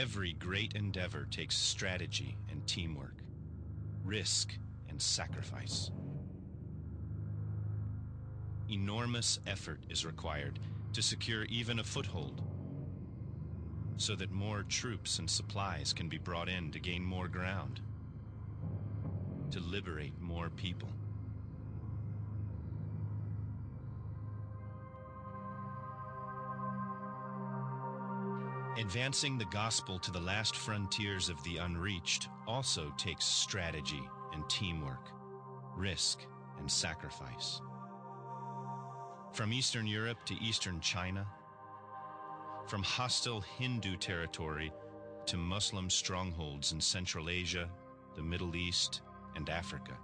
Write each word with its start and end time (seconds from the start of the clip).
Every 0.01 0.33
great 0.33 0.73
endeavor 0.73 1.27
takes 1.29 1.55
strategy 1.55 2.35
and 2.49 2.65
teamwork, 2.65 3.21
risk 4.03 4.57
and 4.89 4.99
sacrifice. 4.99 5.91
Enormous 8.67 9.37
effort 9.45 9.81
is 9.91 10.03
required 10.03 10.57
to 10.93 11.03
secure 11.03 11.43
even 11.45 11.77
a 11.77 11.83
foothold 11.83 12.41
so 13.95 14.15
that 14.15 14.31
more 14.31 14.63
troops 14.63 15.19
and 15.19 15.29
supplies 15.29 15.93
can 15.93 16.09
be 16.09 16.17
brought 16.17 16.49
in 16.49 16.71
to 16.71 16.79
gain 16.79 17.03
more 17.03 17.27
ground, 17.27 17.79
to 19.51 19.59
liberate 19.59 20.19
more 20.19 20.49
people. 20.49 20.89
Advancing 28.81 29.37
the 29.37 29.45
gospel 29.45 29.99
to 29.99 30.09
the 30.09 30.19
last 30.19 30.55
frontiers 30.55 31.29
of 31.29 31.41
the 31.43 31.57
unreached 31.57 32.29
also 32.47 32.91
takes 32.97 33.23
strategy 33.23 34.01
and 34.33 34.43
teamwork, 34.49 35.11
risk 35.77 36.25
and 36.57 36.69
sacrifice. 36.69 37.61
From 39.33 39.53
Eastern 39.53 39.85
Europe 39.85 40.25
to 40.25 40.33
Eastern 40.41 40.79
China, 40.79 41.27
from 42.65 42.81
hostile 42.81 43.41
Hindu 43.41 43.97
territory 43.97 44.71
to 45.27 45.37
Muslim 45.37 45.87
strongholds 45.87 46.71
in 46.71 46.81
Central 46.81 47.29
Asia, 47.29 47.69
the 48.15 48.23
Middle 48.23 48.55
East, 48.55 49.01
and 49.35 49.47
Africa. 49.51 49.95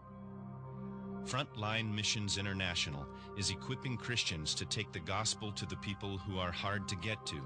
Frontline 1.25 1.91
Missions 1.91 2.37
International 2.37 3.07
is 3.39 3.49
equipping 3.49 3.97
Christians 3.97 4.53
to 4.53 4.65
take 4.65 4.91
the 4.91 4.99
gospel 4.99 5.51
to 5.53 5.65
the 5.65 5.77
people 5.77 6.19
who 6.19 6.37
are 6.37 6.51
hard 6.51 6.87
to 6.89 6.95
get 6.97 7.25
to 7.25 7.41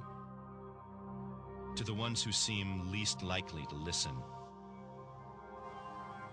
to 1.75 1.83
the 1.83 1.93
ones 1.93 2.23
who 2.23 2.31
seem 2.31 2.91
least 2.91 3.23
likely 3.23 3.65
to 3.67 3.75
listen. 3.75 4.11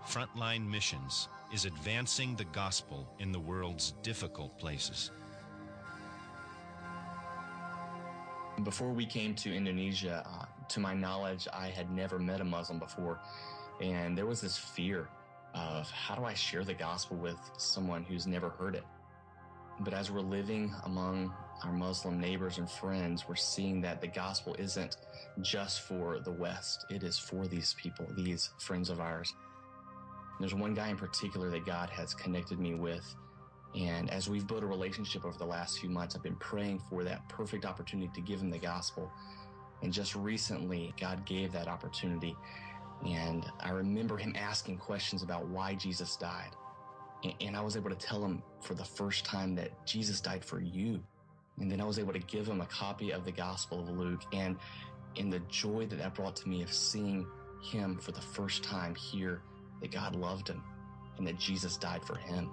Frontline 0.07 0.69
Missions 0.69 1.29
is 1.53 1.65
advancing 1.65 2.35
the 2.37 2.45
gospel 2.47 3.09
in 3.19 3.33
the 3.33 3.41
world's 3.41 3.93
difficult 4.03 4.59
places. 4.59 5.11
Before 8.65 8.93
we 8.93 9.07
came 9.07 9.35
to 9.37 9.55
Indonesia, 9.55 10.25
uh, 10.27 10.47
to 10.69 10.81
my 10.81 10.95
knowledge, 10.95 11.47
I 11.53 11.69
had 11.69 11.91
never 11.91 12.19
met 12.19 12.41
a 12.41 12.45
Muslim 12.45 12.79
before. 12.79 13.21
And 13.81 14.19
there 14.19 14.27
was 14.27 14.41
this 14.41 14.59
fear 14.59 15.09
of 15.55 15.91
how 15.91 16.15
do 16.15 16.25
I 16.25 16.35
share 16.35 16.65
the 16.65 16.75
gospel 16.75 17.17
with 17.17 17.39
someone 17.57 18.03
who's 18.03 18.27
never 18.27 18.51
heard 18.51 18.75
it? 18.75 18.85
But 19.81 19.95
as 19.95 20.11
we're 20.11 20.21
living 20.21 20.75
among 20.85 21.33
our 21.65 21.73
Muslim 21.73 22.21
neighbors 22.21 22.59
and 22.59 22.71
friends, 22.71 23.25
we're 23.29 23.37
seeing 23.37 23.81
that 23.83 24.01
the 24.01 24.07
gospel 24.07 24.55
isn't 24.59 24.97
just 25.41 25.83
for 25.83 26.21
the 26.21 26.31
West. 26.31 26.87
It 26.91 27.03
is 27.03 27.19
for 27.19 27.47
these 27.47 27.75
people, 27.81 28.07
these 28.17 28.51
friends 28.59 28.91
of 28.91 29.01
ours. 29.01 29.33
There's 30.41 30.55
one 30.55 30.75
guy 30.75 30.89
in 30.89 30.97
particular 30.97 31.51
that 31.51 31.67
God 31.67 31.91
has 31.91 32.15
connected 32.15 32.61
me 32.61 32.75
with. 32.75 33.15
And 33.75 34.11
as 34.11 34.29
we've 34.29 34.47
built 34.47 34.63
a 34.63 34.67
relationship 34.67 35.25
over 35.25 35.37
the 35.37 35.45
last 35.45 35.79
few 35.79 35.91
months, 35.91 36.17
I've 36.17 36.23
been 36.23 36.37
praying 36.37 36.81
for 36.89 37.05
that 37.05 37.29
perfect 37.29 37.67
opportunity 37.67 38.11
to 38.15 38.21
give 38.21 38.41
him 38.41 38.51
the 38.51 38.59
gospel. 38.59 39.11
And 39.83 39.93
just 39.93 40.15
recently, 40.15 40.95
God 41.01 41.27
gave 41.27 41.53
that 41.53 41.69
opportunity. 41.69 42.37
And 43.07 43.45
I 43.61 43.71
remember 43.71 44.17
him 44.17 44.35
asking 44.37 44.79
questions 44.79 45.23
about 45.23 45.47
why 45.49 45.75
Jesus 45.75 46.17
died. 46.17 46.51
And 47.41 47.57
I 47.57 47.61
was 47.61 47.77
able 47.77 47.91
to 47.91 47.97
tell 47.97 48.25
him 48.25 48.43
for 48.61 48.75
the 48.75 48.85
first 48.85 49.25
time 49.25 49.55
that 49.57 49.87
Jesus 49.87 50.21
died 50.21 50.45
for 50.45 50.61
you. 50.61 51.01
And 51.61 51.71
then 51.71 51.81
I 51.81 51.85
was 51.85 51.99
able 51.99 52.13
to 52.13 52.19
give 52.21 52.47
him 52.47 52.61
a 52.61 52.67
copy 52.67 53.11
of 53.11 53.25
the 53.25 53.33
Gospel 53.33 53.81
of 53.81 53.89
Luke. 53.89 54.23
And 54.33 54.57
in 55.17 55.31
the 55.31 55.41
joy 55.49 55.87
that 55.87 55.99
that 55.99 56.15
brought 56.15 56.37
to 56.37 56.49
me 56.49 56.63
of 56.63 56.73
seeing 56.73 57.27
him 57.63 57.99
for 57.99 58.13
the 58.13 58.21
first 58.21 58.63
time 58.63 58.95
hear 58.95 59.43
that 59.81 59.91
God 59.91 60.15
loved 60.15 60.49
him 60.49 60.63
and 61.17 61.27
that 61.27 61.39
Jesus 61.39 61.77
died 61.77 62.05
for 62.05 62.17
him. 62.17 62.51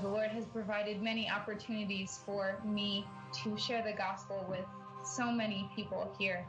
The 0.00 0.08
Lord 0.08 0.30
has 0.30 0.44
provided 0.46 1.00
many 1.00 1.30
opportunities 1.30 2.18
for 2.26 2.60
me 2.64 3.06
to 3.44 3.56
share 3.56 3.82
the 3.82 3.92
gospel 3.92 4.44
with 4.48 4.64
so 5.04 5.30
many 5.30 5.70
people 5.76 6.12
here 6.18 6.44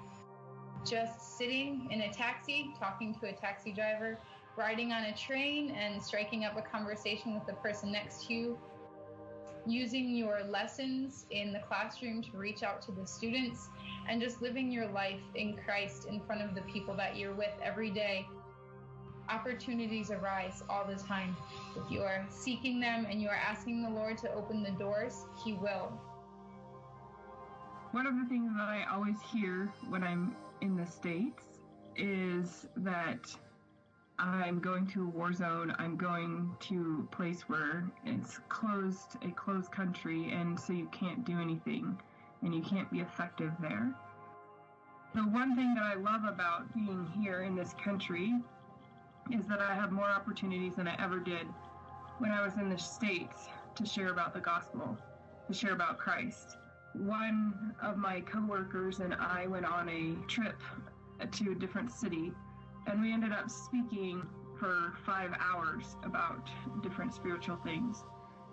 just 0.86 1.38
sitting 1.38 1.88
in 1.92 2.02
a 2.02 2.12
taxi, 2.12 2.74
talking 2.80 3.16
to 3.16 3.28
a 3.28 3.34
taxi 3.34 3.72
driver, 3.72 4.18
riding 4.56 4.92
on 4.92 5.06
a 5.06 5.14
train 5.16 5.72
and 5.72 6.02
striking 6.02 6.46
up 6.46 6.58
a 6.58 6.62
conversation 6.62 7.34
with 7.34 7.46
the 7.48 7.54
person 7.54 7.92
next 7.92 8.28
to 8.28 8.34
you, 8.34 8.60
using 9.66 10.16
your 10.16 10.44
lessons 10.44 11.26
in 11.32 11.54
the 11.54 11.60
classroom 11.60 12.22
to 12.22 12.38
reach 12.38 12.64
out 12.64 12.82
to 12.84 12.92
the 12.92 13.06
students, 13.06 13.70
and 14.10 14.22
just 14.22 14.42
living 14.42 14.72
your 14.72 14.88
life 14.88 15.22
in 15.36 15.58
Christ 15.66 16.08
in 16.08 16.20
front 16.20 16.42
of 16.42 16.56
the 16.56 16.62
people 16.62 16.96
that 16.96 17.16
you're 17.18 17.34
with 17.34 17.54
every 17.64 17.90
day. 17.90 18.28
Opportunities 19.30 20.12
arise 20.12 20.64
all 20.70 20.86
the 20.86 21.02
time. 21.02 21.36
If 21.78 21.90
you 21.90 22.02
are 22.02 22.26
seeking 22.30 22.80
them 22.80 23.08
and 23.10 23.22
you 23.22 23.30
are 23.30 23.36
asking 23.36 23.82
the 23.82 23.90
Lord 23.90 24.18
to 24.20 24.34
open 24.34 24.62
the 24.62 24.72
doors, 24.72 25.24
He 25.44 25.54
will. 25.54 25.94
One 27.92 28.06
of 28.06 28.16
the 28.16 28.26
things 28.26 28.52
that 28.58 28.68
I 28.68 28.86
always 28.92 29.16
hear 29.32 29.72
when 29.88 30.04
I'm 30.04 30.36
in 30.62 30.76
the 30.76 30.86
States 30.86 31.44
is 31.96 32.68
that 32.78 33.34
I'm 34.20 34.60
going 34.60 34.88
to 34.88 35.04
a 35.04 35.10
war 35.10 35.34
zone. 35.34 35.76
I'm 35.80 35.98
going 35.98 36.52
to 36.62 37.08
a 37.08 37.16
place 37.16 37.42
where 37.50 37.84
it's 38.06 38.40
closed, 38.50 39.18
a 39.22 39.32
closed 39.32 39.72
country, 39.72 40.32
and 40.32 40.60
so 40.60 40.74
you 40.74 40.88
can't 40.92 41.26
do 41.26 41.40
anything 41.40 42.00
and 42.42 42.54
you 42.54 42.62
can't 42.62 42.90
be 42.92 43.00
effective 43.00 43.52
there. 43.60 43.94
The 45.16 45.22
one 45.22 45.56
thing 45.56 45.74
that 45.76 45.84
I 45.84 45.96
love 45.96 46.24
about 46.26 46.74
being 46.74 47.08
here 47.20 47.44
in 47.44 47.56
this 47.56 47.74
country 47.84 48.34
is 49.32 49.46
that 49.48 49.62
I 49.62 49.74
have 49.74 49.92
more 49.92 50.10
opportunities 50.10 50.76
than 50.76 50.88
I 50.88 51.02
ever 51.02 51.20
did 51.20 51.48
when 52.20 52.32
I 52.32 52.44
was 52.44 52.56
in 52.56 52.70
the 52.70 52.78
States 52.78 53.48
to 53.76 53.86
share 53.86 54.10
about 54.10 54.34
the 54.34 54.40
gospel, 54.40 54.98
to 55.48 55.54
share 55.54 55.74
about 55.74 55.98
Christ 55.98 56.58
one 56.94 57.74
of 57.82 57.98
my 57.98 58.22
coworkers 58.22 59.00
and 59.00 59.16
I 59.16 59.48
went 59.48 59.66
on 59.66 59.90
a 59.90 60.16
trip 60.28 60.60
to 61.32 61.52
a 61.52 61.56
different 61.56 61.92
city, 61.92 62.32
and 62.88 63.02
we 63.02 63.12
ended 63.12 63.32
up 63.32 63.50
speaking 63.50 64.24
for 64.60 64.94
five 65.06 65.32
hours 65.40 65.96
about 66.04 66.50
different 66.82 67.14
spiritual 67.14 67.58
things. 67.58 68.04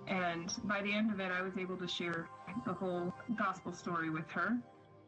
And 0.06 0.52
by 0.64 0.82
the 0.82 0.92
end 0.92 1.12
of 1.12 1.20
it, 1.20 1.30
I 1.30 1.42
was 1.42 1.56
able 1.58 1.76
to 1.76 1.86
share 1.86 2.28
the 2.66 2.72
whole 2.72 3.12
gospel 3.38 3.72
story 3.72 4.10
with 4.10 4.28
her. 4.30 4.56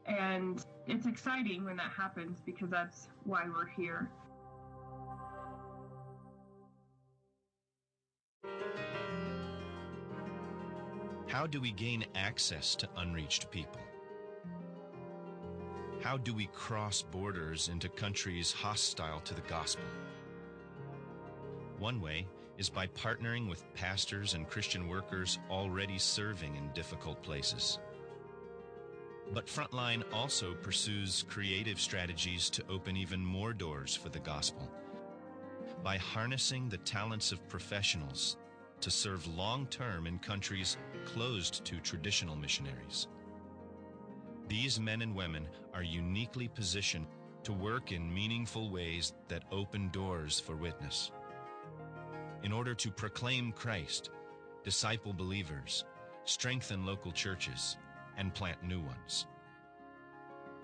And 0.07 0.65
it's 0.87 1.07
exciting 1.07 1.65
when 1.65 1.77
that 1.77 1.91
happens 1.97 2.41
because 2.45 2.71
that's 2.71 3.09
why 3.25 3.45
we're 3.49 3.69
here. 3.69 4.11
How 11.29 11.47
do 11.47 11.61
we 11.61 11.73
gain 11.73 12.05
access 12.15 12.77
to 12.77 12.89
unreached 12.97 13.51
people? 13.51 13.81
How 16.03 16.17
do 16.17 16.35
we 16.35 16.47
cross 16.47 17.01
borders 17.01 17.69
into 17.69 17.89
countries 17.89 18.51
hostile 18.51 19.21
to 19.21 19.35
the 19.35 19.41
gospel? 19.43 19.85
One 21.79 22.01
way 22.01 22.27
is 22.59 22.69
by 22.69 22.89
partnering 22.89 23.49
with 23.49 23.73
pastors 23.75 24.35
and 24.35 24.49
Christian 24.49 24.89
workers 24.89 25.39
already 25.49 25.99
serving 25.99 26.57
in 26.57 26.73
difficult 26.73 27.23
places. 27.23 27.79
But 29.33 29.47
Frontline 29.47 30.03
also 30.13 30.55
pursues 30.55 31.25
creative 31.29 31.81
strategies 31.81 32.51
to 32.51 32.65
open 32.69 32.97
even 32.97 33.25
more 33.25 33.53
doors 33.53 33.95
for 33.95 34.09
the 34.09 34.19
gospel 34.19 34.69
by 35.85 35.99
harnessing 35.99 36.69
the 36.69 36.79
talents 36.79 37.31
of 37.31 37.49
professionals 37.49 38.39
to 38.81 38.91
serve 38.91 39.37
long 39.37 39.67
term 39.67 40.09
in 40.09 40.19
countries 40.19 40.77
closed 41.05 41.65
to 41.65 41.79
traditional 41.79 42.35
missionaries. 42.35 43.07
These 44.53 44.79
men 44.79 45.01
and 45.01 45.15
women 45.15 45.49
are 45.73 45.83
uniquely 45.83 46.47
positioned 46.47 47.07
to 47.43 47.55
work 47.55 47.91
in 47.91 48.13
meaningful 48.13 48.69
ways 48.69 49.15
that 49.29 49.45
open 49.51 49.89
doors 49.89 50.39
for 50.39 50.57
witness. 50.57 51.11
In 52.43 52.53
order 52.53 52.75
to 52.75 52.91
proclaim 52.91 53.53
Christ, 53.53 54.11
disciple 54.63 55.15
believers, 55.15 55.87
strengthen 56.25 56.85
local 56.85 57.13
churches, 57.13 57.79
and 58.19 58.35
plant 58.35 58.63
new 58.63 58.83
ones. 58.83 59.27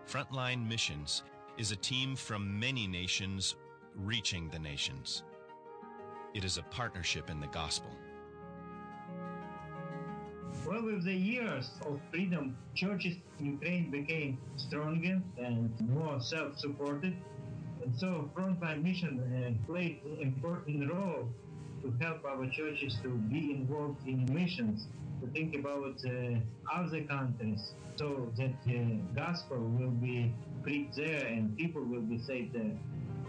Frontline 0.06 0.68
Missions 0.68 1.22
is 1.56 1.72
a 1.72 1.76
team 1.76 2.14
from 2.14 2.60
many 2.60 2.86
nations 2.86 3.56
reaching 3.94 4.50
the 4.50 4.58
nations. 4.58 5.22
It 6.34 6.44
is 6.44 6.58
a 6.58 6.62
partnership 6.64 7.30
in 7.30 7.40
the 7.40 7.46
gospel. 7.46 7.92
Well, 10.68 10.84
with 10.84 11.04
the 11.06 11.14
years 11.14 11.70
of 11.86 11.98
freedom, 12.10 12.54
churches 12.74 13.16
in 13.38 13.52
Ukraine 13.52 13.90
became 13.90 14.36
stronger 14.58 15.22
and 15.38 15.72
more 15.80 16.20
self-supported. 16.20 17.16
And 17.82 17.96
so 17.96 18.30
Frontline 18.36 18.82
Mission 18.82 19.14
uh, 19.18 19.66
played 19.66 20.02
an 20.04 20.18
important 20.20 20.92
role 20.92 21.26
to 21.80 21.94
help 22.02 22.22
our 22.26 22.46
churches 22.50 22.98
to 23.02 23.08
be 23.08 23.52
involved 23.52 24.06
in 24.06 24.26
missions, 24.30 24.88
to 25.22 25.26
think 25.28 25.54
about 25.54 25.96
uh, 26.04 26.36
other 26.70 27.00
countries, 27.04 27.72
so 27.96 28.30
that 28.36 28.52
the 28.66 28.76
uh, 28.76 29.24
gospel 29.24 29.56
will 29.78 29.96
be 30.08 30.34
preached 30.62 30.96
there 30.96 31.24
and 31.28 31.56
people 31.56 31.82
will 31.82 32.02
be 32.02 32.18
saved 32.18 32.52
there. 32.52 32.76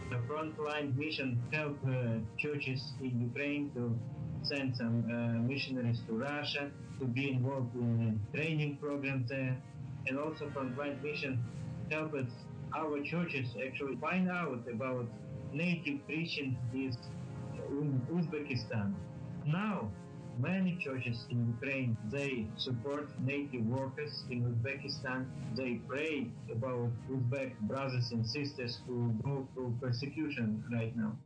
The 0.10 0.18
Frontline 0.28 0.94
Mission 0.98 1.42
help 1.54 1.78
uh, 1.88 2.20
churches 2.38 2.82
in 3.00 3.22
Ukraine 3.22 3.72
to 3.76 3.98
send 4.44 4.76
some 4.76 5.06
uh, 5.10 5.42
missionaries 5.42 6.00
to 6.08 6.14
Russia 6.14 6.70
to 7.00 7.06
be 7.06 7.32
involved 7.32 7.76
in 7.76 8.20
training 8.34 8.78
programs 8.82 9.30
there, 9.30 9.56
and 10.08 10.20
also 10.20 10.50
from 10.52 10.76
Frontline 10.76 11.02
Mission 11.04 11.40
help 11.92 12.14
us, 12.14 12.30
our 12.76 13.02
churches 13.04 13.48
actually 13.66 13.96
find 13.98 14.30
out 14.30 14.64
about 14.72 15.08
native 15.54 16.06
Christians 16.06 16.56
in 16.74 16.96
Uzbekistan. 18.14 18.94
Now, 19.46 19.90
many 20.40 20.78
churches 20.84 21.26
in 21.30 21.48
Ukraine, 21.56 21.98
they 22.12 22.46
support 22.58 23.10
native 23.20 23.66
workers 23.66 24.24
in 24.30 24.44
Uzbekistan. 24.44 25.26
They 25.56 25.82
pray 25.88 26.28
about 26.52 26.90
Uzbek 27.12 27.60
brothers 27.62 28.12
and 28.12 28.26
sisters 28.26 28.80
who 28.88 29.14
go 29.24 29.48
through 29.54 29.76
persecution 29.82 30.64
right 30.72 30.96
now. 30.96 31.18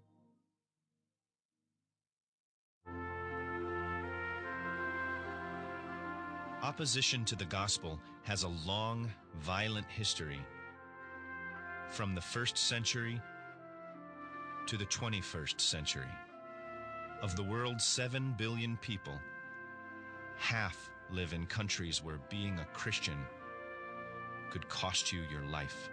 Opposition 6.63 7.25
to 7.25 7.35
the 7.35 7.43
gospel 7.43 7.99
has 8.21 8.43
a 8.43 8.51
long, 8.65 9.11
violent 9.41 9.85
history. 9.87 10.39
From 11.89 12.15
the 12.15 12.21
first 12.21 12.57
century 12.57 13.21
to 14.67 14.77
the 14.77 14.85
21st 14.85 15.59
century. 15.59 16.07
Of 17.21 17.35
the 17.35 17.43
world's 17.43 17.83
7 17.83 18.35
billion 18.37 18.77
people, 18.77 19.19
half 20.37 20.89
live 21.11 21.33
in 21.33 21.47
countries 21.47 22.01
where 22.01 22.21
being 22.29 22.57
a 22.59 22.65
Christian 22.73 23.17
could 24.49 24.69
cost 24.69 25.11
you 25.11 25.19
your 25.29 25.43
life. 25.51 25.89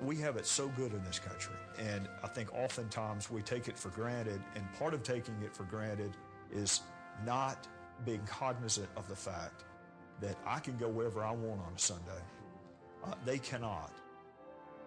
We 0.00 0.14
have 0.18 0.36
it 0.36 0.46
so 0.46 0.68
good 0.68 0.92
in 0.92 1.02
this 1.02 1.18
country, 1.18 1.56
and 1.80 2.08
I 2.22 2.28
think 2.28 2.54
oftentimes 2.54 3.28
we 3.28 3.42
take 3.42 3.66
it 3.66 3.76
for 3.76 3.88
granted, 3.88 4.40
and 4.54 4.72
part 4.74 4.94
of 4.94 5.02
taking 5.02 5.34
it 5.42 5.52
for 5.52 5.64
granted 5.64 6.16
is 6.52 6.82
not 7.26 7.66
being 8.04 8.22
cognizant 8.26 8.88
of 8.96 9.08
the 9.08 9.16
fact 9.16 9.64
that 10.20 10.36
I 10.46 10.60
can 10.60 10.76
go 10.76 10.88
wherever 10.88 11.22
I 11.22 11.32
want 11.32 11.60
on 11.60 11.72
a 11.74 11.78
Sunday. 11.78 12.22
Uh, 13.04 13.14
they 13.24 13.38
cannot. 13.38 13.92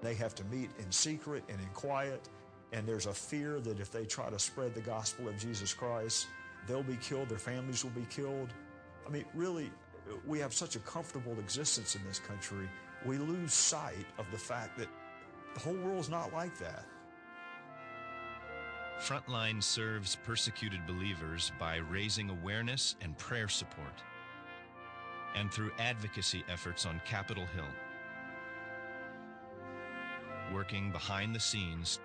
They 0.02 0.14
have 0.16 0.36
to 0.36 0.44
meet 0.46 0.70
in 0.80 0.92
secret 0.92 1.44
and 1.50 1.60
in 1.60 1.68
quiet, 1.68 2.30
and 2.74 2.88
there's 2.88 3.06
a 3.06 3.14
fear 3.14 3.60
that 3.62 3.80
if 3.80 3.92
they 3.92 4.06
try 4.06 4.30
to 4.30 4.40
spread 4.40 4.74
the 4.74 4.82
gospel 4.82 5.28
of 5.28 5.38
Jesus 5.38 5.74
Christ, 5.74 6.28
they'll 6.68 6.84
be 6.84 6.98
killed, 6.98 7.30
their 7.30 7.38
families 7.38 7.84
will 7.84 7.92
be 7.92 8.06
killed. 8.10 8.50
I 9.06 9.10
mean, 9.10 9.26
really, 9.34 9.72
we 10.26 10.40
have 10.40 10.54
such 10.54 10.76
a 10.76 10.80
comfortable 10.80 11.38
existence 11.40 11.96
in 11.96 12.04
this 12.06 12.20
country, 12.20 12.70
we 13.06 13.18
lose 13.18 13.54
sight 13.54 14.06
of 14.18 14.26
the 14.32 14.38
fact 14.38 14.78
that 14.78 14.88
the 15.54 15.60
whole 15.60 15.76
world's 15.76 16.10
not 16.10 16.34
like 16.34 16.58
that. 16.60 16.86
Frontline 19.00 19.62
serves 19.62 20.16
persecuted 20.24 20.86
believers 20.88 21.52
by 21.60 21.78
raising 21.78 22.30
awareness 22.30 22.96
and 23.02 23.18
prayer 23.18 23.50
support, 23.50 24.04
and 25.36 25.52
through 25.52 25.72
advocacy 25.80 26.44
efforts 26.50 26.86
on 26.86 27.02
Capitol 27.06 27.46
Hill, 27.46 27.66
working 30.54 30.92
behind 30.92 31.36
the 31.36 31.40
scenes 31.40 32.00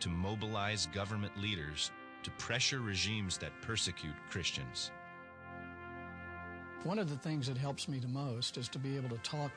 to 0.00 0.08
mobilize 0.08 0.86
government 0.86 1.36
leaders 1.40 1.90
to 2.22 2.30
pressure 2.32 2.80
regimes 2.80 3.38
that 3.38 3.52
persecute 3.62 4.14
Christians. 4.30 4.90
One 6.84 6.98
of 6.98 7.08
the 7.08 7.16
things 7.16 7.46
that 7.46 7.56
helps 7.56 7.88
me 7.88 7.98
the 7.98 8.08
most 8.08 8.58
is 8.58 8.68
to 8.68 8.78
be 8.78 8.96
able 8.96 9.08
to 9.08 9.18
talk 9.18 9.50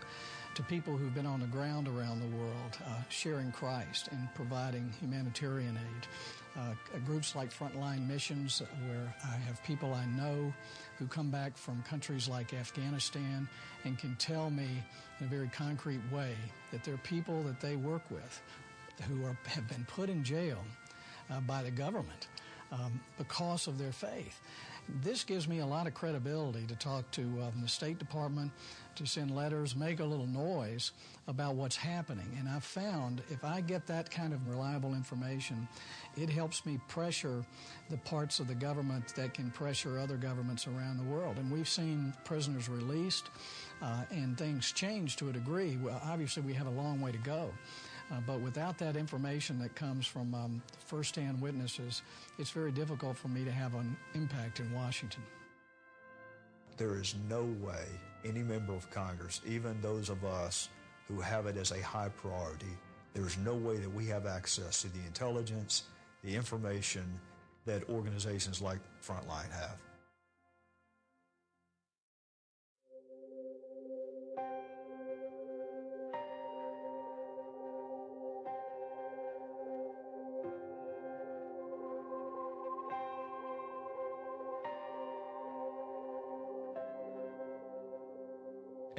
to 0.55 0.63
people 0.63 0.97
who've 0.97 1.13
been 1.13 1.25
on 1.25 1.39
the 1.39 1.47
ground 1.47 1.87
around 1.87 2.19
the 2.19 2.37
world, 2.37 2.77
uh, 2.85 3.01
sharing 3.09 3.51
Christ 3.51 4.09
and 4.11 4.27
providing 4.35 4.91
humanitarian 4.99 5.77
aid. 5.77 6.07
Uh, 6.57 6.73
groups 7.05 7.35
like 7.35 7.53
Frontline 7.53 8.07
Missions, 8.07 8.61
where 8.87 9.13
I 9.23 9.35
have 9.37 9.63
people 9.63 9.93
I 9.93 10.05
know 10.05 10.51
who 10.97 11.05
come 11.05 11.29
back 11.29 11.55
from 11.55 11.81
countries 11.83 12.27
like 12.27 12.53
Afghanistan 12.53 13.47
and 13.85 13.97
can 13.97 14.15
tell 14.15 14.49
me 14.49 14.67
in 15.19 15.25
a 15.27 15.29
very 15.29 15.47
concrete 15.49 16.01
way 16.11 16.35
that 16.71 16.83
there 16.83 16.95
are 16.95 16.97
people 16.97 17.43
that 17.43 17.61
they 17.61 17.75
work 17.75 18.01
with 18.09 18.41
who 19.07 19.23
are, 19.23 19.37
have 19.45 19.67
been 19.69 19.85
put 19.87 20.09
in 20.09 20.23
jail 20.23 20.57
uh, 21.31 21.39
by 21.41 21.63
the 21.63 21.71
government 21.71 22.27
um, 22.71 22.99
because 23.17 23.67
of 23.67 23.77
their 23.77 23.91
faith. 23.91 24.41
This 25.03 25.23
gives 25.23 25.47
me 25.47 25.59
a 25.59 25.65
lot 25.65 25.87
of 25.87 25.93
credibility 25.93 26.65
to 26.65 26.75
talk 26.75 27.09
to 27.11 27.21
um, 27.21 27.61
the 27.61 27.67
State 27.67 27.99
Department, 27.99 28.51
to 28.99 29.05
send 29.05 29.35
letters, 29.35 29.75
make 29.75 30.01
a 30.01 30.05
little 30.05 30.27
noise 30.27 30.91
about 31.27 31.55
what's 31.55 31.75
happening. 31.75 32.27
And 32.37 32.47
I've 32.47 32.63
found 32.63 33.21
if 33.29 33.43
I 33.43 33.61
get 33.61 33.87
that 33.87 34.11
kind 34.11 34.33
of 34.33 34.47
reliable 34.47 34.93
information, 34.93 35.67
it 36.17 36.29
helps 36.29 36.65
me 36.65 36.79
pressure 36.89 37.43
the 37.89 37.97
parts 37.97 38.39
of 38.39 38.47
the 38.47 38.55
government 38.55 39.15
that 39.15 39.33
can 39.33 39.51
pressure 39.51 39.97
other 39.97 40.17
governments 40.17 40.67
around 40.67 40.97
the 40.97 41.03
world. 41.03 41.37
And 41.37 41.49
we've 41.49 41.67
seen 41.67 42.13
prisoners 42.25 42.67
released 42.67 43.29
uh, 43.81 44.03
and 44.11 44.37
things 44.37 44.71
change 44.73 45.15
to 45.17 45.29
a 45.29 45.31
degree. 45.31 45.77
Well, 45.81 46.01
obviously, 46.03 46.43
we 46.43 46.53
have 46.53 46.67
a 46.67 46.71
long 46.71 46.99
way 46.99 47.13
to 47.13 47.17
go. 47.19 47.51
Uh, 48.11 48.15
but 48.27 48.41
without 48.41 48.77
that 48.79 48.97
information 48.97 49.59
that 49.59 49.75
comes 49.75 50.05
from 50.05 50.33
um, 50.33 50.61
firsthand 50.85 51.39
witnesses, 51.39 52.01
it's 52.37 52.51
very 52.51 52.71
difficult 52.71 53.15
for 53.15 53.29
me 53.29 53.45
to 53.45 53.51
have 53.51 53.75
an 53.75 53.95
impact 54.13 54.59
in 54.59 54.73
Washington. 54.73 55.23
There 56.75 56.99
is 56.99 57.15
no 57.29 57.43
way 57.61 57.85
any 58.25 58.43
member 58.43 58.73
of 58.73 58.89
Congress, 58.91 59.41
even 59.45 59.79
those 59.81 60.09
of 60.09 60.23
us 60.25 60.69
who 61.07 61.19
have 61.19 61.45
it 61.47 61.57
as 61.57 61.71
a 61.71 61.81
high 61.81 62.09
priority, 62.09 62.77
there 63.13 63.25
is 63.25 63.37
no 63.37 63.55
way 63.55 63.77
that 63.77 63.93
we 63.93 64.05
have 64.07 64.25
access 64.25 64.81
to 64.81 64.89
the 64.89 64.99
intelligence, 65.05 65.83
the 66.23 66.35
information 66.35 67.19
that 67.65 67.87
organizations 67.89 68.61
like 68.61 68.79
Frontline 69.01 69.51
have. 69.51 69.77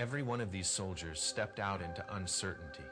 Every 0.01 0.23
one 0.23 0.41
of 0.41 0.51
these 0.51 0.67
soldiers 0.67 1.21
stepped 1.21 1.61
out 1.61 1.83
into 1.83 2.03
uncertainty, 2.15 2.87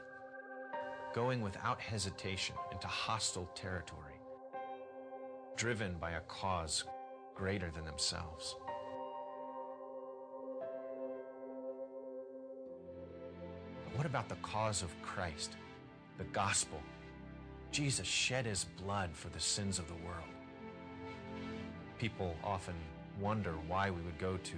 going 1.11 1.41
without 1.41 1.81
hesitation 1.81 2.53
into 2.71 2.85
hostile 2.85 3.49
territory, 3.55 4.13
driven 5.55 5.95
by 5.99 6.11
a 6.11 6.19
cause 6.27 6.83
greater 7.33 7.71
than 7.71 7.83
themselves. 7.83 8.55
What 13.95 14.05
about 14.05 14.29
the 14.29 14.35
cause 14.43 14.83
of 14.83 14.91
Christ, 15.01 15.55
the 16.19 16.25
gospel? 16.25 16.79
Jesus 17.71 18.05
shed 18.05 18.45
his 18.45 18.65
blood 18.83 19.09
for 19.13 19.29
the 19.29 19.39
sins 19.39 19.79
of 19.79 19.87
the 19.87 20.05
world. 20.05 20.29
People 21.97 22.35
often 22.43 22.75
wonder 23.19 23.55
why 23.67 23.89
we 23.89 23.99
would 24.03 24.19
go 24.19 24.37
to 24.37 24.57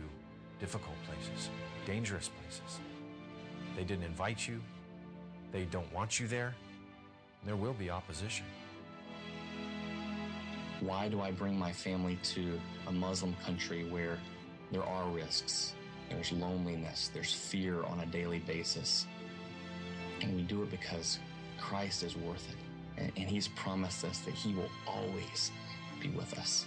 difficult 0.61 0.95
places, 1.07 1.49
dangerous 1.85 2.29
places. 2.29 2.79
They 3.75 3.83
didn't 3.83 4.05
invite 4.05 4.47
you, 4.47 4.61
they 5.51 5.65
don't 5.65 5.91
want 5.91 6.19
you 6.19 6.27
there, 6.27 6.53
there 7.45 7.55
will 7.55 7.73
be 7.73 7.89
opposition. 7.89 8.45
Why 10.79 11.09
do 11.09 11.19
I 11.21 11.31
bring 11.31 11.57
my 11.57 11.71
family 11.71 12.17
to 12.35 12.59
a 12.87 12.91
Muslim 12.91 13.35
country 13.43 13.89
where 13.89 14.17
there 14.71 14.83
are 14.83 15.09
risks, 15.09 15.73
there's 16.09 16.31
loneliness, 16.31 17.09
there's 17.13 17.33
fear 17.33 17.83
on 17.83 17.99
a 17.99 18.05
daily 18.05 18.39
basis? 18.39 19.07
And 20.21 20.35
we 20.35 20.43
do 20.43 20.61
it 20.61 20.69
because 20.69 21.17
Christ 21.59 22.03
is 22.03 22.15
worth 22.15 22.47
it. 22.49 23.01
And, 23.01 23.11
and 23.17 23.27
He's 23.27 23.47
promised 23.49 24.05
us 24.05 24.19
that 24.19 24.33
He 24.33 24.53
will 24.53 24.69
always 24.87 25.51
be 25.99 26.09
with 26.09 26.37
us. 26.37 26.65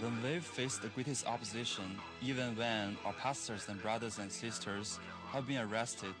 When 0.00 0.22
we've 0.22 0.44
faced 0.44 0.82
the 0.82 0.88
greatest 0.88 1.26
opposition, 1.26 1.98
even 2.22 2.56
when 2.56 2.96
our 3.04 3.12
pastors 3.14 3.68
and 3.68 3.80
brothers 3.82 4.18
and 4.18 4.30
sisters 4.30 4.98
have 5.32 5.46
been 5.46 5.58
arrested, 5.58 6.14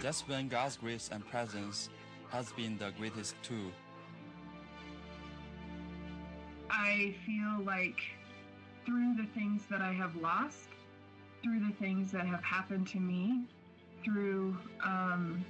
that's 0.00 0.26
when 0.28 0.48
God's 0.48 0.76
grace 0.76 1.10
and 1.12 1.26
presence 1.28 1.88
has 2.30 2.52
been 2.52 2.78
the 2.78 2.92
greatest 2.98 3.34
too. 3.42 3.72
I 6.70 7.14
feel 7.26 7.64
like 7.64 8.00
through 8.86 9.14
the 9.16 9.26
things 9.34 9.62
that 9.70 9.82
I 9.82 9.92
have 9.92 10.16
lost, 10.16 10.68
through 11.42 11.60
the 11.60 11.74
things 11.74 12.12
that 12.12 12.26
have 12.26 12.42
happened 12.44 12.86
to 12.88 12.98
me, 12.98 13.42
through 14.04 14.56
um, 14.84 15.44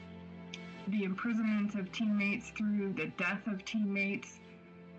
the 0.88 1.04
imprisonment 1.04 1.74
of 1.74 1.92
teammates, 1.92 2.50
through 2.50 2.94
the 2.94 3.06
death 3.18 3.46
of 3.46 3.64
teammates, 3.64 4.40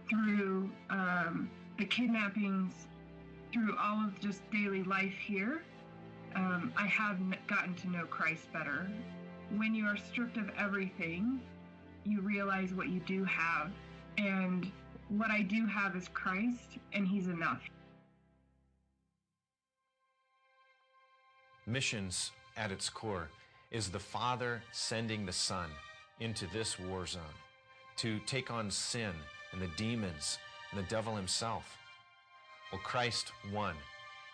through 0.09 0.69
um, 0.89 1.49
the 1.77 1.85
kidnappings, 1.85 2.73
through 3.53 3.75
all 3.79 4.05
of 4.05 4.19
just 4.19 4.41
daily 4.51 4.83
life 4.83 5.13
here, 5.13 5.61
um, 6.35 6.71
I 6.75 6.87
have 6.87 7.17
gotten 7.47 7.73
to 7.75 7.89
know 7.89 8.05
Christ 8.05 8.51
better. 8.51 8.89
When 9.55 9.73
you 9.73 9.85
are 9.85 9.97
stripped 9.97 10.37
of 10.37 10.49
everything, 10.57 11.41
you 12.03 12.21
realize 12.21 12.73
what 12.73 12.89
you 12.89 12.99
do 13.01 13.23
have. 13.25 13.71
And 14.17 14.71
what 15.09 15.31
I 15.31 15.41
do 15.41 15.65
have 15.65 15.95
is 15.95 16.07
Christ, 16.13 16.77
and 16.93 17.07
He's 17.07 17.27
enough. 17.27 17.61
Missions, 21.65 22.31
at 22.57 22.71
its 22.71 22.89
core, 22.89 23.29
is 23.71 23.89
the 23.89 23.99
Father 23.99 24.61
sending 24.71 25.25
the 25.25 25.31
Son 25.31 25.69
into 26.19 26.47
this 26.47 26.79
war 26.79 27.05
zone 27.05 27.21
to 27.97 28.19
take 28.25 28.51
on 28.51 28.69
sin 28.69 29.13
and 29.51 29.61
the 29.61 29.69
demons 29.75 30.37
and 30.71 30.79
the 30.79 30.89
devil 30.89 31.15
himself. 31.15 31.77
Well, 32.71 32.81
Christ 32.83 33.31
won. 33.51 33.75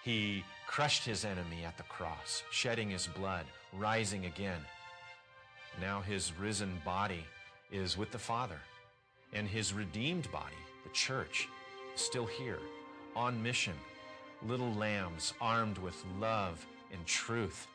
He 0.03 0.43
crushed 0.67 1.05
his 1.05 1.25
enemy 1.25 1.63
at 1.65 1.77
the 1.77 1.84
cross, 1.84 2.43
shedding 2.51 2.89
his 2.89 3.07
blood, 3.07 3.45
rising 3.74 4.25
again. 4.25 4.62
Now 5.81 6.01
his 6.01 6.34
risen 6.38 6.81
body 6.86 7.25
is 7.72 7.98
with 7.98 8.12
the 8.12 8.19
Father, 8.19 8.60
and 9.34 9.48
his 9.48 9.74
redeemed 9.74 10.31
body, 10.31 10.55
the 10.84 10.91
church, 10.91 11.48
is 11.95 12.01
still 12.01 12.25
here, 12.25 12.60
on 13.15 13.41
mission. 13.41 13.74
Little 14.45 14.74
lambs 14.74 15.34
armed 15.41 15.77
with 15.77 16.03
love 16.19 16.65
and 16.91 17.05
truth. 17.05 17.67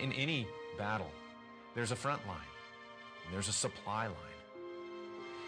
In 0.00 0.12
any 0.12 0.46
battle, 0.76 1.10
there's 1.74 1.92
a 1.92 1.96
front 1.96 2.26
line, 2.26 2.36
and 3.24 3.34
there's 3.34 3.48
a 3.48 3.52
supply 3.52 4.06
line. 4.06 4.35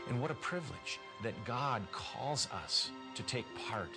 And 0.08 0.20
what 0.22 0.30
a 0.30 0.34
privilege 0.34 0.98
that 1.22 1.44
God 1.44 1.82
calls 1.92 2.48
us 2.64 2.90
to 3.14 3.22
take 3.22 3.46
part, 3.68 3.90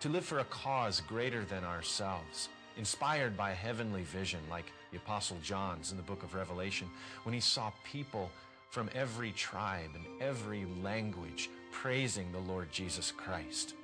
to 0.00 0.08
live 0.08 0.24
for 0.24 0.38
a 0.38 0.44
cause 0.44 1.00
greater 1.00 1.44
than 1.44 1.64
ourselves, 1.64 2.48
inspired 2.76 3.36
by 3.36 3.50
a 3.50 3.54
heavenly 3.54 4.02
vision 4.02 4.40
like 4.48 4.72
the 4.92 4.98
Apostle 4.98 5.38
John's 5.42 5.90
in 5.90 5.96
the 5.96 6.02
book 6.02 6.22
of 6.22 6.34
Revelation, 6.34 6.88
when 7.24 7.34
he 7.34 7.40
saw 7.40 7.72
people 7.84 8.30
from 8.70 8.88
every 8.94 9.32
tribe 9.32 9.90
and 9.94 10.04
every 10.20 10.66
language 10.82 11.50
praising 11.72 12.30
the 12.32 12.38
Lord 12.38 12.70
Jesus 12.70 13.10
Christ. 13.10 13.74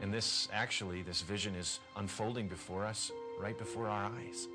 And 0.00 0.12
this 0.12 0.48
actually, 0.52 1.02
this 1.02 1.20
vision 1.20 1.54
is 1.54 1.80
unfolding 1.96 2.48
before 2.48 2.86
us, 2.86 3.10
right 3.38 3.58
before 3.58 3.88
our 3.88 4.04
eyes. 4.04 4.48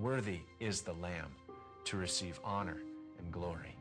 Worthy 0.00 0.40
is 0.58 0.82
the 0.82 0.92
Lamb 0.94 1.30
to 1.84 1.96
receive 1.96 2.38
honor 2.44 2.76
and 3.18 3.32
glory. 3.32 3.79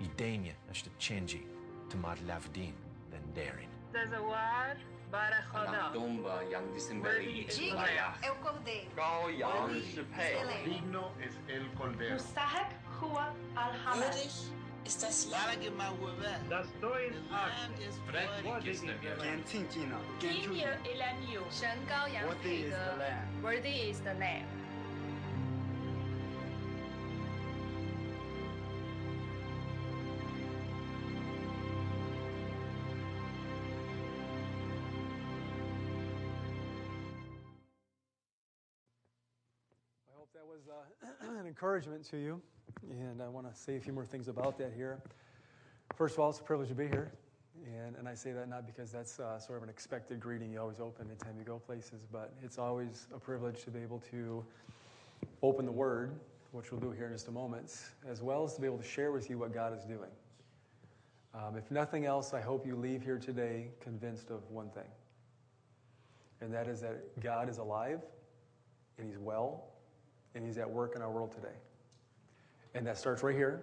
ایدینیه 0.00 0.54
اشت 0.70 0.88
چنجی 0.98 1.46
تمار 1.90 2.18
لفدین 2.18 2.74
دن 3.12 3.32
دارین 3.36 3.68
تزوار 3.94 4.76
بارا 5.12 5.40
خدا 5.52 5.88
دومبا 5.92 6.42
یان 6.42 6.72
دیسمبری 6.72 7.44
جیگا 7.44 7.84
el 8.22 8.36
cordero 8.44 8.96
گایا 8.96 9.52
شپه 9.94 10.28
digno 10.66 11.04
es 11.26 11.34
el 11.54 11.66
cordero 11.78 12.14
مستحق 12.14 12.70
هو 13.00 13.16
الحمد 13.56 14.14
ist 14.86 15.02
das 15.02 15.30
Jahr. 15.30 15.48
Das 16.48 16.66
Deus 16.80 17.14
ist 17.86 17.98
freudig. 18.08 18.80
Gentin 18.82 18.98
Kina. 19.00 19.16
Gentin 19.22 19.68
Kina. 19.68 19.98
Gentin 20.20 20.50
Kina. 20.52 20.76
Gentin 20.76 21.10
Kina. 21.22 21.60
Gentin 21.62 21.78
Kina. 22.02 22.26
Worthy 22.26 22.56
is 22.64 22.70
the 22.70 22.96
Lamb. 23.02 23.42
Worthy 23.42 23.76
is 23.90 24.00
the 24.00 24.14
Lamb. 24.14 24.59
That 40.40 40.46
was 40.46 40.68
uh, 40.68 41.38
an 41.40 41.46
encouragement 41.46 42.02
to 42.02 42.16
you, 42.16 42.40
and 42.88 43.20
I 43.20 43.28
want 43.28 43.52
to 43.52 43.58
say 43.58 43.76
a 43.76 43.80
few 43.80 43.92
more 43.92 44.06
things 44.06 44.28
about 44.28 44.56
that 44.58 44.72
here. 44.74 44.98
First 45.96 46.14
of 46.14 46.20
all, 46.20 46.30
it's 46.30 46.38
a 46.38 46.42
privilege 46.42 46.68
to 46.70 46.74
be 46.74 46.86
here, 46.86 47.12
and, 47.66 47.94
and 47.96 48.08
I 48.08 48.14
say 48.14 48.32
that 48.32 48.48
not 48.48 48.64
because 48.64 48.90
that's 48.90 49.20
uh, 49.20 49.38
sort 49.38 49.58
of 49.58 49.64
an 49.64 49.68
expected 49.68 50.18
greeting 50.18 50.50
you 50.50 50.58
always 50.58 50.80
open 50.80 51.08
anytime 51.08 51.34
you 51.38 51.44
go 51.44 51.58
places, 51.58 52.06
but 52.10 52.32
it's 52.42 52.58
always 52.58 53.06
a 53.14 53.18
privilege 53.18 53.64
to 53.64 53.70
be 53.70 53.80
able 53.80 53.98
to 54.10 54.42
open 55.42 55.66
the 55.66 55.72
Word, 55.72 56.12
which 56.52 56.72
we'll 56.72 56.80
do 56.80 56.90
here 56.90 57.06
in 57.06 57.12
just 57.12 57.28
a 57.28 57.32
moment, 57.32 57.76
as 58.08 58.22
well 58.22 58.42
as 58.44 58.54
to 58.54 58.62
be 58.62 58.66
able 58.66 58.78
to 58.78 58.88
share 58.88 59.12
with 59.12 59.28
you 59.28 59.36
what 59.36 59.52
God 59.52 59.76
is 59.76 59.84
doing. 59.84 60.10
Um, 61.34 61.56
if 61.56 61.70
nothing 61.70 62.06
else, 62.06 62.32
I 62.32 62.40
hope 62.40 62.66
you 62.66 62.76
leave 62.76 63.02
here 63.02 63.18
today 63.18 63.68
convinced 63.80 64.30
of 64.30 64.48
one 64.50 64.70
thing, 64.70 64.88
and 66.40 66.50
that 66.54 66.66
is 66.66 66.80
that 66.80 67.20
God 67.20 67.50
is 67.50 67.58
alive, 67.58 68.00
and 68.96 69.06
He's 69.06 69.18
well, 69.18 69.66
and 70.34 70.44
He's 70.44 70.58
at 70.58 70.68
work 70.68 70.94
in 70.96 71.02
our 71.02 71.10
world 71.10 71.32
today. 71.32 71.54
And 72.74 72.86
that 72.86 72.98
starts 72.98 73.22
right 73.22 73.34
here, 73.34 73.62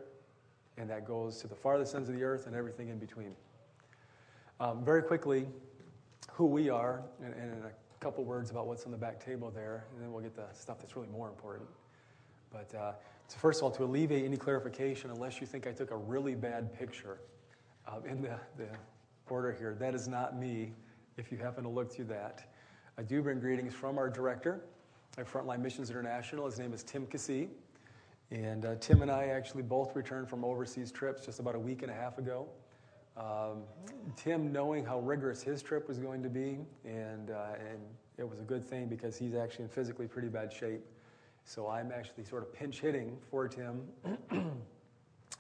and 0.78 0.90
that 0.90 1.06
goes 1.06 1.40
to 1.42 1.48
the 1.48 1.56
farthest 1.56 1.96
ends 1.96 2.10
of 2.10 2.16
the 2.16 2.24
earth 2.24 2.48
and 2.48 2.56
everything 2.56 2.90
in 2.90 2.98
between. 2.98 3.36
Um, 4.60 4.84
very 4.84 5.04
quickly, 5.04 5.48
who 6.32 6.46
we 6.46 6.70
are, 6.70 7.04
and, 7.24 7.34
and 7.34 7.54
in 7.54 7.64
a 7.64 7.72
couple 8.00 8.24
words 8.24 8.52
about 8.52 8.68
what's 8.68 8.86
on 8.86 8.92
the 8.92 8.98
back 8.98 9.24
table 9.24 9.52
there, 9.52 9.86
and 9.94 10.04
then 10.04 10.12
we'll 10.12 10.24
get 10.24 10.36
the 10.36 10.48
stuff 10.54 10.80
that's 10.80 10.96
really 10.96 11.08
more 11.10 11.30
important. 11.30 11.70
But 12.52 12.74
uh, 12.76 12.92
so 13.28 13.38
first 13.38 13.60
of 13.60 13.64
all, 13.64 13.72
to 13.72 13.84
alleviate 13.84 14.26
any 14.26 14.38
clarification, 14.38 15.10
unless 15.10 15.42
you 15.42 15.48
think 15.48 15.68
I 15.68 15.72
took 15.72 15.92
a 15.92 15.98
really 15.98 16.36
bad 16.36 16.78
picture 16.78 17.20
uh, 17.88 18.00
in 18.08 18.22
the, 18.22 18.40
the 18.58 18.68
order 19.30 19.52
here, 19.52 19.76
that 19.80 19.96
is 19.96 20.08
not 20.08 20.38
me, 20.38 20.74
if 21.18 21.32
you 21.32 21.38
happen 21.38 21.64
to 21.64 21.70
look 21.70 21.92
through 21.92 22.06
that. 22.06 22.52
I 22.98 23.04
do 23.04 23.22
bring 23.22 23.40
greetings 23.40 23.74
from 23.74 23.98
our 23.98 24.10
director 24.10 24.62
at 25.18 25.32
Frontline 25.32 25.62
Missions 25.62 25.90
International. 25.90 26.46
His 26.46 26.60
name 26.60 26.74
is 26.74 26.84
Tim 26.84 27.06
Cassee. 27.08 27.50
And 28.30 28.66
uh, 28.66 28.76
Tim 28.80 29.02
and 29.02 29.10
I 29.10 29.28
actually 29.28 29.64
both 29.64 29.96
returned 29.96 30.30
from 30.30 30.44
overseas 30.44 30.92
trips 30.92 31.26
just 31.26 31.40
about 31.40 31.56
a 31.56 31.60
week 31.60 31.82
and 31.82 31.90
a 31.90 31.94
half 31.94 32.18
ago. 32.18 32.48
Um, 33.16 33.64
Tim, 34.16 34.52
knowing 34.52 34.86
how 34.86 35.00
rigorous 35.00 35.42
his 35.42 35.64
trip 35.64 35.88
was 35.88 35.98
going 35.98 36.22
to 36.22 36.30
be, 36.30 36.60
and, 36.86 37.32
uh, 37.32 37.56
and 37.58 37.80
it 38.18 38.30
was 38.30 38.40
a 38.40 38.44
good 38.44 38.64
thing 38.64 38.88
because 38.88 39.18
he's 39.18 39.34
actually 39.34 39.64
in 39.64 39.70
physically 39.70 40.08
pretty 40.08 40.28
bad 40.28 40.54
shape. 40.54 40.86
So 41.46 41.68
I'm 41.68 41.92
actually 41.92 42.26
sort 42.26 42.44
of 42.44 42.54
pinch 42.54 42.82
hitting 42.82 43.18
for 43.32 43.48
Tim 43.48 43.82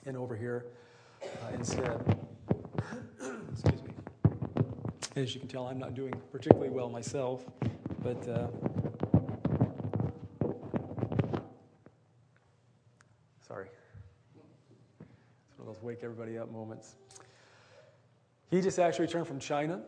and 0.05 0.17
over 0.17 0.35
here 0.35 0.65
uh, 1.21 1.53
instead. 1.53 2.17
Excuse 3.51 3.83
me. 3.83 3.91
As 5.15 5.35
you 5.35 5.39
can 5.39 5.49
tell, 5.49 5.67
I'm 5.67 5.77
not 5.77 5.93
doing 5.93 6.13
particularly 6.31 6.69
well 6.69 6.89
myself, 6.89 7.45
but. 8.01 8.27
Sorry. 13.57 13.69
It's 14.99 15.57
one 15.57 15.67
of 15.67 15.73
those 15.73 15.83
wake 15.83 16.01
everybody 16.03 16.37
up 16.37 16.51
moments. 16.51 16.95
He 18.51 18.61
just 18.61 18.77
actually 18.77 19.07
returned 19.07 19.25
from 19.25 19.39
China, 19.39 19.81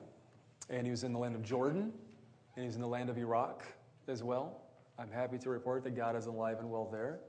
and 0.71 0.87
he 0.87 0.89
was 0.89 1.03
in 1.03 1.13
the 1.13 1.19
land 1.19 1.35
of 1.35 1.43
Jordan, 1.43 1.93
and 2.55 2.65
he's 2.65 2.73
in 2.73 2.81
the 2.81 2.87
land 2.87 3.11
of 3.11 3.19
Iraq 3.19 3.63
as 4.07 4.23
well. 4.23 4.61
I'm 4.97 5.11
happy 5.11 5.37
to 5.37 5.51
report 5.51 5.83
that 5.83 5.95
God 5.95 6.15
is 6.15 6.25
alive 6.25 6.57
and 6.59 6.71
well 6.71 6.89
there. 6.91 7.19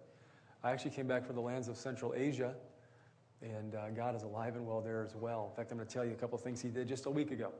I 0.65 0.71
actually 0.71 0.93
came 0.93 1.07
back 1.07 1.27
from 1.27 1.35
the 1.35 1.43
lands 1.43 1.69
of 1.69 1.77
Central 1.77 2.15
Asia, 2.17 2.55
and 3.43 3.75
uh, 3.75 3.91
God 3.91 4.17
is 4.17 4.23
alive 4.23 4.57
and 4.57 4.67
well 4.67 4.81
there 4.81 5.03
as 5.05 5.15
well. 5.15 5.49
In 5.51 5.57
fact, 5.57 5.73
I'm 5.73 5.77
going 5.77 5.87
to 5.87 5.93
tell 5.93 6.07
you 6.07 6.13
a 6.13 6.17
couple 6.17 6.39
things 6.39 6.63
he 6.63 6.71
did 6.71 6.89
just 6.89 7.05
a 7.05 7.11
week 7.11 7.33
ago 7.33 7.53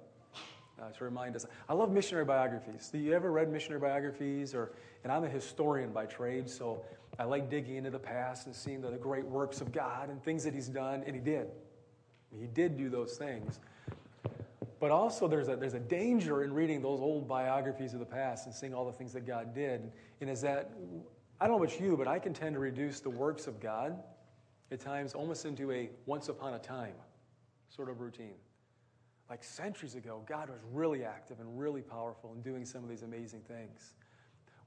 uh, 0.81 0.91
to 0.93 1.05
remind 1.05 1.37
us. 1.37 1.45
I 1.69 1.75
love 1.75 1.93
missionary 1.93 2.25
biographies. 2.25 2.89
Do 2.89 2.97
you 2.97 3.13
ever 3.13 3.31
read 3.31 3.53
missionary 3.53 3.81
biographies? 3.81 4.55
Or, 4.55 4.73
and 5.05 5.13
I'm 5.13 5.25
a 5.25 5.29
historian 5.29 5.93
by 5.93 6.07
trade, 6.07 6.49
so 6.49 6.83
I 7.21 7.25
like 7.25 7.51
digging 7.51 7.77
into 7.77 7.91
the 7.91 7.99
past 7.99 8.47
and 8.47 8.57
seeing 8.57 8.81
the, 8.81 8.93
great 8.93 9.27
works 9.27 9.61
of 9.61 9.73
God 9.73 10.09
and 10.09 10.25
things 10.25 10.43
that 10.45 10.55
He's 10.55 10.69
done, 10.69 11.05
and 11.07 11.15
He 11.15 11.21
did. 11.21 11.49
He 12.41 12.47
did 12.47 12.79
do 12.79 12.89
those 12.89 13.19
things. 13.19 13.61
But 14.81 14.91
also, 14.91 15.29
there's 15.29 15.49
a, 15.49 15.57
there's 15.57 15.75
a 15.75 15.81
danger 15.81 16.45
in 16.45 16.55
reading 16.55 16.81
those 16.81 16.99
old 16.99 17.29
biographies 17.29 17.93
of 17.93 18.01
the 18.01 18.07
past 18.07 18.47
and 18.47 18.55
seeing 18.55 18.73
all 18.73 18.87
the 18.87 18.93
things 18.95 19.13
that 19.13 19.27
God 19.27 19.55
did. 19.55 19.93
And 20.23 20.31
is 20.31 20.41
that, 20.41 20.71
I 21.39 21.47
don't 21.47 21.59
know 21.59 21.63
about 21.63 21.79
you, 21.79 21.95
but 21.95 22.09
I 22.09 22.19
can 22.19 22.33
tend 22.33 22.55
to 22.55 22.59
reduce 22.59 23.01
the 23.01 23.11
works 23.11 23.47
of 23.47 23.61
God 23.61 24.03
at 24.73 24.81
times 24.81 25.13
almost 25.13 25.45
into 25.45 25.71
a 25.73 25.91
once 26.07 26.31
upon 26.31 26.55
a 26.55 26.59
time 26.59 26.95
sort 27.69 27.91
of 27.91 28.01
routine. 28.01 28.37
Like 29.29 29.45
centuries 29.45 29.95
ago, 29.95 30.23
God 30.27 30.49
was 30.49 30.61
really 30.73 31.05
active 31.05 31.39
and 31.39 31.61
really 31.61 31.83
powerful 31.83 32.33
in 32.33 32.41
doing 32.41 32.65
some 32.65 32.83
of 32.83 32.89
these 32.89 33.03
amazing 33.03 33.43
things. 33.43 33.93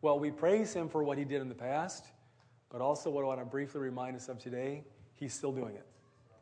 Well, 0.04 0.20
we 0.20 0.30
praise 0.30 0.72
Him 0.72 0.88
for 0.88 1.04
what 1.04 1.18
He 1.18 1.26
did 1.26 1.42
in 1.42 1.50
the 1.50 1.56
past, 1.56 2.06
but 2.74 2.82
also 2.82 3.10
what 3.10 3.24
I 3.24 3.28
want 3.28 3.40
to 3.40 3.46
briefly 3.46 3.80
remind 3.80 4.18
us 4.18 4.28
of 4.28 4.40
today, 4.40 4.84
He's 5.14 5.34
still 5.34 5.54
doing 5.54 5.76
it. 5.76 5.86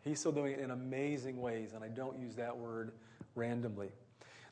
He's 0.04 0.20
still 0.20 0.32
doing 0.32 0.54
it 0.54 0.60
in 0.60 0.72
amazing 0.72 1.40
ways, 1.40 1.74
and 1.76 1.84
I 1.84 1.90
don't 1.90 2.18
use 2.18 2.36
that 2.38 2.58
word 2.58 2.94
randomly. 3.36 3.90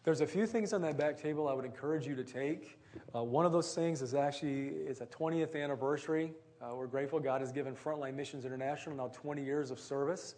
There's 0.03 0.21
a 0.21 0.27
few 0.27 0.45
things 0.45 0.73
on 0.73 0.81
that 0.83 0.97
back 0.97 1.19
table 1.19 1.47
I 1.47 1.53
would 1.53 1.65
encourage 1.65 2.05
you 2.05 2.15
to 2.15 2.23
take. 2.23 2.79
Uh, 3.15 3.23
one 3.23 3.45
of 3.45 3.51
those 3.51 3.73
things 3.73 4.01
is 4.01 4.13
actually 4.13 4.67
it's 4.87 5.01
a 5.01 5.05
20th 5.07 5.55
anniversary. 5.55 6.33
Uh, 6.61 6.75
we're 6.75 6.87
grateful 6.87 7.19
God 7.19 7.41
has 7.41 7.51
given 7.51 7.73
Frontline 7.73 8.13
Missions 8.13 8.45
International 8.45 8.95
now 8.95 9.07
20 9.07 9.43
years 9.43 9.71
of 9.71 9.79
service. 9.79 10.35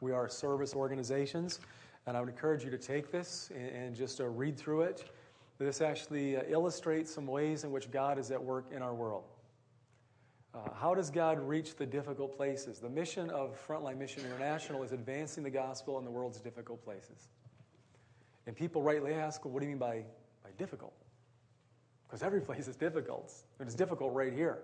We 0.00 0.12
are 0.12 0.28
service 0.28 0.74
organizations, 0.74 1.60
and 2.06 2.16
I 2.16 2.20
would 2.20 2.28
encourage 2.28 2.64
you 2.64 2.70
to 2.70 2.78
take 2.78 3.10
this 3.10 3.50
and, 3.54 3.68
and 3.70 3.96
just 3.96 4.20
uh, 4.20 4.26
read 4.26 4.58
through 4.58 4.82
it. 4.82 5.10
This 5.58 5.80
actually 5.80 6.36
uh, 6.36 6.42
illustrates 6.48 7.12
some 7.12 7.26
ways 7.26 7.64
in 7.64 7.72
which 7.72 7.90
God 7.90 8.18
is 8.18 8.30
at 8.30 8.42
work 8.42 8.66
in 8.70 8.82
our 8.82 8.94
world. 8.94 9.24
Uh, 10.54 10.70
how 10.74 10.94
does 10.94 11.08
God 11.10 11.38
reach 11.40 11.76
the 11.76 11.86
difficult 11.86 12.36
places? 12.36 12.78
The 12.78 12.90
mission 12.90 13.30
of 13.30 13.58
Frontline 13.66 13.96
Mission 13.96 14.24
International 14.24 14.82
is 14.82 14.92
advancing 14.92 15.42
the 15.42 15.50
gospel 15.50 15.98
in 15.98 16.04
the 16.04 16.10
world's 16.10 16.40
difficult 16.40 16.84
places. 16.84 17.28
And 18.46 18.54
people 18.54 18.82
rightly 18.82 19.14
ask, 19.14 19.44
well, 19.44 19.54
what 19.54 19.60
do 19.60 19.66
you 19.66 19.70
mean 19.70 19.78
by, 19.78 20.04
by 20.44 20.50
difficult? 20.58 20.92
Because 22.06 22.22
every 22.22 22.40
place 22.48 22.68
is 22.68 22.76
difficult. 22.76 23.32
It's 23.60 23.74
difficult 23.74 24.12
right 24.12 24.32
here. 24.32 24.58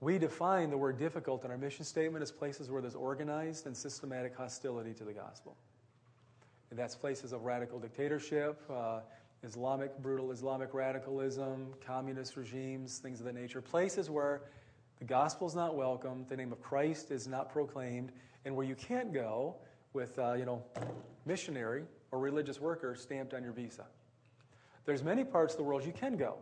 We 0.00 0.18
define 0.18 0.70
the 0.70 0.76
word 0.76 0.98
difficult 0.98 1.44
in 1.44 1.50
our 1.50 1.58
mission 1.58 1.84
statement 1.84 2.22
as 2.22 2.30
places 2.30 2.70
where 2.70 2.80
there's 2.80 2.94
organized 2.94 3.66
and 3.66 3.76
systematic 3.76 4.36
hostility 4.36 4.94
to 4.94 5.04
the 5.04 5.12
gospel. 5.12 5.56
And 6.70 6.78
that's 6.78 6.94
places 6.94 7.32
of 7.32 7.42
radical 7.42 7.78
dictatorship, 7.78 8.60
uh, 8.70 9.00
Islamic, 9.42 9.96
brutal 9.98 10.32
Islamic 10.32 10.74
radicalism, 10.74 11.74
communist 11.86 12.36
regimes, 12.36 12.98
things 12.98 13.20
of 13.20 13.26
that 13.26 13.34
nature. 13.34 13.60
Places 13.60 14.10
where 14.10 14.42
the 14.98 15.04
gospel 15.04 15.46
is 15.46 15.54
not 15.54 15.76
welcome, 15.76 16.26
the 16.28 16.36
name 16.36 16.52
of 16.52 16.60
Christ 16.60 17.10
is 17.10 17.28
not 17.28 17.52
proclaimed, 17.52 18.10
and 18.44 18.56
where 18.56 18.66
you 18.66 18.74
can't 18.74 19.12
go 19.12 19.56
with, 19.92 20.18
uh, 20.18 20.34
you 20.34 20.44
know, 20.44 20.62
missionary 21.24 21.84
or 22.10 22.18
religious 22.18 22.60
worker 22.60 22.94
stamped 22.96 23.32
on 23.32 23.42
your 23.42 23.52
visa. 23.52 23.86
There's 24.84 25.04
many 25.04 25.22
parts 25.22 25.54
of 25.54 25.58
the 25.58 25.64
world 25.64 25.84
you 25.84 25.92
can 25.92 26.16
go. 26.16 26.38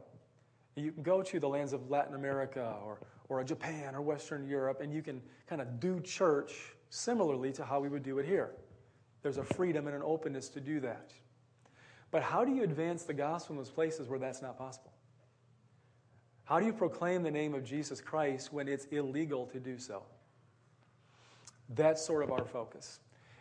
You 0.74 0.92
can 0.92 1.02
go 1.02 1.22
to 1.22 1.40
the 1.40 1.48
lands 1.48 1.72
of 1.72 1.90
Latin 1.90 2.14
America 2.14 2.76
or, 2.84 2.98
or 3.28 3.42
Japan 3.44 3.94
or 3.94 4.00
Western 4.00 4.46
Europe, 4.48 4.80
and 4.80 4.92
you 4.92 5.02
can 5.02 5.20
kind 5.48 5.60
of 5.60 5.80
do 5.80 6.00
church 6.00 6.52
similarly 6.90 7.52
to 7.52 7.64
how 7.64 7.80
we 7.80 7.88
would 7.88 8.02
do 8.02 8.18
it 8.18 8.26
here. 8.26 8.52
There's 9.22 9.38
a 9.38 9.44
freedom 9.44 9.86
and 9.86 9.96
an 9.96 10.02
openness 10.04 10.48
to 10.50 10.60
do 10.60 10.80
that. 10.80 11.12
But 12.16 12.22
how 12.22 12.46
do 12.46 12.50
you 12.54 12.62
advance 12.62 13.02
the 13.02 13.12
gospel 13.12 13.52
in 13.52 13.58
those 13.58 13.68
places 13.68 14.08
where 14.08 14.18
that's 14.18 14.40
not 14.40 14.56
possible? 14.56 14.90
How 16.44 16.58
do 16.58 16.64
you 16.64 16.72
proclaim 16.72 17.22
the 17.22 17.30
name 17.30 17.52
of 17.52 17.62
Jesus 17.62 18.00
Christ 18.00 18.54
when 18.54 18.68
it's 18.68 18.86
illegal 18.86 19.44
to 19.48 19.60
do 19.60 19.76
so? 19.76 20.02
That's 21.74 22.02
sort 22.02 22.24
of 22.24 22.32
our 22.32 22.46
focus. 22.46 23.00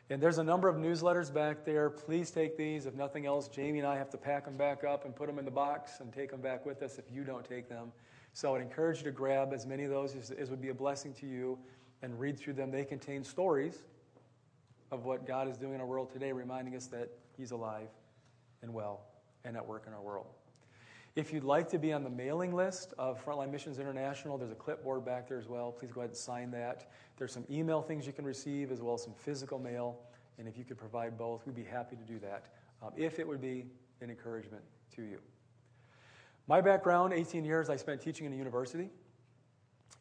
And 0.10 0.22
there's 0.22 0.40
a 0.40 0.44
number 0.44 0.68
of 0.68 0.76
newsletters 0.76 1.34
back 1.34 1.64
there. 1.64 1.90
Please 1.90 2.32
take 2.32 2.58
these. 2.58 2.86
If 2.86 2.96
nothing 2.96 3.26
else, 3.26 3.48
Jamie 3.48 3.80
and 3.80 3.88
I 3.88 3.96
have 3.98 4.10
to 4.10 4.18
pack 4.18 4.44
them 4.44 4.58
back 4.58 4.84
up 4.84 5.06
and 5.06 5.16
put 5.16 5.28
them 5.28 5.40
in 5.40 5.46
the 5.46 5.52
box 5.52 6.02
and 6.02 6.12
take 6.12 6.30
them 6.30 6.42
back 6.42 6.66
with 6.66 6.84
us 6.84 7.00
if 7.00 7.06
you 7.10 7.24
don't 7.24 7.48
take 7.48 7.70
them. 7.70 7.94
So 8.34 8.50
I 8.50 8.52
would 8.52 8.62
encourage 8.62 8.98
you 8.98 9.04
to 9.06 9.12
grab 9.12 9.54
as 9.54 9.66
many 9.66 9.86
of 9.86 9.90
those 9.90 10.18
as, 10.18 10.32
as 10.32 10.50
would 10.50 10.62
be 10.62 10.68
a 10.68 10.76
blessing 10.76 11.14
to 11.14 11.26
you 11.26 11.58
and 12.02 12.20
read 12.20 12.38
through 12.38 12.56
them. 12.56 12.72
They 12.72 12.84
contain 12.84 13.24
stories 13.24 13.86
of 14.92 15.06
what 15.06 15.26
God 15.26 15.48
is 15.48 15.58
doing 15.58 15.76
in 15.76 15.80
our 15.80 15.88
world 15.88 16.12
today, 16.12 16.34
reminding 16.34 16.76
us 16.76 16.88
that 16.88 17.10
He's 17.38 17.52
alive 17.52 17.88
and 18.66 18.74
well 18.74 19.06
and 19.46 19.56
at 19.56 19.66
work 19.66 19.86
in 19.88 19.94
our 19.94 20.02
world. 20.02 20.28
If 21.16 21.32
you'd 21.32 21.46
like 21.46 21.70
to 21.70 21.80
be 21.80 21.94
on 21.94 22.04
the 22.04 22.10
mailing 22.10 22.54
list 22.54 22.94
of 22.98 23.24
Frontline 23.24 23.50
Missions 23.50 23.80
International, 23.80 24.38
there's 24.38 24.52
a 24.52 24.56
clipboard 24.56 25.06
back 25.06 25.30
there 25.30 25.38
as 25.38 25.48
well. 25.48 25.72
Please 25.72 25.94
go 25.94 26.02
ahead 26.02 26.10
and 26.10 26.18
sign 26.18 26.52
that. 26.52 26.92
There's 27.16 27.32
some 27.32 27.46
email 27.50 27.82
things 27.82 28.06
you 28.06 28.12
can 28.12 28.26
receive 28.26 28.70
as 28.70 28.82
well 28.82 28.96
as 28.96 29.04
some 29.04 29.14
physical 29.14 29.58
mail. 29.58 29.98
And 30.38 30.48
if 30.48 30.58
you 30.58 30.66
could 30.66 30.78
provide 30.78 31.18
both, 31.18 31.46
we'd 31.46 31.56
be 31.56 31.64
happy 31.64 31.96
to 31.96 32.04
do 32.04 32.20
that 32.20 32.48
um, 32.84 32.92
if 32.98 33.20
it 33.20 33.28
would 33.28 33.40
be 33.40 33.66
an 34.02 34.10
encouragement 34.10 34.64
to 34.98 35.04
you. 35.04 35.20
My 36.48 36.60
background 36.60 37.14
18 37.14 37.46
years 37.46 37.70
I 37.70 37.78
spent 37.78 38.02
teaching 38.02 38.26
in 38.26 38.34
a 38.34 38.36
university. 38.36 38.90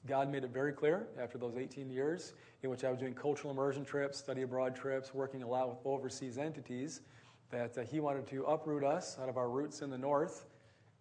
God 0.06 0.30
made 0.30 0.42
it 0.42 0.50
very 0.50 0.72
clear 0.72 1.06
after 1.18 1.38
those 1.38 1.56
18 1.56 1.90
years, 1.90 2.34
in 2.62 2.70
which 2.70 2.82
I 2.82 2.90
was 2.90 2.98
doing 2.98 3.14
cultural 3.14 3.52
immersion 3.52 3.84
trips, 3.84 4.18
study 4.18 4.42
abroad 4.42 4.74
trips, 4.74 5.14
working 5.14 5.42
a 5.42 5.48
lot 5.48 5.68
with 5.68 5.78
overseas 5.84 6.38
entities, 6.38 7.02
that 7.50 7.76
uh, 7.78 7.82
He 7.82 8.00
wanted 8.00 8.26
to 8.28 8.44
uproot 8.44 8.84
us 8.84 9.18
out 9.20 9.28
of 9.28 9.36
our 9.36 9.48
roots 9.48 9.82
in 9.82 9.90
the 9.90 9.98
north 9.98 10.46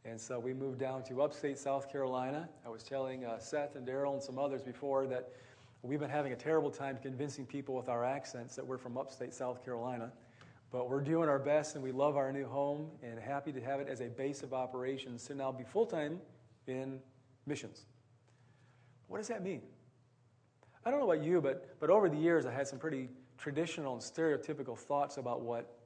and 0.06 0.20
so 0.20 0.38
we 0.38 0.54
moved 0.54 0.80
down 0.80 1.02
to 1.04 1.22
upstate 1.22 1.58
South 1.58 1.90
Carolina. 1.90 2.50
I 2.66 2.70
was 2.70 2.84
telling 2.84 3.24
uh, 3.24 3.40
Seth 3.40 3.78
and 3.78 3.88
Daryl 3.88 4.14
and 4.14 4.22
some 4.22 4.38
others 4.38 4.62
before 4.62 5.08
that 5.08 5.32
we've 5.82 6.00
been 6.00 6.10
having 6.10 6.34
a 6.34 6.36
terrible 6.36 6.70
time 6.70 6.98
convincing 7.02 7.46
people 7.46 7.74
with 7.74 7.88
our 7.88 8.04
accents 8.04 8.54
that 8.58 8.68
we're 8.68 8.78
from 8.78 8.98
upstate 8.98 9.34
South 9.34 9.64
Carolina. 9.64 10.12
But 10.72 10.90
we're 10.90 11.02
doing 11.02 11.30
our 11.30 11.40
best 11.40 11.76
and 11.76 11.84
we 11.84 11.94
love 11.94 12.18
our 12.18 12.34
new 12.34 12.46
home 12.46 12.90
and 13.02 13.18
happy 13.18 13.54
to 13.54 13.62
have 13.62 13.80
it 13.80 13.88
as 13.88 14.02
a 14.02 14.08
base 14.08 14.44
of 14.44 14.54
operations 14.54 15.24
to 15.28 15.36
now 15.36 15.54
be 15.54 15.64
full 15.64 15.86
time 15.86 16.20
in 16.68 17.00
missions. 17.46 17.86
What 19.08 19.20
does 19.20 19.30
that 19.30 19.42
mean? 19.42 19.62
I 20.86 20.92
don't 20.92 21.00
know 21.00 21.10
about 21.10 21.24
you, 21.24 21.40
but, 21.40 21.80
but 21.80 21.90
over 21.90 22.10
the 22.10 22.18
years 22.18 22.46
I 22.46 22.52
had 22.52 22.68
some 22.68 22.80
pretty 22.80 23.08
traditional 23.38 23.94
and 23.94 24.02
stereotypical 24.02 24.78
thoughts 24.78 25.16
about 25.16 25.42
what 25.42 25.83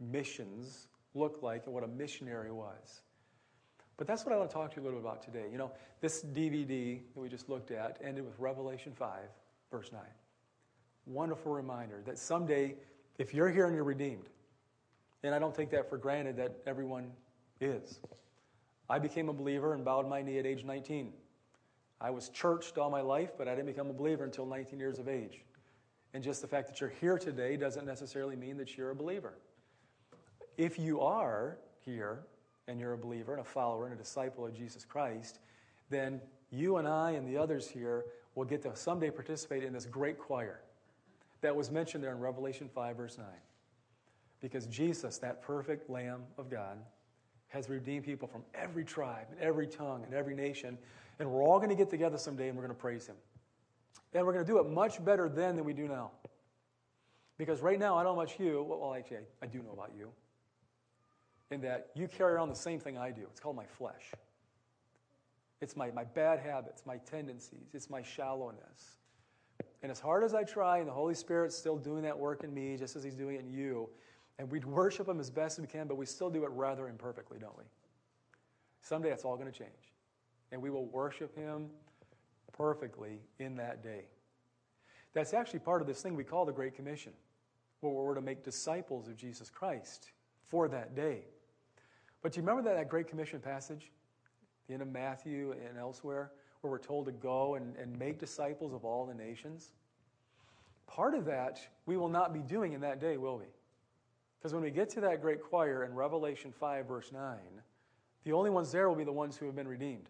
missions 0.00 0.88
looked 1.14 1.42
like 1.42 1.64
and 1.66 1.74
what 1.74 1.84
a 1.84 1.88
missionary 1.88 2.52
was. 2.52 3.02
But 3.96 4.06
that's 4.06 4.24
what 4.24 4.34
I 4.34 4.38
want 4.38 4.50
to 4.50 4.54
talk 4.54 4.70
to 4.74 4.76
you 4.76 4.82
a 4.82 4.84
little 4.84 5.00
bit 5.00 5.06
about 5.06 5.22
today. 5.22 5.46
You 5.50 5.58
know, 5.58 5.72
this 6.00 6.22
DVD 6.22 7.00
that 7.14 7.20
we 7.20 7.28
just 7.28 7.48
looked 7.48 7.70
at 7.70 7.98
ended 8.04 8.24
with 8.24 8.38
Revelation 8.38 8.92
5, 8.94 9.20
verse 9.70 9.90
9. 9.90 10.00
Wonderful 11.06 11.52
reminder 11.52 12.02
that 12.04 12.18
someday, 12.18 12.74
if 13.18 13.32
you're 13.32 13.50
here 13.50 13.66
and 13.66 13.74
you're 13.74 13.84
redeemed, 13.84 14.28
and 15.22 15.34
I 15.34 15.38
don't 15.38 15.54
take 15.54 15.70
that 15.70 15.88
for 15.88 15.96
granted 15.96 16.36
that 16.36 16.56
everyone 16.66 17.10
is. 17.60 18.00
I 18.88 18.98
became 18.98 19.28
a 19.28 19.32
believer 19.32 19.72
and 19.72 19.84
bowed 19.84 20.08
my 20.08 20.22
knee 20.22 20.38
at 20.38 20.46
age 20.46 20.64
19. 20.64 21.12
I 22.00 22.10
was 22.10 22.28
churched 22.28 22.76
all 22.76 22.90
my 22.90 23.00
life, 23.00 23.30
but 23.38 23.48
I 23.48 23.54
didn't 23.54 23.66
become 23.66 23.88
a 23.88 23.94
believer 23.94 24.24
until 24.24 24.44
19 24.44 24.78
years 24.78 24.98
of 24.98 25.08
age. 25.08 25.42
And 26.12 26.22
just 26.22 26.42
the 26.42 26.48
fact 26.48 26.68
that 26.68 26.80
you're 26.80 26.92
here 27.00 27.18
today 27.18 27.56
doesn't 27.56 27.86
necessarily 27.86 28.36
mean 28.36 28.58
that 28.58 28.76
you're 28.76 28.90
a 28.90 28.94
believer. 28.94 29.34
If 30.56 30.78
you 30.78 31.00
are 31.00 31.58
here, 31.84 32.24
and 32.68 32.80
you're 32.80 32.94
a 32.94 32.98
believer 32.98 33.32
and 33.32 33.40
a 33.40 33.44
follower 33.44 33.86
and 33.86 33.94
a 33.94 33.96
disciple 33.96 34.46
of 34.46 34.54
Jesus 34.54 34.84
Christ, 34.84 35.38
then 35.90 36.20
you 36.50 36.76
and 36.76 36.88
I 36.88 37.12
and 37.12 37.26
the 37.26 37.36
others 37.36 37.68
here 37.68 38.04
will 38.34 38.44
get 38.44 38.62
to 38.62 38.74
someday 38.74 39.10
participate 39.10 39.62
in 39.62 39.72
this 39.72 39.86
great 39.86 40.18
choir 40.18 40.60
that 41.42 41.54
was 41.54 41.70
mentioned 41.70 42.02
there 42.02 42.12
in 42.12 42.18
Revelation 42.18 42.68
5, 42.74 42.96
verse 42.96 43.18
9. 43.18 43.26
Because 44.40 44.66
Jesus, 44.66 45.18
that 45.18 45.42
perfect 45.42 45.88
Lamb 45.88 46.22
of 46.38 46.50
God, 46.50 46.78
has 47.48 47.68
redeemed 47.68 48.04
people 48.04 48.26
from 48.26 48.42
every 48.54 48.84
tribe 48.84 49.26
and 49.30 49.40
every 49.40 49.66
tongue 49.66 50.02
and 50.04 50.12
every 50.12 50.34
nation. 50.34 50.76
And 51.18 51.30
we're 51.30 51.42
all 51.42 51.58
going 51.58 51.70
to 51.70 51.76
get 51.76 51.88
together 51.88 52.18
someday 52.18 52.48
and 52.48 52.56
we're 52.56 52.64
going 52.64 52.74
to 52.74 52.80
praise 52.80 53.06
Him. 53.06 53.16
And 54.12 54.26
we're 54.26 54.32
going 54.32 54.44
to 54.44 54.50
do 54.50 54.58
it 54.58 54.68
much 54.68 55.02
better 55.04 55.28
then 55.28 55.56
than 55.56 55.64
we 55.64 55.72
do 55.72 55.88
now. 55.88 56.10
Because 57.38 57.60
right 57.60 57.78
now, 57.78 57.96
I 57.96 58.02
don't 58.02 58.16
know 58.16 58.22
about 58.22 58.38
you. 58.40 58.62
Well, 58.68 58.94
actually, 58.94 59.18
I, 59.18 59.44
I 59.44 59.46
do 59.46 59.58
know 59.62 59.72
about 59.72 59.92
you 59.96 60.10
in 61.50 61.60
that 61.62 61.90
you 61.94 62.08
carry 62.08 62.34
around 62.34 62.48
the 62.48 62.54
same 62.54 62.80
thing 62.80 62.98
I 62.98 63.10
do. 63.10 63.22
It's 63.30 63.40
called 63.40 63.56
my 63.56 63.66
flesh. 63.66 64.12
It's 65.60 65.76
my, 65.76 65.90
my 65.90 66.04
bad 66.04 66.40
habits, 66.40 66.84
my 66.84 66.98
tendencies, 66.98 67.70
it's 67.72 67.88
my 67.88 68.02
shallowness. 68.02 68.98
And 69.82 69.90
as 69.90 70.00
hard 70.00 70.24
as 70.24 70.34
I 70.34 70.42
try, 70.42 70.78
and 70.78 70.88
the 70.88 70.92
Holy 70.92 71.14
Spirit's 71.14 71.56
still 71.56 71.76
doing 71.76 72.02
that 72.02 72.18
work 72.18 72.44
in 72.44 72.52
me, 72.52 72.76
just 72.76 72.96
as 72.96 73.02
He's 73.02 73.14
doing 73.14 73.36
it 73.36 73.40
in 73.40 73.50
you, 73.50 73.88
and 74.38 74.50
we'd 74.50 74.64
worship 74.64 75.08
Him 75.08 75.18
as 75.18 75.30
best 75.30 75.58
we 75.58 75.66
can, 75.66 75.86
but 75.86 75.96
we 75.96 76.04
still 76.04 76.28
do 76.28 76.44
it 76.44 76.50
rather 76.50 76.88
imperfectly, 76.88 77.38
don't 77.38 77.56
we? 77.56 77.64
Someday 78.82 79.10
it's 79.10 79.24
all 79.24 79.36
going 79.36 79.50
to 79.50 79.58
change. 79.58 79.70
And 80.52 80.60
we 80.60 80.70
will 80.70 80.86
worship 80.86 81.34
Him 81.36 81.68
perfectly 82.52 83.20
in 83.38 83.56
that 83.56 83.82
day. 83.82 84.04
That's 85.14 85.32
actually 85.32 85.60
part 85.60 85.80
of 85.80 85.86
this 85.86 86.02
thing 86.02 86.14
we 86.14 86.24
call 86.24 86.44
the 86.44 86.52
Great 86.52 86.74
Commission, 86.74 87.12
where 87.80 87.92
we're 87.92 88.14
to 88.14 88.20
make 88.20 88.44
disciples 88.44 89.08
of 89.08 89.16
Jesus 89.16 89.48
Christ 89.48 90.10
for 90.48 90.68
that 90.68 90.94
day. 90.94 91.24
But 92.22 92.32
do 92.32 92.40
you 92.40 92.46
remember 92.46 92.68
that, 92.68 92.76
that 92.76 92.88
Great 92.88 93.08
Commission 93.08 93.40
passage, 93.40 93.90
the 94.66 94.74
end 94.74 94.82
of 94.82 94.88
Matthew 94.88 95.54
and 95.68 95.78
elsewhere, 95.78 96.32
where 96.60 96.70
we're 96.70 96.78
told 96.78 97.06
to 97.06 97.12
go 97.12 97.54
and, 97.54 97.76
and 97.76 97.96
make 97.98 98.18
disciples 98.18 98.72
of 98.72 98.84
all 98.84 99.06
the 99.06 99.14
nations? 99.14 99.72
Part 100.86 101.14
of 101.14 101.24
that 101.26 101.60
we 101.86 101.96
will 101.96 102.08
not 102.08 102.32
be 102.32 102.40
doing 102.40 102.72
in 102.72 102.80
that 102.80 103.00
day, 103.00 103.16
will 103.16 103.38
we? 103.38 103.46
Because 104.38 104.54
when 104.54 104.62
we 104.62 104.70
get 104.70 104.88
to 104.90 105.00
that 105.00 105.20
great 105.20 105.42
choir 105.42 105.84
in 105.84 105.94
Revelation 105.94 106.52
5, 106.52 106.86
verse 106.86 107.10
9, 107.12 107.36
the 108.24 108.32
only 108.32 108.50
ones 108.50 108.70
there 108.72 108.88
will 108.88 108.96
be 108.96 109.04
the 109.04 109.12
ones 109.12 109.36
who 109.36 109.46
have 109.46 109.56
been 109.56 109.68
redeemed. 109.68 110.08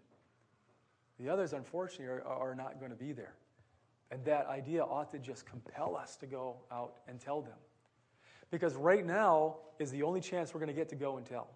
The 1.18 1.28
others, 1.28 1.52
unfortunately, 1.52 2.06
are, 2.06 2.22
are 2.22 2.54
not 2.54 2.78
going 2.78 2.90
to 2.90 2.96
be 2.96 3.12
there. 3.12 3.34
And 4.10 4.24
that 4.24 4.46
idea 4.46 4.82
ought 4.84 5.10
to 5.10 5.18
just 5.18 5.46
compel 5.46 5.96
us 5.96 6.16
to 6.16 6.26
go 6.26 6.56
out 6.70 6.96
and 7.08 7.20
tell 7.20 7.40
them. 7.40 7.56
Because 8.50 8.74
right 8.74 9.04
now 9.04 9.56
is 9.78 9.90
the 9.90 10.02
only 10.02 10.20
chance 10.20 10.54
we're 10.54 10.60
going 10.60 10.68
to 10.68 10.74
get 10.74 10.88
to 10.90 10.94
go 10.94 11.16
and 11.16 11.26
tell. 11.26 11.48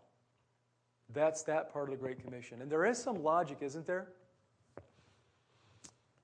That's 1.12 1.42
that 1.44 1.72
part 1.72 1.88
of 1.88 1.90
the 1.90 2.00
Great 2.00 2.22
Commission. 2.22 2.62
And 2.62 2.70
there 2.70 2.84
is 2.84 2.98
some 2.98 3.22
logic, 3.22 3.58
isn't 3.60 3.86
there? 3.86 4.08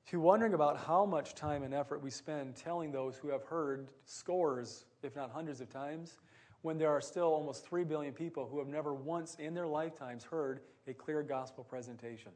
To 0.06 0.20
wondering 0.20 0.54
about 0.54 0.78
how 0.78 1.04
much 1.04 1.34
time 1.34 1.64
and 1.64 1.74
effort 1.74 2.00
we 2.00 2.10
spend 2.10 2.54
telling 2.54 2.92
those 2.92 3.16
who 3.16 3.28
have 3.28 3.42
heard 3.42 3.88
scores, 4.04 4.84
if 5.02 5.16
not 5.16 5.30
hundreds 5.30 5.60
of 5.60 5.68
times, 5.68 6.18
when 6.62 6.78
there 6.78 6.90
are 6.90 7.00
still 7.00 7.26
almost 7.26 7.66
3 7.66 7.84
billion 7.84 8.12
people 8.12 8.46
who 8.46 8.58
have 8.58 8.68
never 8.68 8.94
once 8.94 9.34
in 9.36 9.54
their 9.54 9.66
lifetimes 9.66 10.22
heard 10.22 10.60
a 10.86 10.94
clear 10.94 11.22
gospel 11.22 11.64
presentation. 11.64 12.30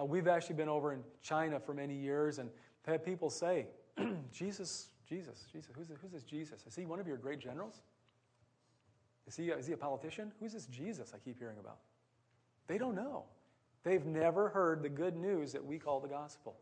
Uh, 0.00 0.04
we've 0.04 0.28
actually 0.28 0.54
been 0.54 0.68
over 0.68 0.92
in 0.92 1.00
China 1.22 1.60
for 1.60 1.74
many 1.74 1.94
years 1.94 2.38
and 2.38 2.48
had 2.86 3.04
people 3.04 3.28
say, 3.28 3.66
Jesus, 4.32 4.88
Jesus, 5.06 5.46
Jesus, 5.52 5.70
who's, 5.76 5.88
who's 6.00 6.12
this 6.12 6.22
Jesus? 6.22 6.64
Is 6.66 6.74
he 6.74 6.86
one 6.86 7.00
of 7.00 7.06
your 7.06 7.16
great 7.18 7.38
generals? 7.38 7.82
Is 9.28 9.36
he, 9.36 9.50
is 9.50 9.66
he 9.66 9.74
a 9.74 9.76
politician? 9.76 10.32
Who's 10.40 10.54
this 10.54 10.66
Jesus 10.66 11.12
I 11.14 11.18
keep 11.18 11.38
hearing 11.38 11.58
about? 11.60 11.78
They 12.66 12.78
don't 12.78 12.94
know. 12.94 13.24
They've 13.84 14.04
never 14.04 14.48
heard 14.48 14.82
the 14.82 14.88
good 14.88 15.16
news 15.16 15.52
that 15.52 15.64
we 15.64 15.78
call 15.78 16.00
the 16.00 16.08
gospel. 16.08 16.56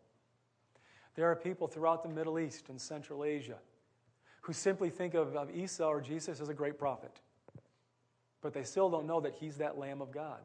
There 1.15 1.31
are 1.31 1.37
people 1.37 1.69
throughout 1.69 2.03
the 2.03 2.09
Middle 2.09 2.39
East 2.39 2.69
and 2.69 2.81
Central 2.81 3.25
Asia 3.25 3.59
who 4.43 4.53
simply 4.53 4.91
think 4.91 5.15
of, 5.15 5.35
of 5.37 5.51
Isa 5.51 5.85
or 5.85 6.01
Jesus 6.01 6.41
as 6.41 6.49
a 6.49 6.55
great 6.55 6.79
prophet. 6.79 7.21
But 8.43 8.53
they 8.53 8.65
still 8.65 8.91
don't 8.91 9.07
know 9.07 9.21
that 9.21 9.35
he's 9.35 9.57
that 9.59 9.79
Lamb 9.79 10.03
of 10.03 10.11
God, 10.13 10.41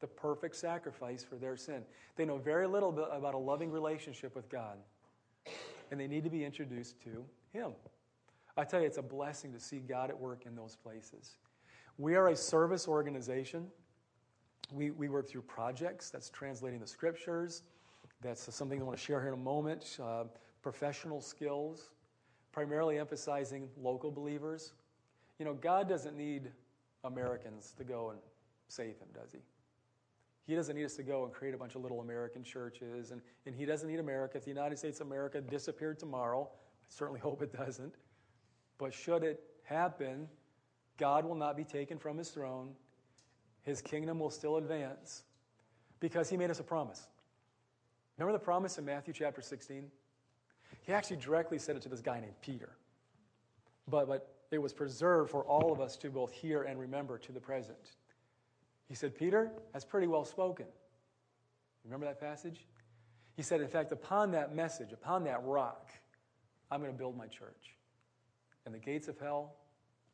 the 0.00 0.06
perfect 0.06 0.56
sacrifice 0.56 1.24
for 1.24 1.36
their 1.36 1.56
sin. 1.56 1.82
They 2.16 2.24
know 2.24 2.38
very 2.38 2.66
little 2.66 2.98
about 3.10 3.34
a 3.34 3.38
loving 3.38 3.70
relationship 3.70 4.34
with 4.34 4.48
God, 4.48 4.78
and 5.90 5.98
they 5.98 6.06
need 6.06 6.24
to 6.24 6.30
be 6.30 6.44
introduced 6.44 7.00
to 7.04 7.24
him. 7.52 7.72
I 8.56 8.64
tell 8.64 8.80
you, 8.80 8.86
it's 8.86 8.96
a 8.96 9.02
blessing 9.02 9.52
to 9.52 9.60
see 9.60 9.80
God 9.80 10.08
at 10.08 10.18
work 10.18 10.46
in 10.46 10.54
those 10.54 10.76
places. 10.76 11.36
We 11.98 12.14
are 12.14 12.28
a 12.28 12.36
service 12.36 12.86
organization. 12.86 13.68
We, 14.70 14.90
we 14.90 15.08
work 15.08 15.28
through 15.28 15.42
projects, 15.42 16.10
that's 16.10 16.28
translating 16.28 16.80
the 16.80 16.86
scriptures. 16.86 17.62
That's 18.20 18.52
something 18.54 18.80
I 18.80 18.84
want 18.84 18.98
to 18.98 19.04
share 19.04 19.20
here 19.20 19.28
in 19.28 19.34
a 19.34 19.42
moment. 19.42 19.98
Uh, 20.02 20.24
professional 20.62 21.20
skills, 21.20 21.90
primarily 22.52 22.98
emphasizing 22.98 23.68
local 23.80 24.10
believers. 24.10 24.72
You 25.38 25.44
know, 25.44 25.54
God 25.54 25.88
doesn't 25.88 26.16
need 26.16 26.50
Americans 27.04 27.72
to 27.78 27.84
go 27.84 28.10
and 28.10 28.18
save 28.68 28.98
him, 28.98 29.08
does 29.14 29.32
he? 29.32 29.38
He 30.46 30.54
doesn't 30.54 30.76
need 30.76 30.84
us 30.84 30.96
to 30.96 31.02
go 31.02 31.24
and 31.24 31.32
create 31.32 31.54
a 31.54 31.58
bunch 31.58 31.74
of 31.74 31.82
little 31.82 32.00
American 32.00 32.42
churches, 32.42 33.10
and, 33.10 33.20
and 33.46 33.54
he 33.54 33.64
doesn't 33.64 33.88
need 33.88 33.98
America. 33.98 34.38
If 34.38 34.44
the 34.44 34.50
United 34.50 34.78
States 34.78 35.00
of 35.00 35.06
America 35.06 35.40
disappeared 35.40 35.98
tomorrow, 35.98 36.48
I 36.52 36.86
certainly 36.88 37.20
hope 37.28 37.42
it 37.42 37.56
doesn't. 37.56 37.94
But 38.78 38.92
should 38.92 39.24
it 39.24 39.42
happen, 39.64 40.28
God 40.98 41.24
will 41.24 41.34
not 41.34 41.56
be 41.56 41.64
taken 41.64 41.98
from 41.98 42.18
his 42.18 42.30
throne. 42.30 42.70
His 43.62 43.82
kingdom 43.82 44.18
will 44.18 44.30
still 44.30 44.56
advance 44.56 45.22
because 46.00 46.30
he 46.30 46.36
made 46.36 46.50
us 46.50 46.60
a 46.60 46.64
promise. 46.64 47.06
Remember 48.16 48.38
the 48.38 48.44
promise 48.44 48.78
in 48.78 48.84
Matthew 48.84 49.12
chapter 49.12 49.42
16? 49.42 49.90
He 50.82 50.92
actually 50.92 51.16
directly 51.16 51.58
said 51.58 51.76
it 51.76 51.82
to 51.82 51.88
this 51.88 52.00
guy 52.00 52.20
named 52.20 52.40
Peter. 52.40 52.70
But, 53.88 54.08
but 54.08 54.34
it 54.50 54.58
was 54.58 54.72
preserved 54.72 55.30
for 55.30 55.42
all 55.44 55.72
of 55.72 55.80
us 55.80 55.96
to 55.98 56.10
both 56.10 56.32
hear 56.32 56.62
and 56.62 56.78
remember 56.78 57.18
to 57.18 57.32
the 57.32 57.40
present. 57.40 57.92
He 58.88 58.94
said, 58.94 59.16
Peter, 59.16 59.50
that's 59.72 59.84
pretty 59.84 60.06
well 60.06 60.24
spoken. 60.24 60.66
Remember 61.84 62.06
that 62.06 62.20
passage? 62.20 62.64
He 63.36 63.42
said, 63.42 63.60
in 63.60 63.68
fact, 63.68 63.92
upon 63.92 64.30
that 64.32 64.54
message, 64.54 64.92
upon 64.92 65.24
that 65.24 65.42
rock, 65.44 65.90
I'm 66.70 66.80
going 66.80 66.92
to 66.92 66.98
build 66.98 67.16
my 67.16 67.26
church. 67.26 67.76
And 68.64 68.74
the 68.74 68.78
gates 68.78 69.08
of 69.08 69.18
hell, 69.18 69.54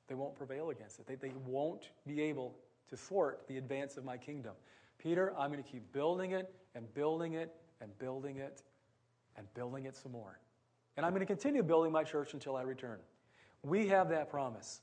they 0.08 0.14
won't 0.14 0.34
prevail 0.34 0.70
against 0.70 0.98
it. 0.98 1.06
They, 1.06 1.14
they 1.14 1.32
won't 1.46 1.90
be 2.06 2.20
able 2.22 2.54
to 2.88 2.96
thwart 2.96 3.46
the 3.48 3.56
advance 3.56 3.96
of 3.96 4.04
my 4.04 4.16
kingdom. 4.16 4.52
Peter, 4.98 5.34
I'm 5.38 5.50
going 5.50 5.62
to 5.62 5.68
keep 5.68 5.92
building 5.92 6.32
it 6.32 6.54
and 6.74 6.92
building 6.94 7.34
it 7.34 7.54
and 7.80 7.96
building 7.98 8.36
it 8.36 8.62
and 9.36 9.52
building 9.54 9.86
it 9.86 9.96
some 9.96 10.12
more. 10.12 10.38
And 10.96 11.06
I'm 11.06 11.12
going 11.12 11.20
to 11.20 11.26
continue 11.26 11.62
building 11.62 11.90
my 11.90 12.04
church 12.04 12.34
until 12.34 12.56
I 12.56 12.62
return. 12.62 12.98
We 13.62 13.88
have 13.88 14.08
that 14.10 14.28
promise. 14.30 14.80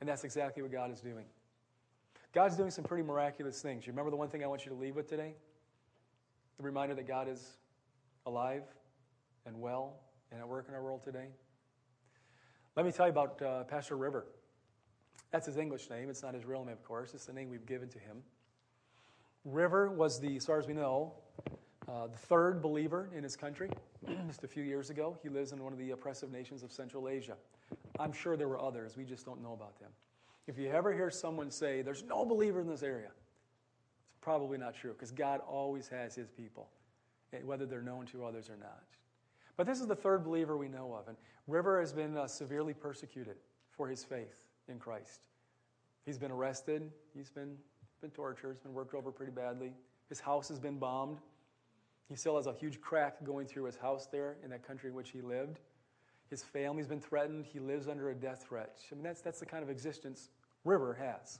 And 0.00 0.08
that's 0.08 0.24
exactly 0.24 0.62
what 0.62 0.72
God 0.72 0.90
is 0.90 1.00
doing. 1.00 1.26
God's 2.32 2.56
doing 2.56 2.70
some 2.70 2.84
pretty 2.84 3.04
miraculous 3.04 3.60
things. 3.60 3.86
You 3.86 3.92
remember 3.92 4.10
the 4.10 4.16
one 4.16 4.28
thing 4.28 4.42
I 4.42 4.46
want 4.46 4.64
you 4.64 4.70
to 4.70 4.76
leave 4.76 4.96
with 4.96 5.08
today? 5.08 5.34
The 6.56 6.62
reminder 6.62 6.94
that 6.94 7.06
God 7.06 7.28
is 7.28 7.58
alive 8.26 8.62
and 9.46 9.60
well 9.60 10.00
and 10.32 10.40
at 10.40 10.48
work 10.48 10.66
in 10.68 10.74
our 10.74 10.82
world 10.82 11.04
today? 11.04 11.26
Let 12.76 12.84
me 12.84 12.90
tell 12.90 13.06
you 13.06 13.12
about 13.12 13.40
uh, 13.40 13.64
Pastor 13.64 13.96
River. 13.96 14.26
That's 15.34 15.46
his 15.46 15.56
English 15.56 15.90
name. 15.90 16.10
It's 16.10 16.22
not 16.22 16.32
his 16.32 16.44
real 16.44 16.64
name, 16.64 16.74
of 16.74 16.84
course. 16.84 17.12
It's 17.12 17.26
the 17.26 17.32
name 17.32 17.50
we've 17.50 17.66
given 17.66 17.88
to 17.88 17.98
him. 17.98 18.22
River 19.44 19.90
was 19.90 20.20
the, 20.20 20.36
as 20.36 20.46
far 20.46 20.60
as 20.60 20.68
we 20.68 20.74
know, 20.74 21.12
uh, 21.88 22.06
the 22.06 22.16
third 22.16 22.62
believer 22.62 23.10
in 23.16 23.24
his 23.24 23.34
country 23.34 23.68
just 24.28 24.44
a 24.44 24.46
few 24.46 24.62
years 24.62 24.90
ago. 24.90 25.18
He 25.24 25.28
lives 25.28 25.50
in 25.50 25.60
one 25.60 25.72
of 25.72 25.78
the 25.80 25.90
oppressive 25.90 26.30
nations 26.30 26.62
of 26.62 26.70
Central 26.70 27.08
Asia. 27.08 27.34
I'm 27.98 28.12
sure 28.12 28.36
there 28.36 28.46
were 28.46 28.60
others. 28.60 28.96
We 28.96 29.02
just 29.02 29.26
don't 29.26 29.42
know 29.42 29.54
about 29.54 29.76
them. 29.80 29.90
If 30.46 30.56
you 30.56 30.68
ever 30.68 30.94
hear 30.94 31.10
someone 31.10 31.50
say, 31.50 31.82
there's 31.82 32.04
no 32.04 32.24
believer 32.24 32.60
in 32.60 32.68
this 32.68 32.84
area, 32.84 33.10
it's 34.06 34.18
probably 34.20 34.56
not 34.56 34.76
true 34.76 34.92
because 34.92 35.10
God 35.10 35.40
always 35.48 35.88
has 35.88 36.14
his 36.14 36.30
people, 36.30 36.68
eh, 37.32 37.38
whether 37.44 37.66
they're 37.66 37.82
known 37.82 38.06
to 38.06 38.24
others 38.24 38.48
or 38.48 38.56
not. 38.56 38.84
But 39.56 39.66
this 39.66 39.80
is 39.80 39.88
the 39.88 39.96
third 39.96 40.22
believer 40.22 40.56
we 40.56 40.68
know 40.68 40.94
of. 40.94 41.08
And 41.08 41.16
River 41.48 41.80
has 41.80 41.92
been 41.92 42.16
uh, 42.16 42.28
severely 42.28 42.72
persecuted 42.72 43.34
for 43.72 43.88
his 43.88 44.04
faith 44.04 44.44
in 44.68 44.78
Christ. 44.78 45.26
He's 46.04 46.18
been 46.18 46.30
arrested, 46.30 46.90
he's 47.16 47.30
been, 47.30 47.56
been 48.00 48.10
tortured, 48.10 48.54
he's 48.54 48.62
been 48.62 48.74
worked 48.74 48.94
over 48.94 49.10
pretty 49.10 49.32
badly. 49.32 49.72
His 50.08 50.20
house 50.20 50.48
has 50.48 50.58
been 50.58 50.78
bombed. 50.78 51.18
He 52.08 52.16
still 52.16 52.36
has 52.36 52.46
a 52.46 52.52
huge 52.52 52.80
crack 52.80 53.24
going 53.24 53.46
through 53.46 53.64
his 53.64 53.76
house 53.76 54.06
there 54.06 54.36
in 54.44 54.50
that 54.50 54.66
country 54.66 54.90
in 54.90 54.94
which 54.94 55.10
he 55.10 55.22
lived. 55.22 55.60
His 56.28 56.42
family's 56.42 56.86
been 56.86 57.00
threatened. 57.00 57.46
He 57.46 57.58
lives 57.58 57.88
under 57.88 58.10
a 58.10 58.14
death 58.14 58.44
threat. 58.46 58.78
I 58.90 58.94
mean, 58.94 59.04
that's, 59.04 59.22
that's 59.22 59.40
the 59.40 59.46
kind 59.46 59.62
of 59.62 59.70
existence 59.70 60.30
River 60.64 60.94
has. 60.94 61.38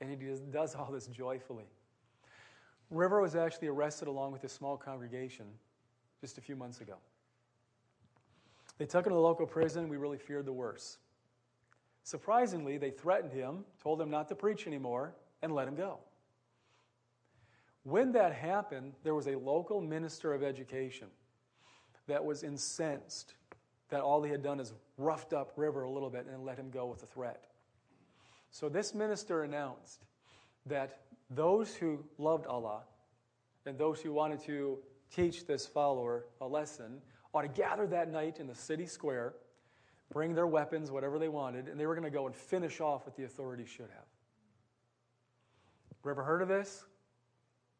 And 0.00 0.10
he 0.10 0.16
does, 0.16 0.40
does 0.40 0.74
all 0.74 0.90
this 0.90 1.06
joyfully. 1.06 1.66
River 2.90 3.20
was 3.20 3.36
actually 3.36 3.68
arrested 3.68 4.08
along 4.08 4.32
with 4.32 4.42
his 4.42 4.52
small 4.52 4.76
congregation 4.76 5.46
just 6.20 6.38
a 6.38 6.40
few 6.40 6.56
months 6.56 6.80
ago. 6.80 6.94
They 8.78 8.86
took 8.86 9.06
him 9.06 9.10
to 9.10 9.14
the 9.14 9.20
local 9.20 9.46
prison. 9.46 9.88
We 9.88 9.96
really 9.96 10.18
feared 10.18 10.46
the 10.46 10.52
worst. 10.52 10.98
Surprisingly, 12.04 12.78
they 12.78 12.90
threatened 12.90 13.32
him, 13.32 13.64
told 13.82 14.00
him 14.00 14.10
not 14.10 14.28
to 14.28 14.34
preach 14.34 14.66
anymore, 14.66 15.14
and 15.42 15.54
let 15.54 15.68
him 15.68 15.74
go. 15.74 15.98
When 17.84 18.12
that 18.12 18.32
happened, 18.32 18.94
there 19.02 19.14
was 19.14 19.26
a 19.26 19.36
local 19.36 19.80
minister 19.80 20.34
of 20.34 20.42
education 20.42 21.08
that 22.06 22.24
was 22.24 22.42
incensed 22.42 23.34
that 23.88 24.00
all 24.00 24.22
he 24.22 24.30
had 24.30 24.42
done 24.42 24.60
is 24.60 24.72
roughed 24.96 25.32
up 25.32 25.52
River 25.56 25.82
a 25.82 25.90
little 25.90 26.10
bit 26.10 26.26
and 26.26 26.44
let 26.44 26.58
him 26.58 26.70
go 26.70 26.86
with 26.86 27.02
a 27.02 27.06
threat. 27.06 27.44
So 28.50 28.68
this 28.68 28.94
minister 28.94 29.42
announced 29.42 30.04
that 30.66 31.00
those 31.30 31.74
who 31.74 32.04
loved 32.18 32.46
Allah 32.46 32.82
and 33.66 33.78
those 33.78 34.00
who 34.00 34.12
wanted 34.12 34.40
to 34.44 34.78
teach 35.14 35.46
this 35.46 35.66
follower 35.66 36.26
a 36.40 36.46
lesson 36.46 37.00
ought 37.34 37.42
to 37.42 37.48
gather 37.48 37.86
that 37.86 38.10
night 38.10 38.38
in 38.38 38.46
the 38.46 38.54
city 38.54 38.86
square, 38.86 39.34
bring 40.12 40.34
their 40.34 40.46
weapons, 40.46 40.90
whatever 40.90 41.18
they 41.18 41.28
wanted, 41.28 41.68
and 41.68 41.80
they 41.80 41.86
were 41.86 41.94
going 41.94 42.04
to 42.04 42.10
go 42.10 42.26
and 42.26 42.36
finish 42.36 42.80
off 42.80 43.06
what 43.06 43.16
the 43.16 43.24
authorities 43.24 43.68
should 43.68 43.88
have. 43.90 44.06
Ever 46.08 46.22
heard 46.22 46.42
of 46.42 46.48
this? 46.48 46.84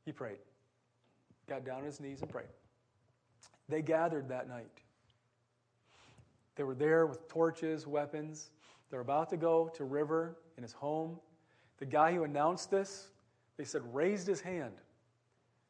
He 0.05 0.13
prayed. 0.13 0.39
Got 1.49 1.65
down 1.65 1.79
on 1.79 1.85
his 1.85 2.01
knees 2.01 2.23
and 2.23 2.31
prayed. 2.31 2.47
They 3.69 3.83
gathered 3.83 4.29
that 4.29 4.49
night. 4.49 4.71
They 6.55 6.63
were 6.63 6.75
there 6.75 7.07
with 7.07 7.29
torches, 7.29 7.87
weapons. 7.87 8.51
They're 8.91 9.01
about 9.01 9.29
to 9.31 9.37
go 9.37 9.71
to 9.75 9.85
River 9.85 10.37
in 10.57 10.63
his 10.63 10.73
home. 10.73 11.19
The 11.79 11.87
guy 11.87 12.15
who 12.15 12.25
announced 12.25 12.71
this 12.71 13.09
They 13.57 13.65
said, 13.65 13.83
raised 13.93 14.27
his 14.27 14.41
hand. 14.41 14.75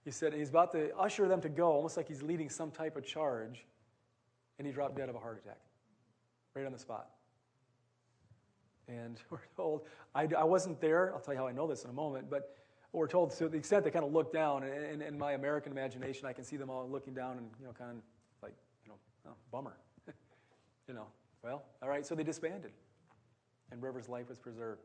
He 0.04 0.10
said, 0.10 0.34
he's 0.34 0.50
about 0.50 0.72
to 0.72 0.94
usher 0.96 1.28
them 1.28 1.40
to 1.40 1.48
go, 1.48 1.72
almost 1.72 1.96
like 1.96 2.08
he's 2.08 2.22
leading 2.22 2.48
some 2.48 2.70
type 2.70 2.96
of 2.96 3.04
charge, 3.04 3.64
and 4.58 4.66
he 4.66 4.72
dropped 4.72 4.96
dead 4.96 5.08
of 5.08 5.14
a 5.14 5.18
heart 5.18 5.42
attack 5.44 5.58
right 6.54 6.66
on 6.66 6.72
the 6.72 6.78
spot. 6.78 7.10
And 8.88 9.18
we're 9.30 9.38
told, 9.56 9.82
I, 10.14 10.28
I 10.36 10.44
wasn't 10.44 10.80
there, 10.80 11.12
I'll 11.14 11.20
tell 11.20 11.34
you 11.34 11.40
how 11.40 11.46
I 11.46 11.52
know 11.52 11.66
this 11.66 11.84
in 11.84 11.90
a 11.90 11.94
moment, 11.94 12.30
but 12.30 12.56
we're 12.92 13.08
told 13.08 13.30
to 13.38 13.48
the 13.48 13.56
extent 13.56 13.84
they 13.84 13.90
kind 13.90 14.04
of 14.04 14.12
look 14.12 14.32
down, 14.32 14.64
and 14.64 15.02
in 15.02 15.18
my 15.18 15.32
American 15.32 15.72
imagination, 15.72 16.26
I 16.26 16.32
can 16.34 16.44
see 16.44 16.56
them 16.56 16.68
all 16.68 16.86
looking 16.88 17.14
down 17.14 17.38
and, 17.38 17.48
you 17.58 17.64
know, 17.64 17.72
kind 17.72 17.90
of 17.90 17.96
like, 18.42 18.52
you 18.84 18.90
know, 18.90 18.96
oh, 19.28 19.34
bummer. 19.50 19.76
you 20.88 20.94
know, 20.94 21.06
well, 21.42 21.64
all 21.82 21.88
right, 21.88 22.04
so 22.04 22.14
they 22.14 22.22
disbanded, 22.22 22.72
and 23.70 23.82
River's 23.82 24.08
life 24.10 24.28
was 24.28 24.38
preserved. 24.38 24.82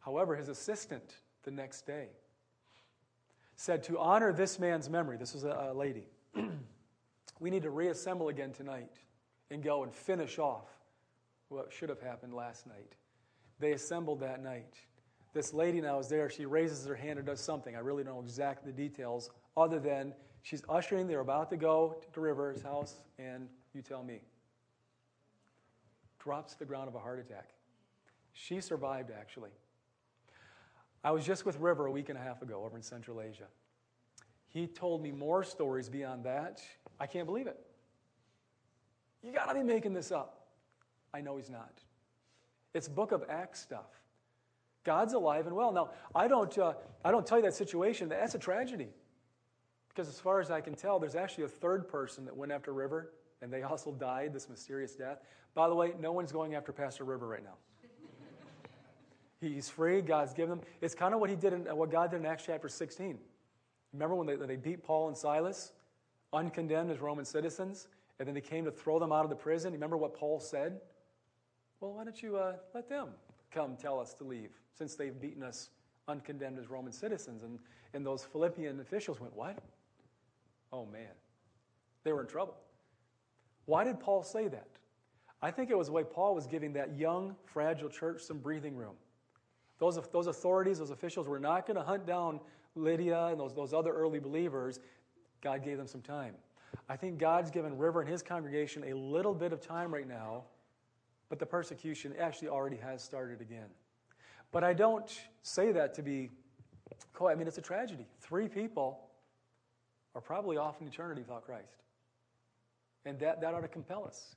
However, 0.00 0.34
his 0.34 0.48
assistant 0.48 1.16
the 1.42 1.50
next 1.50 1.86
day 1.86 2.08
said, 3.56 3.82
To 3.84 3.98
honor 3.98 4.32
this 4.32 4.58
man's 4.58 4.88
memory, 4.88 5.18
this 5.18 5.34
was 5.34 5.44
a, 5.44 5.70
a 5.72 5.74
lady, 5.74 6.06
we 7.40 7.50
need 7.50 7.64
to 7.64 7.70
reassemble 7.70 8.30
again 8.30 8.52
tonight 8.52 8.88
and 9.50 9.62
go 9.62 9.82
and 9.82 9.94
finish 9.94 10.38
off 10.38 10.68
what 11.48 11.72
should 11.72 11.88
have 11.88 12.00
happened 12.00 12.34
last 12.34 12.66
night. 12.66 12.94
They 13.58 13.72
assembled 13.72 14.20
that 14.20 14.42
night. 14.42 14.74
This 15.32 15.52
lady 15.52 15.80
now 15.80 15.98
is 15.98 16.08
there. 16.08 16.28
She 16.30 16.46
raises 16.46 16.86
her 16.86 16.94
hand 16.94 17.18
and 17.18 17.26
does 17.26 17.40
something. 17.40 17.76
I 17.76 17.80
really 17.80 18.04
don't 18.04 18.14
know 18.14 18.22
exactly 18.22 18.72
the 18.72 18.76
details, 18.76 19.30
other 19.56 19.78
than 19.78 20.14
she's 20.42 20.62
ushering, 20.68 21.06
they're 21.06 21.20
about 21.20 21.50
to 21.50 21.56
go 21.56 22.00
to 22.12 22.20
River's 22.20 22.62
house, 22.62 23.02
and 23.18 23.48
you 23.74 23.82
tell 23.82 24.02
me. 24.02 24.20
Drops 26.18 26.54
to 26.54 26.58
the 26.58 26.64
ground 26.64 26.88
of 26.88 26.94
a 26.94 26.98
heart 26.98 27.18
attack. 27.18 27.50
She 28.32 28.60
survived, 28.60 29.10
actually. 29.10 29.50
I 31.02 31.10
was 31.10 31.24
just 31.24 31.46
with 31.46 31.58
River 31.58 31.86
a 31.86 31.90
week 31.90 32.08
and 32.08 32.18
a 32.18 32.20
half 32.20 32.42
ago 32.42 32.64
over 32.64 32.76
in 32.76 32.82
Central 32.82 33.20
Asia. 33.20 33.46
He 34.48 34.66
told 34.66 35.02
me 35.02 35.12
more 35.12 35.44
stories 35.44 35.88
beyond 35.88 36.24
that. 36.24 36.60
I 36.98 37.06
can't 37.06 37.26
believe 37.26 37.46
it. 37.46 37.58
You 39.22 39.32
got 39.32 39.46
to 39.46 39.54
be 39.54 39.62
making 39.62 39.94
this 39.94 40.12
up. 40.12 40.46
I 41.12 41.20
know 41.20 41.36
he's 41.36 41.50
not. 41.50 41.72
It's 42.74 42.88
book 42.88 43.12
of 43.12 43.24
Acts 43.28 43.60
stuff. 43.60 44.02
God's 44.84 45.12
alive 45.12 45.46
and 45.46 45.56
well. 45.56 45.72
Now, 45.72 45.90
I 46.14 46.28
don't, 46.28 46.56
uh, 46.56 46.74
I 47.04 47.10
don't 47.10 47.26
tell 47.26 47.38
you 47.38 47.44
that 47.44 47.54
situation. 47.54 48.08
That's 48.08 48.34
a 48.34 48.38
tragedy. 48.38 48.88
Because 49.88 50.08
as 50.08 50.20
far 50.20 50.40
as 50.40 50.50
I 50.50 50.60
can 50.60 50.74
tell, 50.74 50.98
there's 50.98 51.16
actually 51.16 51.44
a 51.44 51.48
third 51.48 51.88
person 51.88 52.24
that 52.24 52.36
went 52.36 52.52
after 52.52 52.72
River, 52.72 53.12
and 53.42 53.52
they 53.52 53.62
also 53.62 53.92
died 53.92 54.32
this 54.32 54.48
mysterious 54.48 54.94
death. 54.94 55.20
By 55.54 55.68
the 55.68 55.74
way, 55.74 55.92
no 55.98 56.12
one's 56.12 56.30
going 56.30 56.54
after 56.54 56.72
Pastor 56.72 57.04
River 57.04 57.26
right 57.26 57.42
now. 57.42 57.56
He's 59.40 59.68
free. 59.68 60.00
God's 60.00 60.32
given 60.32 60.58
him. 60.58 60.64
It's 60.80 60.94
kind 60.94 61.14
of 61.14 61.20
what 61.20 61.30
he 61.30 61.36
did 61.36 61.52
in 61.52 61.60
what 61.76 61.90
God 61.90 62.10
did 62.10 62.20
in 62.20 62.26
Acts 62.26 62.44
chapter 62.46 62.68
16. 62.68 63.18
Remember 63.92 64.14
when 64.14 64.26
they, 64.26 64.36
they 64.36 64.56
beat 64.56 64.84
Paul 64.84 65.08
and 65.08 65.16
Silas, 65.16 65.72
uncondemned 66.32 66.90
as 66.90 67.00
Roman 67.00 67.24
citizens? 67.24 67.88
And 68.18 68.26
then 68.26 68.34
they 68.34 68.40
came 68.40 68.64
to 68.64 68.70
throw 68.70 68.98
them 68.98 69.12
out 69.12 69.24
of 69.24 69.30
the 69.30 69.36
prison. 69.36 69.72
Remember 69.72 69.96
what 69.96 70.14
Paul 70.14 70.40
said? 70.40 70.80
Well, 71.80 71.92
why 71.92 72.04
don't 72.04 72.20
you 72.20 72.36
uh, 72.36 72.54
let 72.74 72.88
them 72.88 73.08
come 73.52 73.76
tell 73.76 74.00
us 74.00 74.14
to 74.14 74.24
leave 74.24 74.50
since 74.74 74.96
they've 74.96 75.18
beaten 75.18 75.42
us 75.42 75.70
uncondemned 76.08 76.58
as 76.58 76.68
Roman 76.68 76.92
citizens? 76.92 77.42
And, 77.42 77.58
and 77.94 78.04
those 78.04 78.24
Philippian 78.24 78.80
officials 78.80 79.20
went, 79.20 79.36
What? 79.36 79.58
Oh, 80.72 80.86
man. 80.86 81.12
They 82.04 82.12
were 82.12 82.20
in 82.20 82.26
trouble. 82.26 82.56
Why 83.66 83.84
did 83.84 84.00
Paul 84.00 84.22
say 84.22 84.48
that? 84.48 84.68
I 85.40 85.50
think 85.50 85.70
it 85.70 85.78
was 85.78 85.86
the 85.86 85.92
way 85.92 86.04
Paul 86.04 86.34
was 86.34 86.46
giving 86.46 86.72
that 86.72 86.96
young, 86.96 87.36
fragile 87.44 87.88
church 87.88 88.22
some 88.22 88.38
breathing 88.38 88.76
room. 88.76 88.94
Those, 89.78 89.98
those 90.12 90.26
authorities, 90.26 90.80
those 90.80 90.90
officials 90.90 91.28
were 91.28 91.38
not 91.38 91.66
going 91.66 91.76
to 91.76 91.82
hunt 91.82 92.06
down 92.06 92.40
Lydia 92.74 93.26
and 93.26 93.38
those, 93.38 93.54
those 93.54 93.72
other 93.72 93.92
early 93.92 94.18
believers. 94.18 94.80
God 95.40 95.62
gave 95.64 95.76
them 95.76 95.86
some 95.86 96.02
time. 96.02 96.34
I 96.88 96.96
think 96.96 97.18
God's 97.18 97.50
given 97.50 97.76
River 97.76 98.00
and 98.00 98.08
his 98.08 98.22
congregation 98.22 98.84
a 98.84 98.94
little 98.94 99.34
bit 99.34 99.52
of 99.52 99.60
time 99.60 99.92
right 99.92 100.08
now, 100.08 100.44
but 101.28 101.38
the 101.38 101.46
persecution 101.46 102.14
actually 102.18 102.48
already 102.48 102.76
has 102.76 103.02
started 103.02 103.40
again. 103.40 103.68
But 104.50 104.64
I 104.64 104.72
don't 104.72 105.10
say 105.42 105.72
that 105.72 105.94
to 105.94 106.02
be 106.02 106.30
cool. 107.12 107.28
I 107.28 107.34
mean, 107.34 107.46
it's 107.46 107.58
a 107.58 107.62
tragedy. 107.62 108.06
Three 108.20 108.48
people 108.48 109.00
are 110.14 110.20
probably 110.20 110.56
off 110.56 110.80
in 110.80 110.86
eternity 110.86 111.20
without 111.20 111.44
Christ. 111.44 111.82
And 113.04 113.18
that, 113.20 113.40
that 113.40 113.54
ought 113.54 113.60
to 113.60 113.68
compel 113.68 114.04
us. 114.04 114.36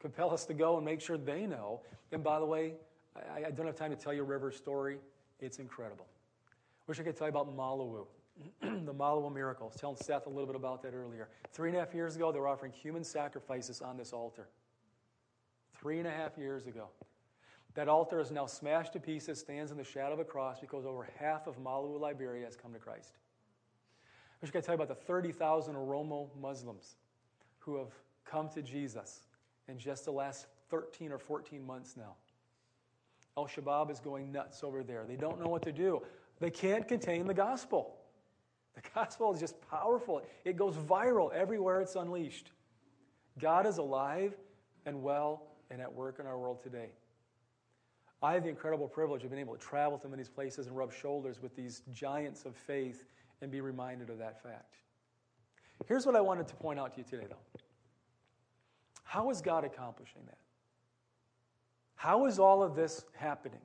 Compel 0.00 0.32
us 0.32 0.44
to 0.46 0.54
go 0.54 0.76
and 0.76 0.84
make 0.84 1.00
sure 1.00 1.18
they 1.18 1.46
know. 1.46 1.80
And 2.12 2.22
by 2.22 2.38
the 2.38 2.46
way, 2.46 2.74
I, 3.16 3.46
I 3.46 3.50
don't 3.50 3.66
have 3.66 3.76
time 3.76 3.90
to 3.90 3.96
tell 3.96 4.12
you 4.12 4.22
River's 4.22 4.56
story. 4.56 4.98
It's 5.40 5.58
incredible. 5.58 6.06
Wish 6.86 7.00
I 7.00 7.02
could 7.02 7.16
tell 7.16 7.26
you 7.26 7.30
about 7.30 7.54
Malawu. 7.56 8.06
the 8.60 8.94
Malawi 8.94 9.32
miracle. 9.32 9.66
I 9.66 9.68
was 9.68 9.76
telling 9.76 9.96
Seth 9.96 10.26
a 10.26 10.28
little 10.28 10.46
bit 10.46 10.56
about 10.56 10.82
that 10.82 10.94
earlier. 10.94 11.28
Three 11.52 11.70
and 11.70 11.76
a 11.76 11.80
half 11.80 11.94
years 11.94 12.16
ago, 12.16 12.32
they 12.32 12.38
were 12.38 12.48
offering 12.48 12.72
human 12.72 13.04
sacrifices 13.04 13.80
on 13.80 13.96
this 13.96 14.12
altar. 14.12 14.48
Three 15.74 15.98
and 15.98 16.06
a 16.06 16.10
half 16.10 16.36
years 16.36 16.66
ago. 16.66 16.88
That 17.74 17.88
altar 17.88 18.20
is 18.20 18.30
now 18.30 18.46
smashed 18.46 18.94
to 18.94 19.00
pieces, 19.00 19.38
stands 19.38 19.70
in 19.70 19.76
the 19.76 19.84
shadow 19.84 20.14
of 20.14 20.18
a 20.18 20.24
cross 20.24 20.60
because 20.60 20.86
over 20.86 21.06
half 21.18 21.46
of 21.46 21.58
Malawi, 21.58 22.00
Liberia 22.00 22.44
has 22.44 22.56
come 22.56 22.72
to 22.72 22.78
Christ. 22.78 23.18
I 24.42 24.46
should 24.46 24.52
get 24.52 24.60
to 24.62 24.66
tell 24.66 24.74
you 24.74 24.82
about 24.82 24.88
the 24.88 25.04
30,000 25.04 25.74
Oromo 25.74 26.28
Muslims 26.40 26.96
who 27.58 27.76
have 27.76 27.92
come 28.24 28.48
to 28.50 28.62
Jesus 28.62 29.22
in 29.68 29.78
just 29.78 30.04
the 30.04 30.10
last 30.10 30.46
13 30.70 31.12
or 31.12 31.18
14 31.18 31.64
months 31.64 31.96
now. 31.96 32.14
Al 33.36 33.46
Shabaab 33.46 33.90
is 33.90 34.00
going 34.00 34.32
nuts 34.32 34.62
over 34.64 34.82
there. 34.82 35.04
They 35.06 35.16
don't 35.16 35.38
know 35.40 35.48
what 35.48 35.62
to 35.62 35.72
do. 35.72 36.02
They 36.40 36.50
can't 36.50 36.86
contain 36.88 37.26
the 37.26 37.34
gospel. 37.34 37.95
The 38.76 38.82
gospel 38.94 39.32
is 39.32 39.40
just 39.40 39.60
powerful. 39.70 40.22
It 40.44 40.56
goes 40.56 40.76
viral 40.76 41.32
everywhere 41.32 41.80
it's 41.80 41.96
unleashed. 41.96 42.52
God 43.38 43.66
is 43.66 43.78
alive 43.78 44.34
and 44.84 45.02
well 45.02 45.42
and 45.70 45.80
at 45.80 45.92
work 45.92 46.18
in 46.20 46.26
our 46.26 46.38
world 46.38 46.62
today. 46.62 46.90
I 48.22 48.34
have 48.34 48.44
the 48.44 48.48
incredible 48.48 48.88
privilege 48.88 49.24
of 49.24 49.30
being 49.30 49.40
able 49.40 49.54
to 49.54 49.60
travel 49.60 49.98
to 49.98 50.08
many 50.08 50.24
places 50.24 50.66
and 50.66 50.76
rub 50.76 50.92
shoulders 50.92 51.42
with 51.42 51.54
these 51.56 51.82
giants 51.92 52.44
of 52.44 52.54
faith 52.54 53.04
and 53.42 53.50
be 53.50 53.60
reminded 53.60 54.10
of 54.10 54.18
that 54.18 54.42
fact. 54.42 54.76
Here's 55.86 56.06
what 56.06 56.16
I 56.16 56.20
wanted 56.20 56.48
to 56.48 56.54
point 56.54 56.78
out 56.78 56.92
to 56.94 56.98
you 56.98 57.04
today, 57.04 57.26
though. 57.28 57.60
How 59.04 59.30
is 59.30 59.40
God 59.40 59.64
accomplishing 59.64 60.22
that? 60.26 60.38
How 61.94 62.26
is 62.26 62.38
all 62.38 62.62
of 62.62 62.74
this 62.74 63.04
happening? 63.14 63.60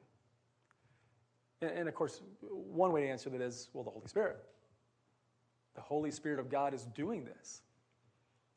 And, 1.62 1.72
and, 1.72 1.90
of 1.90 1.96
course, 1.96 2.22
one 2.42 2.92
way 2.92 3.02
to 3.02 3.08
answer 3.08 3.30
that 3.30 3.42
is 3.42 3.70
well, 3.74 3.84
the 3.84 3.92
Holy 3.92 4.08
Spirit. 4.08 4.38
The 5.76 5.82
Holy 5.82 6.12
Spirit 6.12 6.40
of 6.40 6.50
God 6.50 6.74
is 6.74 6.84
doing 6.96 7.26
this. 7.26 7.62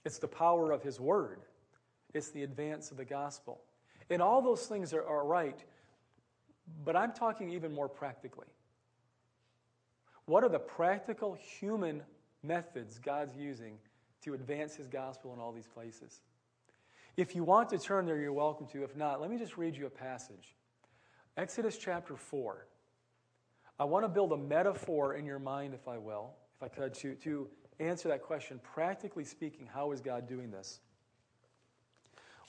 It's 0.05 0.18
the 0.18 0.29
power 0.29 0.70
of 0.72 0.83
His 0.83 1.00
Word, 1.00 1.40
it's 2.12 2.31
the 2.31 2.42
advance 2.42 2.90
of 2.90 2.96
the 2.96 3.05
gospel. 3.05 3.61
And 4.11 4.20
all 4.20 4.42
those 4.42 4.66
things 4.66 4.92
are, 4.92 5.05
are 5.05 5.24
right, 5.24 5.59
but 6.85 6.94
I'm 6.94 7.12
talking 7.12 7.50
even 7.50 7.72
more 7.72 7.88
practically. 7.88 8.46
What 10.27 10.44
are 10.44 10.50
the 10.50 10.59
practical 10.59 11.35
human 11.35 12.03
methods 12.42 12.98
God's 12.98 13.35
using 13.35 13.79
to 14.22 14.35
advance 14.35 14.74
His 14.74 14.88
gospel 14.88 15.33
in 15.33 15.40
all 15.40 15.53
these 15.53 15.66
places? 15.66 16.20
If 17.16 17.35
you 17.35 17.44
want 17.44 17.68
to 17.70 17.79
turn 17.79 18.07
there, 18.07 18.18
you're 18.18 18.33
welcome 18.33 18.66
to. 18.68 18.83
If 18.83 18.96
not, 18.96 19.20
let 19.20 19.31
me 19.31 19.38
just 19.38 19.57
read 19.57 19.77
you 19.77 19.87
a 19.87 19.90
passage. 19.90 20.55
Exodus 21.37 21.79
chapter 21.79 22.16
4. 22.16 22.66
I 23.79 23.85
want 23.85 24.05
to 24.05 24.09
build 24.09 24.33
a 24.33 24.37
metaphor 24.37 25.14
in 25.14 25.24
your 25.24 25.38
mind, 25.38 25.74
if 25.74 25.88
I 25.88 25.98
will, 25.98 26.35
if 26.57 26.62
I 26.62 26.69
could, 26.69 26.95
to, 26.95 27.14
to 27.17 27.49
answer 27.81 28.09
that 28.09 28.23
question. 28.23 28.61
Practically 28.62 29.25
speaking, 29.25 29.69
how 29.73 29.93
is 29.93 30.01
God 30.01 30.29
doing 30.29 30.51
this? 30.51 30.81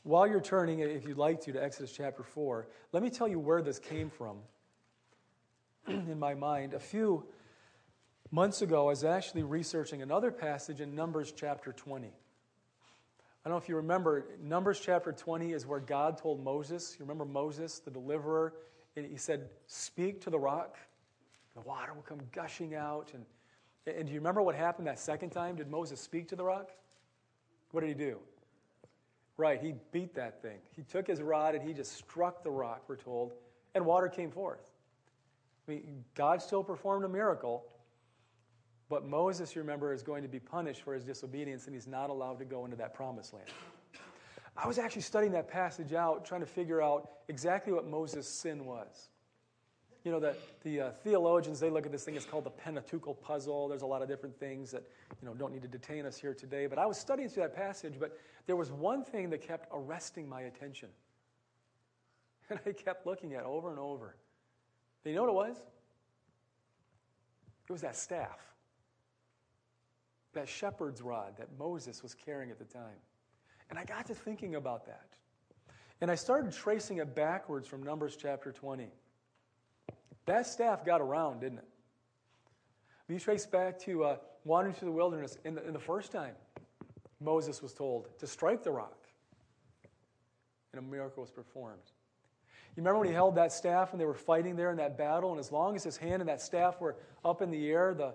While 0.04 0.28
you're 0.28 0.42
turning, 0.42 0.80
if 0.80 1.08
you'd 1.08 1.18
like 1.18 1.42
to, 1.42 1.52
to 1.52 1.64
Exodus 1.64 1.92
chapter 1.92 2.22
4, 2.22 2.68
let 2.92 3.02
me 3.02 3.10
tell 3.10 3.28
you 3.28 3.40
where 3.40 3.64
this 3.64 3.80
came 3.80 4.12
from 4.12 4.38
in 5.88 6.20
my 6.20 6.36
mind. 6.36 6.74
A 6.74 6.80
few 6.80 7.26
months 8.30 8.62
ago, 8.62 8.84
I 8.84 8.90
was 8.90 9.04
actually 9.04 9.44
researching 9.44 10.04
another 10.04 10.32
passage 10.32 10.80
in 10.80 10.94
Numbers 10.94 11.34
chapter 11.36 11.74
20. 11.74 12.08
I 12.08 13.50
don't 13.50 13.54
know 13.54 13.62
if 13.62 13.70
you 13.70 13.78
remember, 13.78 14.26
Numbers 14.42 14.80
chapter 14.80 15.12
20 15.12 15.54
is 15.54 15.66
where 15.66 15.80
God 15.80 16.18
told 16.18 16.44
Moses, 16.44 16.96
you 17.00 17.06
remember 17.06 17.26
Moses, 17.26 17.80
the 17.80 17.92
deliverer, 17.92 18.54
and 18.96 19.06
he 19.06 19.18
said, 19.18 19.50
Speak 19.68 20.22
to 20.22 20.30
the 20.30 20.40
rock. 20.40 20.78
The 21.56 21.62
water 21.62 21.94
will 21.94 22.02
come 22.02 22.20
gushing 22.32 22.76
out. 22.76 23.12
And 23.14 23.26
and 23.86 24.08
do 24.08 24.14
you 24.14 24.20
remember 24.20 24.42
what 24.42 24.56
happened 24.56 24.88
that 24.88 25.00
second 25.00 25.30
time? 25.30 25.56
Did 25.56 25.70
Moses 25.70 26.00
speak 26.00 26.28
to 26.30 26.36
the 26.36 26.44
rock? 26.44 26.70
What 27.72 27.82
did 27.82 27.90
he 27.90 27.96
do? 27.96 28.20
Right, 29.38 29.62
he 29.62 29.74
beat 29.92 30.16
that 30.16 30.42
thing. 30.42 30.60
He 30.76 30.84
took 30.84 31.06
his 31.08 31.22
rod 31.22 31.56
and 31.56 31.68
he 31.68 31.74
just 31.74 31.94
struck 31.94 32.44
the 32.44 32.52
rock, 32.52 32.84
we're 32.88 32.96
told, 32.96 33.34
and 33.74 33.86
water 33.86 34.08
came 34.08 34.32
forth. 34.32 34.72
I 35.68 35.72
mean, 35.72 36.06
God 36.14 36.42
still 36.42 36.64
performed 36.64 37.04
a 37.04 37.10
miracle, 37.10 37.66
but 38.88 39.06
Moses, 39.06 39.56
you 39.56 39.62
remember, 39.62 39.92
is 39.94 40.04
going 40.04 40.24
to 40.24 40.30
be 40.30 40.40
punished 40.40 40.84
for 40.84 40.94
his 40.94 41.04
disobedience 41.04 41.66
and 41.66 41.76
he's 41.76 41.88
not 41.88 42.10
allowed 42.10 42.40
to 42.40 42.46
go 42.46 42.66
into 42.66 42.78
that 42.78 42.94
promised 42.94 43.34
land. 43.34 43.50
I 44.56 44.68
was 44.68 44.78
actually 44.78 45.02
studying 45.02 45.34
that 45.34 45.50
passage 45.50 45.92
out, 45.92 46.24
trying 46.24 46.42
to 46.42 46.48
figure 46.48 46.82
out 46.82 47.10
exactly 47.28 47.74
what 47.74 47.86
Moses' 47.88 48.28
sin 48.28 48.66
was. 48.66 49.10
You 50.06 50.12
know, 50.12 50.20
the, 50.20 50.36
the 50.64 50.82
uh, 50.82 50.92
theologians, 51.04 51.60
they 51.60 51.72
look 51.72 51.88
at 51.88 51.92
this 51.92 52.04
thing, 52.04 52.16
it's 52.16 52.26
called 52.26 52.44
the 52.44 52.52
Pentateuchal 52.52 53.16
puzzle. 53.16 53.68
There's 53.68 53.82
a 53.82 53.88
lot 53.88 54.04
of 54.04 54.08
different 54.08 54.40
things 54.40 54.70
that, 54.70 54.84
you 55.20 55.28
know, 55.28 55.34
don't 55.34 55.52
need 55.52 55.64
to 55.64 55.68
detain 55.68 56.06
us 56.06 56.16
here 56.16 56.36
today. 56.36 56.68
But 56.68 56.78
I 56.78 56.86
was 56.86 57.00
studying 57.00 57.28
through 57.28 57.44
that 57.44 57.56
passage, 57.56 57.96
but 58.00 58.16
there 58.46 58.56
was 58.56 58.72
one 58.72 59.04
thing 59.04 59.32
that 59.32 59.42
kept 59.42 59.68
arresting 59.74 60.30
my 60.30 60.42
attention. 60.42 60.90
And 62.48 62.60
I 62.64 62.74
kept 62.74 63.08
looking 63.08 63.34
at 63.34 63.44
over 63.44 63.72
and 63.72 63.80
over. 63.80 64.16
And 65.04 65.12
you 65.12 65.16
know 65.16 65.24
what 65.24 65.48
it 65.48 65.50
was? 65.50 65.58
It 67.68 67.72
was 67.72 67.82
that 67.82 67.96
staff, 67.96 68.40
that 70.34 70.48
shepherd's 70.48 71.02
rod 71.02 71.38
that 71.40 71.48
Moses 71.58 72.04
was 72.04 72.14
carrying 72.14 72.52
at 72.52 72.60
the 72.60 72.66
time. 72.66 73.00
And 73.72 73.80
I 73.80 73.84
got 73.84 74.06
to 74.06 74.14
thinking 74.14 74.54
about 74.54 74.86
that. 74.86 75.08
And 76.02 76.12
I 76.12 76.16
started 76.16 76.54
tracing 76.54 76.98
it 76.98 77.16
backwards 77.16 77.68
from 77.68 77.82
Numbers 77.82 78.16
chapter 78.16 78.52
20. 78.52 78.92
That 80.26 80.48
staff 80.48 80.86
got 80.86 81.02
around, 81.02 81.42
didn't 81.42 81.60
it? 81.60 81.68
You 83.08 83.20
trace 83.20 83.46
back 83.46 83.78
to 83.82 84.04
uh, 84.04 84.18
wandering 84.44 84.76
through 84.76 84.88
the 84.88 84.96
wilderness 84.96 85.38
in 85.46 85.56
the, 85.56 85.66
in 85.68 85.74
the 85.74 85.80
first 85.80 86.12
time 86.12 86.34
Moses 87.20 87.62
was 87.62 87.74
told 87.74 88.08
to 88.20 88.28
strike 88.28 88.64
the 88.64 88.72
rock, 88.72 89.08
and 90.74 90.80
a 90.80 90.82
miracle 90.82 91.22
was 91.22 91.32
performed. 91.32 91.92
You 92.76 92.82
remember 92.82 93.00
when 93.00 93.08
he 93.08 93.14
held 93.14 93.36
that 93.36 93.54
staff 93.54 93.94
and 93.94 94.02
they 94.02 94.06
were 94.06 94.14
fighting 94.14 94.56
there 94.56 94.72
in 94.72 94.78
that 94.78 94.98
battle, 94.98 95.32
and 95.32 95.40
as 95.40 95.52
long 95.52 95.76
as 95.76 95.84
his 95.84 95.98
hand 95.98 96.22
and 96.22 96.28
that 96.28 96.42
staff 96.42 96.82
were 96.82 96.98
up 97.24 97.42
in 97.42 97.52
the 97.52 97.72
air, 97.72 97.94
the 97.94 98.14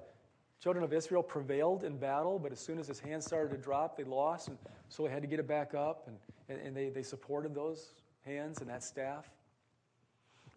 children 0.63 0.85
of 0.85 0.93
Israel 0.93 1.23
prevailed 1.23 1.85
in 1.85 1.97
battle, 1.97 2.39
but 2.39 2.53
as 2.53 2.61
soon 2.61 2.79
as 2.79 2.87
his 2.87 3.01
hand 3.01 3.23
started 3.23 3.51
to 3.53 3.57
drop, 3.57 3.97
they 3.97 4.05
lost, 4.05 4.49
and 4.49 4.59
so 4.89 5.05
they 5.05 5.11
had 5.11 5.23
to 5.23 5.29
get 5.29 5.41
it 5.41 5.49
back 5.49 5.75
up, 5.75 6.09
and, 6.09 6.17
and, 6.49 6.67
and 6.67 6.77
they, 6.77 6.91
they 6.91 7.03
supported 7.03 7.55
those 7.55 7.95
hands 8.27 8.61
and 8.61 8.69
that 8.69 8.83
staff. 8.83 9.31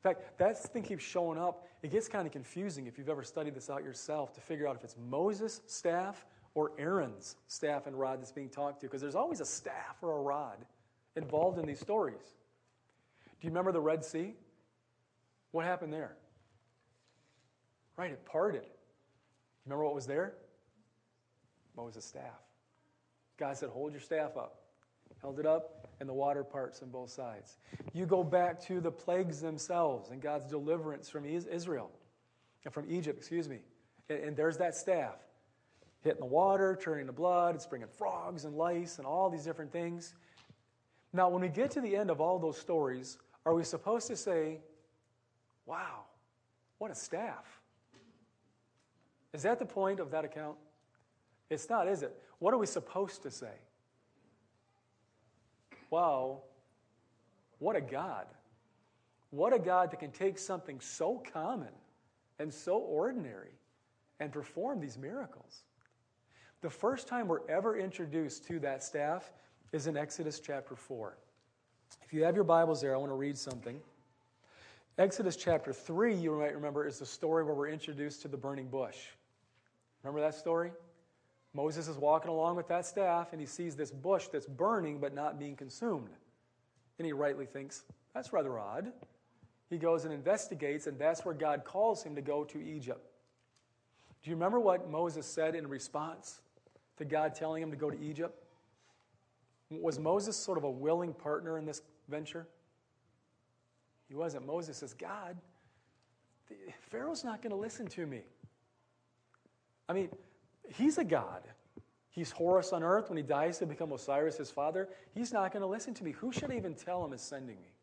In 0.03 0.09
fact, 0.11 0.37
that 0.37 0.57
thing 0.57 0.83
keeps 0.83 1.03
showing 1.03 1.39
up. 1.39 1.65
It 1.81 1.91
gets 1.91 2.09
kind 2.09 2.25
of 2.25 2.33
confusing 2.33 2.87
if 2.87 2.97
you've 2.97 3.07
ever 3.07 3.23
studied 3.23 3.55
this 3.55 3.69
out 3.69 3.83
yourself 3.83 4.33
to 4.33 4.41
figure 4.41 4.67
out 4.67 4.75
if 4.75 4.83
it's 4.83 4.97
Moses' 5.09 5.61
staff 5.65 6.25
or 6.55 6.73
Aaron's 6.77 7.37
staff 7.47 7.87
and 7.87 7.97
rod 7.97 8.19
that's 8.19 8.31
being 8.31 8.49
talked 8.49 8.81
to, 8.81 8.87
because 8.87 9.01
there's 9.01 9.15
always 9.15 9.39
a 9.39 9.45
staff 9.45 9.97
or 10.01 10.17
a 10.17 10.21
rod 10.21 10.57
involved 11.15 11.57
in 11.57 11.65
these 11.65 11.79
stories. 11.79 12.35
Do 13.39 13.47
you 13.47 13.49
remember 13.49 13.71
the 13.71 13.79
Red 13.79 14.03
Sea? 14.03 14.35
What 15.51 15.65
happened 15.65 15.93
there? 15.93 16.17
Right, 17.95 18.11
it 18.11 18.25
parted. 18.25 18.65
Remember 19.65 19.85
what 19.85 19.95
was 19.95 20.05
there? 20.05 20.33
Moses' 21.77 22.03
staff. 22.03 22.41
God 23.37 23.55
said, 23.55 23.69
Hold 23.69 23.93
your 23.93 24.01
staff 24.01 24.35
up. 24.35 24.62
Held 25.21 25.39
it 25.39 25.45
up, 25.45 25.88
and 25.99 26.10
the 26.10 26.13
water 26.13 26.43
parts 26.43 26.82
on 26.82 26.89
both 26.89 27.10
sides. 27.10 27.58
You 27.93 28.06
go 28.06 28.23
back 28.23 28.60
to 28.65 28.82
the 28.82 28.91
plagues 28.91 29.39
themselves 29.39 30.10
and 30.10 30.21
God's 30.21 30.49
deliverance 30.49 31.10
from 31.10 31.26
Israel, 31.26 31.91
and 32.65 32.73
from 32.73 32.86
Egypt, 32.89 33.19
excuse 33.19 33.47
me. 33.47 33.60
And, 34.10 34.36
there's 34.36 34.58
that 34.58 34.76
staff 34.76 35.15
hitting 36.04 36.19
the 36.19 36.26
water, 36.26 36.78
turning 36.82 37.06
to 37.08 37.13
blood, 37.13 37.56
it's 37.56 37.65
bringing 37.65 37.88
frogs 37.88 38.43
and 38.43 38.58
lice 38.58 38.97
and 38.97 39.08
all 39.08 39.30
these 39.30 39.45
different 39.45 39.71
things. 39.71 40.13
Now, 41.13 41.30
when 41.30 41.41
we 41.41 41.47
get 41.47 41.71
to 41.71 41.82
the 41.82 41.95
end 41.95 42.10
of 42.10 42.19
all 42.19 42.39
those 42.39 42.58
stories, 42.58 43.17
are 43.45 43.54
we 43.54 43.63
supposed 43.63 44.08
to 44.08 44.17
say, 44.17 44.60
wow, 45.65 46.04
what 46.80 46.91
a 46.91 46.95
staff? 46.95 47.62
Is 49.34 49.43
that 49.43 49.60
the 49.60 49.65
point 49.65 49.99
of 49.99 50.12
that 50.12 50.26
account? 50.26 50.58
It's 51.49 51.69
not, 51.69 51.88
is 51.88 52.04
it? 52.04 52.13
What 52.39 52.54
are 52.54 52.58
we 52.58 52.65
supposed 52.65 53.23
to 53.23 53.32
say? 53.32 53.54
Wow, 55.93 56.41
what 57.60 57.75
a 57.75 57.82
God. 57.82 58.25
What 59.29 59.53
a 59.53 59.60
God 59.60 59.91
that 59.91 59.99
can 59.99 60.10
take 60.10 60.39
something 60.39 60.79
so 60.79 61.21
common 61.32 61.69
and 62.39 62.51
so 62.51 62.77
ordinary 62.77 63.51
and 64.19 64.32
perform 64.32 64.79
these 64.79 64.97
miracles. 64.97 65.65
The 66.62 66.69
first 66.69 67.08
time 67.08 67.27
we're 67.27 67.47
ever 67.47 67.77
introduced 67.77 68.43
to 68.47 68.60
that 68.62 68.84
staff 68.84 69.32
is 69.71 69.86
in 69.86 69.95
Exodus 69.95 70.39
chapter 70.39 70.75
4. 70.75 71.15
If 72.03 72.12
you 72.12 72.23
have 72.23 72.34
your 72.34 72.43
Bibles 72.43 72.82
there, 72.82 72.95
I 72.95 72.97
want 72.97 73.12
to 73.12 73.15
read 73.15 73.38
something. 73.38 73.79
Exodus 74.97 75.36
chapter 75.36 75.71
3, 75.71 76.15
you 76.15 76.32
might 76.39 76.56
remember, 76.56 76.88
is 76.88 76.97
the 76.97 77.06
story 77.06 77.43
where 77.43 77.53
we're 77.53 77.69
introduced 77.69 78.23
to 78.23 78.27
the 78.27 78.38
burning 78.38 78.67
bush. 78.67 78.97
Remember 80.01 80.21
that 80.21 80.34
story? 80.34 80.71
Moses 81.53 81.87
is 81.87 81.97
walking 81.97 82.31
along 82.31 82.55
with 82.55 82.67
that 82.69 82.85
staff 82.85 83.29
and 83.31 83.39
he 83.39 83.45
sees 83.47 83.75
this 83.75 83.91
bush 83.91 84.27
that's 84.27 84.47
burning 84.47 84.99
but 84.99 85.13
not 85.13 85.37
being 85.37 85.55
consumed. 85.55 86.09
And 86.97 87.05
he 87.05 87.13
rightly 87.13 87.45
thinks, 87.45 87.83
that's 88.13 88.33
rather 88.33 88.57
odd. 88.57 88.91
He 89.69 89.77
goes 89.77 90.05
and 90.05 90.13
investigates, 90.13 90.85
and 90.85 90.99
that's 90.99 91.25
where 91.25 91.33
God 91.33 91.63
calls 91.65 92.03
him 92.03 92.15
to 92.15 92.21
go 92.21 92.43
to 92.43 92.61
Egypt. 92.63 93.09
Do 94.21 94.29
you 94.29 94.35
remember 94.35 94.59
what 94.59 94.89
Moses 94.89 95.25
said 95.25 95.55
in 95.55 95.67
response 95.67 96.39
to 96.97 97.05
God 97.05 97.33
telling 97.33 97.63
him 97.63 97.71
to 97.71 97.77
go 97.77 97.89
to 97.89 97.99
Egypt? 97.99 98.37
Was 99.69 99.97
Moses 99.97 100.37
sort 100.37 100.57
of 100.57 100.63
a 100.63 100.69
willing 100.69 101.13
partner 101.13 101.57
in 101.57 101.65
this 101.65 101.81
venture? 102.07 102.47
He 104.07 104.15
wasn't. 104.15 104.45
Moses 104.45 104.77
says, 104.77 104.93
God, 104.93 105.37
Pharaoh's 106.91 107.23
not 107.23 107.41
going 107.41 107.49
to 107.49 107.57
listen 107.57 107.87
to 107.87 108.05
me. 108.05 108.21
I 109.89 109.93
mean, 109.93 110.09
He's 110.69 110.97
a 110.97 111.04
God. 111.04 111.47
He's 112.10 112.32
Horus 112.32 112.73
on 112.73 112.84
earth. 112.84 113.10
When 113.10 113.17
he 113.17 113.23
dies 113.23 113.58
to 113.60 113.65
become 113.65 113.91
Osiris, 113.91 114.38
his 114.38 114.52
father, 114.52 114.89
he's 115.13 115.34
not 115.34 115.52
going 115.52 115.62
to 115.62 115.67
listen 115.67 115.93
to 115.95 116.04
me. 116.04 116.12
Who 116.12 116.32
should 116.32 116.52
I 116.52 116.56
even 116.56 116.76
tell 116.76 117.04
him 117.04 117.13
is 117.13 117.21
sending 117.21 117.60
me? 117.62 117.73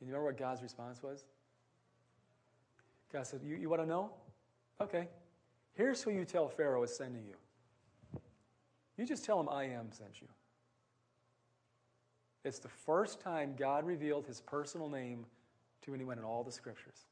And 0.00 0.08
you 0.08 0.14
remember 0.14 0.26
what 0.26 0.38
God's 0.38 0.62
response 0.62 1.02
was? 1.02 1.24
God 3.12 3.26
said, 3.26 3.40
You, 3.44 3.54
you 3.54 3.68
want 3.68 3.82
to 3.82 3.88
know? 3.88 4.10
Okay. 4.80 5.08
Here's 5.74 6.02
who 6.02 6.10
you 6.10 6.24
tell 6.24 6.48
Pharaoh 6.48 6.82
is 6.82 6.94
sending 6.94 7.24
you. 7.24 7.34
You 8.96 9.06
just 9.06 9.24
tell 9.24 9.40
him 9.40 9.48
I 9.48 9.64
am 9.64 9.90
sent 9.90 10.20
you. 10.20 10.28
It's 12.44 12.58
the 12.58 12.68
first 12.68 13.20
time 13.20 13.54
God 13.56 13.86
revealed 13.86 14.26
his 14.26 14.40
personal 14.40 14.88
name 14.88 15.24
to 15.82 15.94
anyone 15.94 16.18
in 16.18 16.24
all 16.24 16.44
the 16.44 16.52
scriptures. 16.52 17.06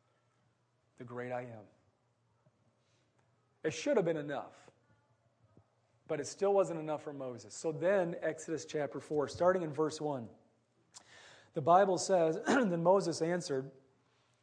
The 0.98 1.04
great 1.04 1.32
I 1.32 1.42
am. 1.42 1.64
It 3.64 3.72
should 3.72 3.96
have 3.96 4.04
been 4.04 4.16
enough. 4.16 4.54
But 6.08 6.20
it 6.20 6.26
still 6.26 6.52
wasn't 6.52 6.80
enough 6.80 7.02
for 7.02 7.12
Moses. 7.12 7.54
So 7.54 7.72
then, 7.72 8.16
Exodus 8.22 8.64
chapter 8.64 9.00
4, 9.00 9.28
starting 9.28 9.62
in 9.62 9.72
verse 9.72 10.00
1, 10.00 10.28
the 11.54 11.62
Bible 11.62 11.98
says, 11.98 12.38
Then 12.46 12.82
Moses 12.82 13.22
answered, 13.22 13.70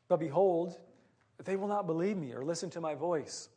But 0.08 0.20
behold, 0.20 0.78
they 1.44 1.56
will 1.56 1.68
not 1.68 1.86
believe 1.86 2.18
me 2.18 2.34
or 2.34 2.44
listen 2.44 2.70
to 2.72 2.82
my 2.82 2.96
voice. 2.96 3.50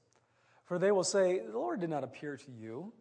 For 0.64 0.78
they 0.78 0.90
will 0.90 1.04
say, 1.04 1.40
The 1.40 1.52
Lord 1.52 1.80
did 1.80 1.90
not 1.90 2.04
appear 2.04 2.36
to 2.36 2.50
you. 2.50 2.92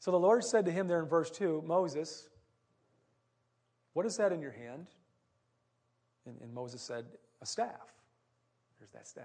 So 0.00 0.10
the 0.10 0.18
Lord 0.18 0.44
said 0.44 0.64
to 0.66 0.72
him 0.72 0.86
there 0.86 1.02
in 1.02 1.08
verse 1.08 1.30
2, 1.30 1.64
Moses, 1.66 2.28
what 3.94 4.06
is 4.06 4.16
that 4.16 4.32
in 4.32 4.40
your 4.40 4.52
hand? 4.52 4.86
And, 6.24 6.40
and 6.40 6.54
Moses 6.54 6.82
said, 6.82 7.04
A 7.42 7.46
staff. 7.46 7.94
There's 8.78 8.92
that 8.92 9.08
staff. 9.08 9.24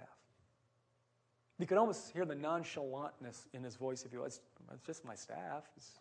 You 1.63 1.67
could 1.67 1.77
almost 1.77 2.11
hear 2.11 2.25
the 2.25 2.35
nonchalantness 2.35 3.45
in 3.53 3.63
his 3.63 3.77
voice 3.77 4.03
if 4.03 4.11
you 4.11 4.21
it's, 4.25 4.41
it's 4.73 4.85
just 4.85 5.05
my 5.05 5.15
staff. 5.15 5.63
It's 5.77 5.91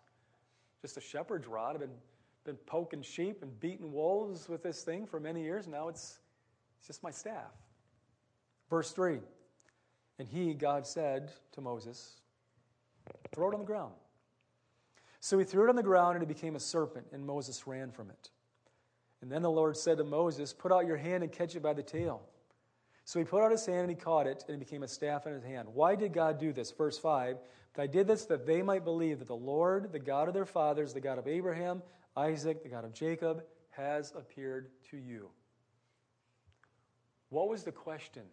just 0.80 0.96
a 0.96 1.00
shepherd's 1.00 1.46
rod. 1.46 1.76
I've 1.76 1.80
been, 1.80 1.94
been 2.44 2.56
poking 2.66 3.00
sheep 3.00 3.44
and 3.44 3.60
beating 3.60 3.92
wolves 3.92 4.48
with 4.48 4.64
this 4.64 4.82
thing 4.82 5.06
for 5.06 5.20
many 5.20 5.40
years. 5.40 5.68
Now 5.68 5.86
it's, 5.86 6.18
it's 6.80 6.88
just 6.88 7.04
my 7.04 7.12
staff. 7.12 7.52
Verse 8.70 8.90
3 8.90 9.20
And 10.18 10.26
he, 10.26 10.52
God, 10.52 10.84
said 10.84 11.30
to 11.52 11.60
Moses, 11.60 12.16
Throw 13.30 13.50
it 13.50 13.54
on 13.54 13.60
the 13.60 13.64
ground. 13.64 13.92
So 15.20 15.38
he 15.38 15.44
threw 15.44 15.66
it 15.66 15.68
on 15.68 15.76
the 15.76 15.82
ground, 15.84 16.16
and 16.16 16.24
it 16.24 16.28
became 16.28 16.56
a 16.56 16.60
serpent, 16.60 17.06
and 17.12 17.24
Moses 17.24 17.68
ran 17.68 17.92
from 17.92 18.10
it. 18.10 18.30
And 19.20 19.30
then 19.30 19.42
the 19.42 19.50
Lord 19.50 19.76
said 19.76 19.98
to 19.98 20.04
Moses, 20.04 20.52
Put 20.52 20.72
out 20.72 20.86
your 20.86 20.96
hand 20.96 21.22
and 21.22 21.30
catch 21.30 21.54
it 21.54 21.62
by 21.62 21.72
the 21.72 21.84
tail. 21.84 22.22
So 23.04 23.18
he 23.18 23.24
put 23.24 23.42
out 23.42 23.50
his 23.50 23.66
hand 23.66 23.80
and 23.80 23.90
he 23.90 23.96
caught 23.96 24.26
it, 24.26 24.44
and 24.46 24.56
it 24.56 24.58
became 24.58 24.82
a 24.82 24.88
staff 24.88 25.26
in 25.26 25.32
his 25.32 25.42
hand. 25.42 25.68
Why 25.72 25.94
did 25.96 26.12
God 26.12 26.38
do 26.38 26.52
this? 26.52 26.70
Verse 26.70 26.98
5 26.98 27.38
I 27.78 27.86
did 27.86 28.06
this 28.06 28.26
that 28.26 28.46
they 28.46 28.60
might 28.60 28.84
believe 28.84 29.18
that 29.18 29.28
the 29.28 29.34
Lord, 29.34 29.92
the 29.92 29.98
God 29.98 30.28
of 30.28 30.34
their 30.34 30.44
fathers, 30.44 30.92
the 30.92 31.00
God 31.00 31.18
of 31.18 31.26
Abraham, 31.26 31.82
Isaac, 32.16 32.62
the 32.62 32.68
God 32.68 32.84
of 32.84 32.92
Jacob, 32.92 33.44
has 33.70 34.12
appeared 34.14 34.68
to 34.90 34.98
you. 34.98 35.30
What 37.30 37.48
was 37.48 37.62
the 37.62 37.72
question 37.72 38.24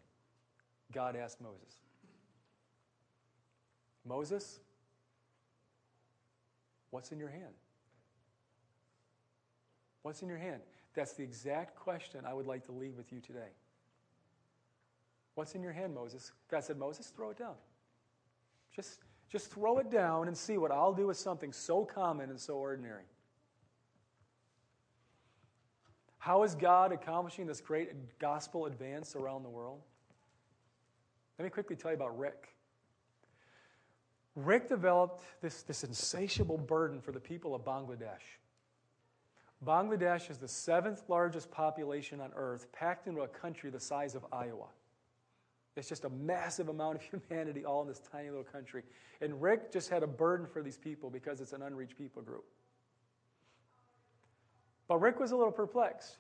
God 0.92 1.16
asked 1.16 1.40
Moses? 1.40 1.74
Moses, 4.06 4.60
what's 6.90 7.14
in 7.14 7.20
your 7.20 7.30
hand? 7.30 7.54
What's 10.02 10.22
in 10.22 10.28
your 10.28 10.38
hand? 10.38 10.62
That's 10.96 11.14
the 11.14 11.24
exact 11.24 11.78
question 11.78 12.26
I 12.26 12.34
would 12.34 12.48
like 12.48 12.66
to 12.66 12.72
leave 12.74 12.98
with 12.98 13.14
you 13.14 13.22
today. 13.22 13.52
What's 15.40 15.56
in 15.56 15.64
your 15.64 15.72
hand, 15.72 15.96
Moses? 15.96 16.34
God 16.52 16.66
said, 16.66 16.78
Moses, 16.78 17.14
throw 17.16 17.30
it 17.30 17.38
down. 17.38 17.56
Just, 18.76 19.00
just 19.32 19.50
throw 19.50 19.78
it 19.78 19.90
down 19.90 20.28
and 20.28 20.38
see 20.38 20.58
what 20.58 20.70
I'll 20.70 20.92
do 20.92 21.08
with 21.08 21.16
something 21.16 21.54
so 21.54 21.86
common 21.86 22.30
and 22.30 22.38
so 22.38 22.56
ordinary. 22.56 23.06
How 26.18 26.44
is 26.44 26.56
God 26.56 26.92
accomplishing 26.92 27.48
this 27.48 27.62
great 27.62 28.20
gospel 28.20 28.66
advance 28.66 29.16
around 29.16 29.44
the 29.44 29.50
world? 29.50 29.80
Let 31.38 31.46
me 31.46 31.52
quickly 31.52 31.78
tell 31.78 31.92
you 31.92 31.96
about 31.96 32.20
Rick. 32.20 32.50
Rick 34.36 34.68
developed 34.68 35.24
this, 35.42 35.62
this 35.62 35.86
insatiable 35.86 36.58
burden 36.58 37.00
for 37.00 37.14
the 37.14 37.20
people 37.22 37.56
of 37.56 37.62
Bangladesh. 37.62 38.28
Bangladesh 39.66 40.30
is 40.30 40.38
the 40.38 40.50
seventh 40.50 41.04
largest 41.08 41.50
population 41.50 42.20
on 42.20 42.32
earth, 42.36 42.70
packed 42.74 43.08
into 43.08 43.22
a 43.22 43.28
country 43.30 43.70
the 43.70 43.80
size 43.80 44.16
of 44.16 44.26
Iowa. 44.34 44.68
It's 45.80 45.88
just 45.88 46.04
a 46.04 46.10
massive 46.10 46.68
amount 46.68 46.98
of 46.98 47.02
humanity 47.30 47.64
all 47.64 47.82
in 47.82 47.88
this 47.88 48.02
tiny 48.12 48.30
little 48.30 48.44
country. 48.44 48.84
And 49.22 49.42
Rick 49.42 49.72
just 49.72 49.90
had 49.90 50.04
a 50.04 50.08
burden 50.08 50.46
for 50.46 50.62
these 50.62 50.78
people 50.78 51.10
because 51.10 51.40
it's 51.40 51.54
an 51.54 51.62
unreached 51.62 51.98
people 51.98 52.22
group. 52.22 52.44
But 54.90 55.00
Rick 55.00 55.20
was 55.20 55.32
a 55.32 55.38
little 55.38 55.54
perplexed. 55.54 56.18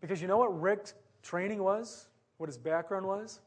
Because 0.00 0.22
you 0.22 0.28
know 0.28 0.38
what 0.38 0.60
Rick's 0.60 0.94
training 1.22 1.62
was? 1.62 2.06
What 2.36 2.48
his 2.48 2.58
background 2.58 3.06
was? 3.06 3.40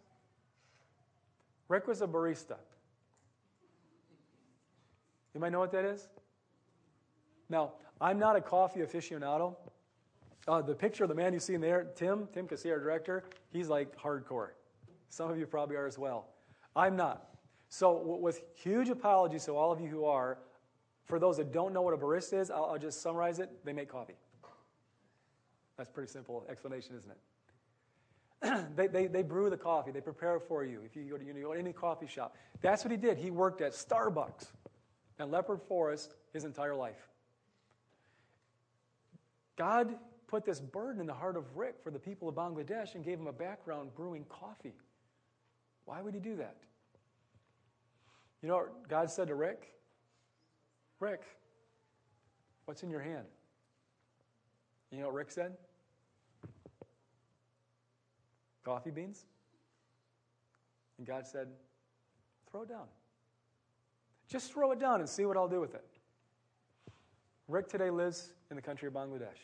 Rick 1.70 1.88
was 1.88 2.02
a 2.02 2.08
barista. 2.08 2.58
You 5.34 5.40
might 5.40 5.52
know 5.52 5.60
what 5.60 5.72
that 5.72 5.86
is? 5.86 6.10
Now, 7.50 7.74
I'm 8.02 8.20
not 8.20 8.36
a 8.36 8.42
coffee 8.42 8.82
aficionado. 8.82 9.56
Uh, 10.48 10.62
the 10.62 10.74
picture 10.74 11.04
of 11.04 11.10
the 11.10 11.16
man 11.16 11.32
you 11.32 11.40
see 11.40 11.54
in 11.54 11.62
there, 11.62 11.88
Tim, 11.96 12.28
Tim 12.34 12.48
Casey, 12.48 12.72
our 12.72 12.80
director, 12.80 13.24
he's 13.52 13.70
like 13.70 13.96
hardcore. 13.98 14.50
Some 15.10 15.30
of 15.32 15.38
you 15.38 15.46
probably 15.46 15.76
are 15.76 15.88
as 15.88 15.98
well. 15.98 16.28
I'm 16.76 16.96
not. 16.96 17.26
So, 17.70 18.18
with 18.22 18.42
huge 18.56 18.90
apologies 18.90 19.46
to 19.46 19.54
all 19.54 19.72
of 19.72 19.82
you 19.82 19.88
who 19.88 20.06
are, 20.06 20.38
for 21.06 21.20
those 21.20 21.38
that 21.38 21.52
don't 21.52 21.74
know 21.74 21.82
what 21.82 21.94
a 21.94 21.98
barista 21.98 22.40
is, 22.40 22.52
I'll, 22.52 22.66
I'll 22.66 22.78
just 22.78 23.02
summarize 23.02 23.40
it. 23.40 23.50
They 23.66 23.74
make 23.74 23.90
coffee. 23.90 24.16
That's 25.78 25.90
pretty 25.90 26.12
simple 26.12 26.46
explanation, 26.50 26.96
isn't 26.96 27.12
it? 27.12 27.18
they, 28.76 28.88
they, 28.88 29.08
they 29.08 29.24
brew 29.24 29.50
the 29.50 29.58
coffee. 29.58 29.92
They 29.92 30.02
prepare 30.02 30.36
it 30.36 30.44
for 30.48 30.64
you. 30.64 30.82
If 30.86 30.96
you 30.96 31.04
go 31.04 31.18
to, 31.18 31.26
you 31.26 31.34
know, 31.34 31.52
any 31.52 31.74
coffee 31.74 32.08
shop, 32.08 32.36
that's 32.62 32.84
what 32.84 32.92
he 32.92 32.98
did. 32.98 33.18
He 33.18 33.32
worked 33.32 33.62
at 33.62 33.74
Starbucks 33.74 34.48
and 35.20 35.32
Leopard 35.32 35.62
Forest 35.68 36.16
his 36.34 36.44
entire 36.44 36.76
life. 36.76 37.08
God 39.56 39.96
put 40.28 40.46
this 40.46 40.60
burden 40.60 41.02
in 41.02 41.08
the 41.08 41.14
heart 41.14 41.36
of 41.38 41.56
Rick 41.56 41.76
for 41.84 41.90
the 41.90 42.00
people 42.00 42.30
of 42.30 42.36
Bangladesh 42.36 42.96
and 42.96 43.04
gave 43.04 43.20
him 43.20 43.28
a 43.28 43.34
background 43.34 43.96
brewing 43.96 44.26
coffee. 44.30 44.74
Why 45.88 46.02
would 46.02 46.14
he 46.14 46.20
do 46.20 46.36
that? 46.36 46.58
You 48.44 48.50
know 48.50 48.58
what 48.58 48.90
God 48.90 49.10
said 49.10 49.30
to 49.30 49.36
Rick? 49.36 49.74
Rick, 51.00 51.24
what's 52.66 52.84
in 52.84 52.90
your 52.90 53.00
hand? 53.00 53.26
You 54.92 55.00
know 55.00 55.06
what 55.06 55.16
Rick 55.16 55.32
said? 55.32 55.54
Coffee 58.66 58.92
beans? 58.92 59.26
And 60.98 61.08
God 61.08 61.26
said, 61.26 61.48
throw 62.52 62.64
it 62.64 62.70
down. 62.70 62.88
Just 64.28 64.52
throw 64.52 64.74
it 64.74 64.80
down 64.80 65.00
and 65.00 65.08
see 65.08 65.24
what 65.24 65.38
I'll 65.38 65.48
do 65.48 65.62
with 65.62 65.74
it. 65.74 65.86
Rick 67.48 67.70
today 67.70 67.90
lives 67.90 68.34
in 68.50 68.58
the 68.58 68.62
country 68.62 68.90
of 68.90 68.94
Bangladesh. 68.94 69.40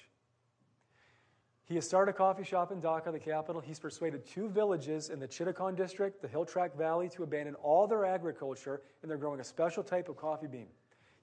He 1.66 1.76
has 1.76 1.88
started 1.88 2.12
a 2.12 2.14
coffee 2.14 2.44
shop 2.44 2.72
in 2.72 2.82
Dhaka, 2.82 3.12
the 3.12 3.20
capital. 3.20 3.62
He's 3.62 3.80
persuaded 3.80 4.26
two 4.26 4.50
villages 4.50 5.10
in 5.10 5.20
the 5.20 5.28
Chittagong 5.28 5.78
district, 5.78 6.22
the 6.22 6.28
Hill 6.28 6.46
Track 6.46 6.76
Valley, 6.76 7.08
to 7.10 7.24
abandon 7.24 7.56
all 7.56 7.88
their 7.88 8.06
agriculture, 8.06 8.82
and 9.02 9.10
they're 9.10 9.18
growing 9.18 9.40
a 9.40 9.46
special 9.46 9.82
type 9.82 10.10
of 10.10 10.18
coffee 10.18 10.48
bean. 10.48 10.68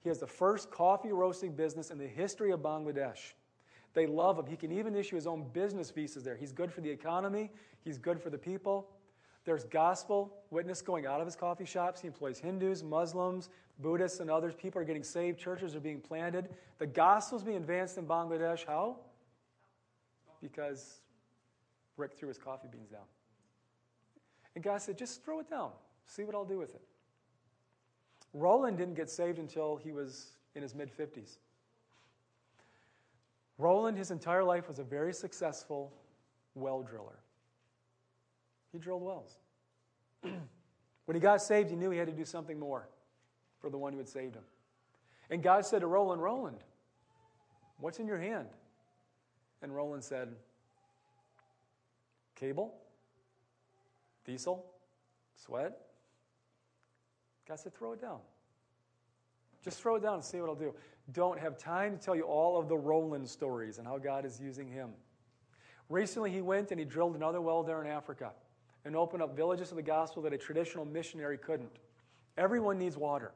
He 0.01 0.09
has 0.09 0.19
the 0.19 0.27
first 0.27 0.71
coffee 0.71 1.11
roasting 1.11 1.53
business 1.53 1.91
in 1.91 1.99
the 1.99 2.07
history 2.07 2.51
of 2.51 2.61
Bangladesh. 2.61 3.33
They 3.93 4.07
love 4.07 4.39
him. 4.39 4.47
He 4.47 4.55
can 4.55 4.71
even 4.71 4.95
issue 4.95 5.15
his 5.15 5.27
own 5.27 5.45
business 5.53 5.91
visas 5.91 6.23
there. 6.23 6.35
He's 6.35 6.51
good 6.51 6.71
for 6.71 6.81
the 6.81 6.89
economy, 6.89 7.51
he's 7.83 7.99
good 7.99 8.19
for 8.19 8.31
the 8.31 8.37
people. 8.37 8.89
There's 9.43 9.63
gospel 9.65 10.37
witness 10.51 10.81
going 10.81 11.07
out 11.07 11.19
of 11.19 11.25
his 11.25 11.35
coffee 11.35 11.65
shops. 11.65 12.01
He 12.01 12.07
employs 12.07 12.39
Hindus, 12.39 12.83
Muslims, 12.83 13.49
Buddhists, 13.79 14.19
and 14.19 14.29
others. 14.29 14.53
People 14.53 14.81
are 14.81 14.85
getting 14.85 15.03
saved. 15.03 15.39
Churches 15.39 15.75
are 15.75 15.79
being 15.79 15.99
planted. 15.99 16.49
The 16.77 16.85
gospel 16.85 17.39
is 17.39 17.43
being 17.43 17.57
advanced 17.57 17.97
in 17.97 18.05
Bangladesh. 18.05 18.65
How? 18.65 18.97
Because 20.41 21.01
Rick 21.97 22.13
threw 22.17 22.27
his 22.27 22.37
coffee 22.37 22.67
beans 22.71 22.89
down. 22.89 23.05
And 24.55 24.63
God 24.63 24.81
said, 24.81 24.97
just 24.97 25.23
throw 25.23 25.39
it 25.39 25.49
down. 25.49 25.71
See 26.05 26.23
what 26.23 26.35
I'll 26.35 26.45
do 26.45 26.57
with 26.57 26.75
it. 26.75 26.81
Roland 28.33 28.77
didn't 28.77 28.95
get 28.95 29.09
saved 29.09 29.39
until 29.39 29.77
he 29.77 29.91
was 29.91 30.31
in 30.55 30.61
his 30.61 30.73
mid 30.75 30.89
50s. 30.95 31.37
Roland, 33.57 33.97
his 33.97 34.11
entire 34.11 34.43
life, 34.43 34.67
was 34.67 34.79
a 34.79 34.83
very 34.83 35.13
successful 35.13 35.93
well 36.55 36.81
driller. 36.81 37.19
He 38.71 38.79
drilled 38.79 39.03
wells. 39.03 39.37
when 40.21 41.15
he 41.15 41.19
got 41.19 41.41
saved, 41.41 41.69
he 41.69 41.75
knew 41.75 41.91
he 41.91 41.97
had 41.97 42.07
to 42.07 42.13
do 42.13 42.25
something 42.25 42.57
more 42.57 42.87
for 43.59 43.69
the 43.69 43.77
one 43.77 43.93
who 43.93 43.99
had 43.99 44.09
saved 44.09 44.35
him. 44.35 44.43
And 45.29 45.43
God 45.43 45.65
said 45.65 45.81
to 45.81 45.87
Roland, 45.87 46.21
Roland, 46.21 46.57
what's 47.79 47.99
in 47.99 48.07
your 48.07 48.17
hand? 48.17 48.47
And 49.61 49.75
Roland 49.75 50.03
said, 50.03 50.29
Cable? 52.35 52.73
Diesel? 54.25 54.65
Sweat? 55.35 55.77
God 57.47 57.59
said, 57.59 57.73
throw 57.73 57.93
it 57.93 58.01
down. 58.01 58.19
Just 59.63 59.79
throw 59.79 59.95
it 59.95 60.01
down 60.01 60.15
and 60.15 60.23
see 60.23 60.39
what 60.39 60.49
I'll 60.49 60.55
do. 60.55 60.73
Don't 61.11 61.39
have 61.39 61.57
time 61.57 61.97
to 61.97 62.03
tell 62.03 62.15
you 62.15 62.23
all 62.23 62.59
of 62.59 62.67
the 62.67 62.77
Roland 62.77 63.27
stories 63.27 63.77
and 63.77 63.87
how 63.87 63.97
God 63.97 64.25
is 64.25 64.39
using 64.39 64.67
him. 64.67 64.91
Recently, 65.89 66.31
he 66.31 66.41
went 66.41 66.71
and 66.71 66.79
he 66.79 66.85
drilled 66.85 67.15
another 67.15 67.41
well 67.41 67.63
there 67.63 67.81
in 67.81 67.87
Africa 67.87 68.31
and 68.85 68.95
opened 68.95 69.21
up 69.21 69.35
villages 69.35 69.71
of 69.71 69.75
the 69.75 69.83
gospel 69.83 70.23
that 70.23 70.33
a 70.33 70.37
traditional 70.37 70.85
missionary 70.85 71.37
couldn't. 71.37 71.79
Everyone 72.37 72.79
needs 72.79 72.97
water. 72.97 73.33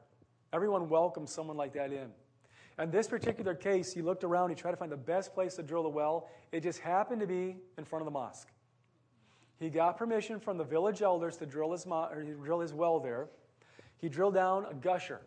Everyone 0.52 0.88
welcomes 0.88 1.30
someone 1.30 1.56
like 1.56 1.74
that 1.74 1.92
in. 1.92 2.08
In 2.78 2.90
this 2.90 3.08
particular 3.08 3.54
case, 3.54 3.92
he 3.92 4.02
looked 4.02 4.22
around, 4.22 4.50
he 4.50 4.54
tried 4.54 4.72
to 4.72 4.76
find 4.76 4.92
the 4.92 4.96
best 4.96 5.32
place 5.32 5.54
to 5.54 5.62
drill 5.62 5.82
the 5.82 5.88
well. 5.88 6.28
It 6.52 6.62
just 6.62 6.80
happened 6.80 7.20
to 7.20 7.26
be 7.26 7.56
in 7.78 7.84
front 7.84 8.02
of 8.02 8.04
the 8.04 8.10
mosque. 8.10 8.48
He 9.58 9.70
got 9.70 9.96
permission 9.96 10.38
from 10.38 10.58
the 10.58 10.64
village 10.64 11.00
elders 11.00 11.38
to 11.38 11.46
drill 11.46 11.72
his, 11.72 11.86
mo- 11.86 12.10
drill 12.42 12.60
his 12.60 12.74
well 12.74 13.00
there. 13.00 13.28
He 13.96 14.10
drilled 14.10 14.34
down 14.34 14.66
a 14.70 14.74
gusher. 14.74 15.22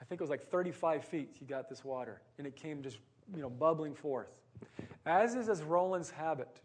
I 0.00 0.04
think 0.04 0.20
it 0.20 0.22
was 0.22 0.30
like 0.30 0.48
35 0.48 1.04
feet 1.04 1.30
he 1.38 1.44
got 1.44 1.68
this 1.68 1.84
water, 1.84 2.22
and 2.38 2.46
it 2.46 2.54
came 2.54 2.82
just 2.82 2.98
you 3.34 3.42
know, 3.42 3.50
bubbling 3.50 3.94
forth. 3.94 4.28
As 5.04 5.34
is 5.34 5.48
as 5.48 5.62
Roland's 5.62 6.10
habit, 6.10 6.60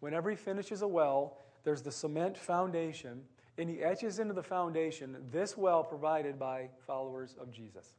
whenever 0.00 0.28
he 0.28 0.36
finishes 0.36 0.82
a 0.82 0.88
well, 0.88 1.38
there's 1.64 1.80
the 1.80 1.92
cement 1.92 2.36
foundation, 2.36 3.22
and 3.56 3.70
he 3.70 3.82
etches 3.82 4.18
into 4.18 4.34
the 4.34 4.42
foundation 4.42 5.16
this 5.30 5.56
well 5.56 5.82
provided 5.82 6.38
by 6.38 6.68
followers 6.86 7.36
of 7.40 7.50
Jesus 7.50 7.94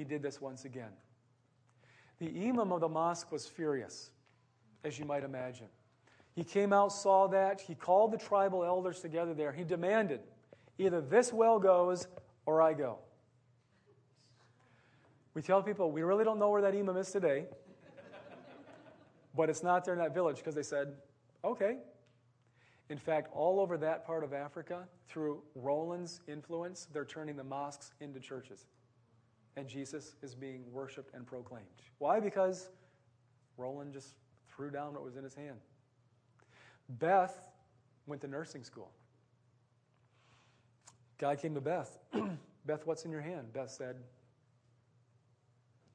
he 0.00 0.04
did 0.04 0.22
this 0.22 0.40
once 0.40 0.64
again. 0.64 0.92
The 2.20 2.48
imam 2.48 2.72
of 2.72 2.80
the 2.80 2.88
mosque 2.88 3.30
was 3.30 3.46
furious, 3.46 4.10
as 4.82 4.98
you 4.98 5.04
might 5.04 5.24
imagine. 5.24 5.66
He 6.34 6.42
came 6.42 6.72
out, 6.72 6.90
saw 6.90 7.26
that. 7.28 7.60
He 7.60 7.74
called 7.74 8.10
the 8.10 8.16
tribal 8.16 8.64
elders 8.64 9.00
together 9.00 9.34
there. 9.34 9.52
He 9.52 9.62
demanded 9.62 10.20
either 10.78 11.02
this 11.02 11.34
well 11.34 11.58
goes 11.58 12.06
or 12.46 12.62
I 12.62 12.72
go. 12.72 12.96
We 15.34 15.42
tell 15.42 15.62
people 15.62 15.90
we 15.92 16.02
really 16.02 16.24
don't 16.24 16.38
know 16.38 16.48
where 16.48 16.62
that 16.62 16.74
imam 16.74 16.96
is 16.96 17.12
today, 17.12 17.44
but 19.36 19.50
it's 19.50 19.62
not 19.62 19.84
there 19.84 19.92
in 19.92 20.00
that 20.00 20.14
village 20.14 20.36
because 20.38 20.54
they 20.54 20.62
said, 20.62 20.94
okay. 21.44 21.76
In 22.88 22.96
fact, 22.96 23.28
all 23.34 23.60
over 23.60 23.76
that 23.76 24.06
part 24.06 24.24
of 24.24 24.32
Africa, 24.32 24.88
through 25.08 25.42
Roland's 25.54 26.22
influence, 26.26 26.88
they're 26.90 27.04
turning 27.04 27.36
the 27.36 27.44
mosques 27.44 27.92
into 28.00 28.18
churches 28.18 28.64
and 29.60 29.68
Jesus 29.68 30.14
is 30.22 30.34
being 30.34 30.64
worshiped 30.72 31.14
and 31.14 31.26
proclaimed. 31.26 31.66
Why? 31.98 32.18
Because 32.18 32.70
Roland 33.58 33.92
just 33.92 34.14
threw 34.48 34.70
down 34.70 34.94
what 34.94 35.04
was 35.04 35.16
in 35.16 35.22
his 35.22 35.34
hand. 35.34 35.58
Beth 36.88 37.38
went 38.06 38.22
to 38.22 38.26
nursing 38.26 38.64
school. 38.64 38.90
God 41.18 41.38
came 41.38 41.54
to 41.54 41.60
Beth. 41.60 41.98
Beth, 42.66 42.86
what's 42.86 43.04
in 43.04 43.10
your 43.10 43.20
hand? 43.20 43.52
Beth 43.52 43.70
said, 43.70 43.96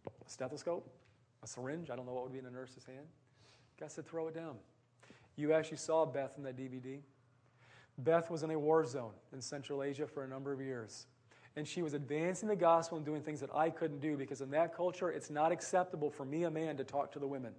a 0.05 0.29
stethoscope, 0.29 0.87
a 1.43 1.47
syringe. 1.47 1.89
I 1.89 1.95
don't 1.95 2.05
know 2.05 2.13
what 2.13 2.23
would 2.23 2.33
be 2.33 2.39
in 2.39 2.45
a 2.45 2.51
nurse's 2.51 2.85
hand. 2.85 3.07
God 3.79 3.91
said, 3.91 4.07
throw 4.07 4.27
it 4.27 4.35
down. 4.35 4.57
You 5.37 5.53
actually 5.53 5.77
saw 5.77 6.05
Beth 6.05 6.35
in 6.37 6.43
that 6.43 6.55
DVD. 6.55 6.99
Beth 7.97 8.29
was 8.29 8.43
in 8.43 8.51
a 8.51 8.59
war 8.59 8.85
zone 8.85 9.13
in 9.33 9.41
Central 9.41 9.81
Asia 9.81 10.05
for 10.05 10.23
a 10.23 10.27
number 10.27 10.53
of 10.53 10.61
years 10.61 11.07
and 11.55 11.67
she 11.67 11.81
was 11.81 11.93
advancing 11.93 12.49
the 12.49 12.55
gospel 12.55 12.97
and 12.97 13.05
doing 13.05 13.21
things 13.21 13.39
that 13.39 13.49
I 13.53 13.69
couldn't 13.69 14.01
do 14.01 14.17
because 14.17 14.41
in 14.41 14.51
that 14.51 14.75
culture, 14.75 15.09
it's 15.09 15.29
not 15.29 15.51
acceptable 15.51 16.09
for 16.09 16.25
me, 16.25 16.43
a 16.43 16.51
man, 16.51 16.75
to 16.77 16.83
talk 16.83 17.11
to 17.13 17.19
the 17.19 17.27
women. 17.27 17.53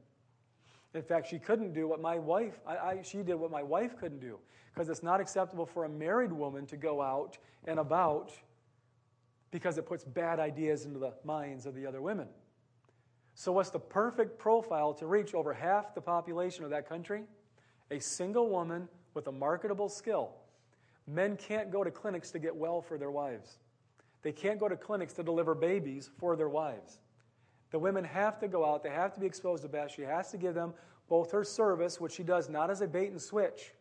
In 0.94 1.03
fact, 1.03 1.28
she 1.28 1.38
couldn't 1.38 1.72
do 1.72 1.88
what 1.88 2.01
my 2.01 2.18
wife, 2.18 2.61
I, 2.66 2.76
I, 2.76 3.03
she 3.03 3.18
did 3.22 3.34
what 3.34 3.51
my 3.51 3.62
wife 3.62 3.97
couldn't 3.99 4.20
do 4.20 4.38
because 4.72 4.88
it's 4.88 5.03
not 5.03 5.20
acceptable 5.20 5.66
for 5.66 5.84
a 5.84 5.88
married 5.88 6.32
woman 6.32 6.66
to 6.66 6.76
go 6.76 7.03
out 7.03 7.38
and 7.66 7.78
about 7.78 8.32
because 9.51 9.78
it 9.78 9.86
puts 9.86 10.05
bad 10.05 10.38
ideas 10.38 10.84
into 10.84 10.99
the 10.99 11.12
minds 11.24 11.66
of 11.66 11.74
the 11.74 11.86
other 11.86 12.03
women. 12.03 12.28
So, 13.34 13.53
what's 13.53 13.70
the 13.70 13.78
perfect 13.78 14.38
profile 14.38 14.94
to 14.94 15.07
reach 15.07 15.34
over 15.34 15.53
half 15.53 15.94
the 15.94 16.01
population 16.01 16.64
of 16.64 16.70
that 16.70 16.88
country? 16.88 17.24
A 17.90 18.01
single 18.01 18.49
woman 18.49 18.88
with 19.12 19.26
a 19.26 19.32
marketable 19.32 19.88
skill. 19.88 20.30
Men 21.07 21.36
can't 21.36 21.70
go 21.70 21.84
to 21.84 21.90
clinics 21.90 22.30
to 22.32 22.38
get 22.38 22.57
well 22.57 22.80
for 22.80 22.99
their 22.99 23.11
wives. 23.11 23.59
They 24.27 24.33
can't 24.33 24.59
go 24.59 24.68
to 24.68 24.74
clinics 24.74 25.12
to 25.12 25.22
deliver 25.22 25.55
babies 25.55 26.11
for 26.18 26.35
their 26.35 26.49
wives. 26.49 26.99
The 27.70 27.79
women 27.79 28.03
have 28.03 28.41
to 28.41 28.49
go 28.49 28.66
out, 28.66 28.83
they 28.83 28.91
have 28.91 29.14
to 29.14 29.20
be 29.20 29.27
exposed 29.27 29.62
to 29.62 29.68
Beth. 29.68 29.93
She 29.95 30.03
has 30.03 30.33
to 30.33 30.37
give 30.37 30.53
them 30.53 30.74
both 31.09 31.31
her 31.31 31.45
service, 31.45 32.01
which 32.01 32.11
she 32.11 32.24
does 32.24 32.49
not 32.49 32.68
as 32.68 32.81
a 32.81 32.89
bait 32.89 33.12
and 33.12 33.22
switch. 33.22 33.72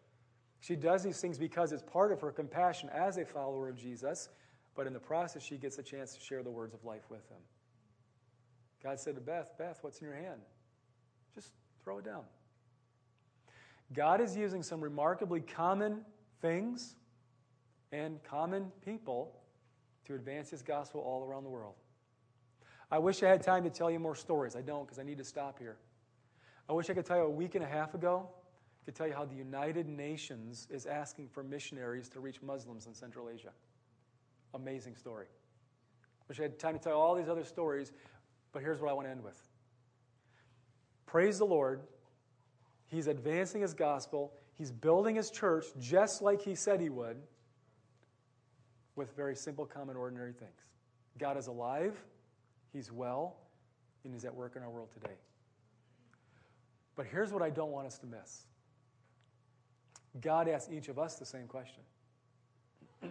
She 0.60 0.76
does 0.76 1.02
these 1.02 1.20
things 1.20 1.40
because 1.40 1.72
it's 1.72 1.82
part 1.82 2.12
of 2.12 2.22
her 2.22 2.32
compassion 2.32 2.90
as 2.94 3.18
a 3.18 3.26
follower 3.26 3.70
of 3.70 3.76
Jesus, 3.76 4.30
but 4.76 4.86
in 4.86 4.94
the 4.94 5.00
process, 5.00 5.42
she 5.42 5.58
gets 5.58 5.80
a 5.80 5.84
chance 5.84 6.14
to 6.14 6.22
share 6.22 6.44
the 6.44 6.52
words 6.52 6.76
of 6.76 6.86
life 6.86 7.10
with 7.10 7.28
him. 7.28 7.42
God 8.84 9.00
said 9.00 9.16
to 9.16 9.22
Beth, 9.22 9.50
Beth, 9.58 9.80
what's 9.82 9.98
in 9.98 10.06
your 10.06 10.16
hand? 10.16 10.42
Just 11.34 11.54
throw 11.84 11.98
it 11.98 12.06
down. 12.06 12.22
God 13.94 14.22
is 14.22 14.38
using 14.38 14.62
some 14.62 14.80
remarkably 14.80 15.42
common 15.42 16.02
things 16.40 16.98
and 17.92 18.24
common 18.24 18.72
people 18.86 19.42
to 20.06 20.16
advance 20.16 20.50
his 20.50 20.62
gospel 20.62 21.02
all 21.02 21.24
around 21.24 21.44
the 21.44 21.50
world. 21.50 21.76
I 22.92 23.00
wish 23.00 23.24
I 23.24 23.30
had 23.30 23.42
time 23.42 23.64
to 23.64 23.70
tell 23.70 23.90
you 23.90 24.00
more 24.00 24.16
stories. 24.16 24.56
I 24.56 24.62
don't 24.62 24.86
because 24.86 25.00
I 25.00 25.04
need 25.04 25.18
to 25.18 25.24
stop 25.24 25.60
here. 25.60 25.78
I 26.70 26.74
wish 26.74 26.90
I 26.90 26.94
could 26.94 27.06
tell 27.06 27.18
you 27.18 27.24
a 27.24 27.30
week 27.30 27.56
and 27.56 27.64
a 27.64 27.68
half 27.68 27.94
ago, 27.94 28.30
I 28.30 28.86
could 28.86 28.96
tell 28.96 29.08
you 29.08 29.14
how 29.14 29.26
the 29.26 29.36
United 29.36 29.88
Nations 29.88 30.68
is 30.70 30.86
asking 30.86 31.30
for 31.30 31.44
missionaries 31.44 32.10
to 32.10 32.20
reach 32.20 32.42
Muslims 32.42 32.86
in 32.86 32.94
Central 32.94 33.30
Asia. 33.30 33.52
Amazing 34.54 34.96
story. 34.96 35.28
Wish 36.28 36.40
I 36.40 36.44
had 36.44 36.60
time 36.60 36.74
to 36.74 36.80
tell 36.80 36.94
you 36.94 37.00
all 37.00 37.16
these 37.16 37.30
other 37.30 37.44
stories, 37.44 37.92
but 38.52 38.62
here's 38.62 38.82
what 38.82 38.90
I 38.90 38.94
want 38.94 39.08
to 39.08 39.12
end 39.12 39.24
with. 39.24 39.40
Praise 41.06 41.38
the 41.38 41.46
Lord. 41.46 41.82
He's 42.88 43.08
advancing 43.08 43.62
his 43.62 43.74
gospel. 43.74 44.34
He's 44.54 44.72
building 44.72 45.16
his 45.16 45.30
church 45.30 45.66
just 45.80 46.22
like 46.22 46.42
he 46.42 46.56
said 46.56 46.80
he 46.80 46.90
would 46.90 47.18
with 48.96 49.16
very 49.16 49.36
simple, 49.36 49.66
common, 49.66 49.96
ordinary 49.96 50.34
things. 50.34 50.62
God 51.18 51.38
is 51.38 51.48
alive, 51.48 51.98
He's 52.74 52.92
well, 52.92 53.38
and 54.04 54.14
He's 54.14 54.26
at 54.26 54.34
work 54.34 54.56
in 54.56 54.64
our 54.64 54.70
world 54.70 54.90
today. 54.94 55.16
But 56.96 57.08
here's 57.08 57.32
what 57.32 57.42
I 57.42 57.50
don't 57.50 57.72
want 57.72 57.88
us 57.88 57.98
to 58.00 58.06
miss 58.06 58.46
God 60.22 60.48
asks 60.48 60.72
each 60.72 60.88
of 60.88 60.98
us 60.98 61.16
the 61.16 61.26
same 61.26 61.48
question. 61.48 61.84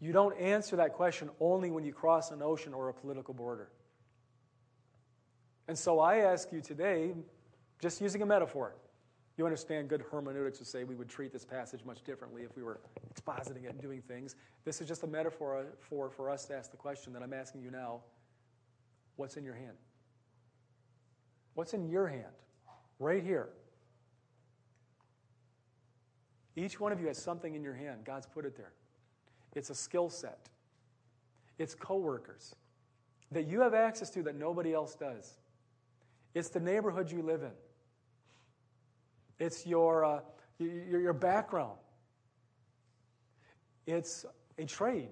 you 0.00 0.12
don't 0.12 0.38
answer 0.38 0.76
that 0.76 0.92
question 0.92 1.30
only 1.40 1.70
when 1.70 1.84
you 1.84 1.92
cross 1.92 2.30
an 2.30 2.42
ocean 2.42 2.72
or 2.72 2.88
a 2.88 2.94
political 2.94 3.34
border. 3.34 3.68
And 5.66 5.78
so 5.78 6.00
I 6.00 6.18
ask 6.18 6.52
you 6.52 6.60
today, 6.60 7.12
just 7.80 8.00
using 8.00 8.22
a 8.22 8.26
metaphor, 8.26 8.74
you 9.36 9.44
understand 9.44 9.88
good 9.88 10.04
hermeneutics 10.10 10.58
would 10.58 10.68
say 10.68 10.84
we 10.84 10.94
would 10.94 11.08
treat 11.08 11.32
this 11.32 11.44
passage 11.44 11.84
much 11.84 12.02
differently 12.02 12.42
if 12.42 12.56
we 12.56 12.62
were 12.62 12.80
expositing 13.14 13.64
it 13.64 13.70
and 13.70 13.80
doing 13.80 14.02
things. 14.02 14.36
This 14.64 14.80
is 14.80 14.88
just 14.88 15.02
a 15.02 15.06
metaphor 15.06 15.66
for, 15.78 16.10
for 16.10 16.28
us 16.30 16.44
to 16.46 16.56
ask 16.56 16.70
the 16.70 16.76
question 16.76 17.12
that 17.12 17.22
I'm 17.22 17.32
asking 17.32 17.62
you 17.62 17.70
now 17.70 18.00
what's 19.16 19.36
in 19.36 19.44
your 19.44 19.54
hand? 19.54 19.76
What's 21.54 21.74
in 21.74 21.88
your 21.88 22.06
hand? 22.06 22.24
Right 22.98 23.22
here. 23.22 23.48
Each 26.56 26.78
one 26.80 26.92
of 26.92 27.00
you 27.00 27.06
has 27.06 27.18
something 27.18 27.54
in 27.54 27.62
your 27.62 27.74
hand. 27.74 28.04
God's 28.04 28.26
put 28.26 28.44
it 28.44 28.56
there. 28.56 28.72
It's 29.54 29.70
a 29.70 29.74
skill 29.74 30.10
set, 30.10 30.48
it's 31.58 31.74
coworkers 31.74 32.54
that 33.32 33.46
you 33.46 33.60
have 33.60 33.74
access 33.74 34.10
to 34.10 34.22
that 34.24 34.36
nobody 34.36 34.72
else 34.72 34.94
does. 34.94 35.38
It's 36.34 36.48
the 36.48 36.60
neighborhood 36.60 37.10
you 37.10 37.22
live 37.22 37.42
in. 37.42 37.52
It's 39.40 39.66
your, 39.66 40.04
uh, 40.04 40.20
your, 40.58 41.00
your 41.00 41.12
background. 41.14 41.78
It's 43.86 44.26
a 44.58 44.66
trade. 44.66 45.08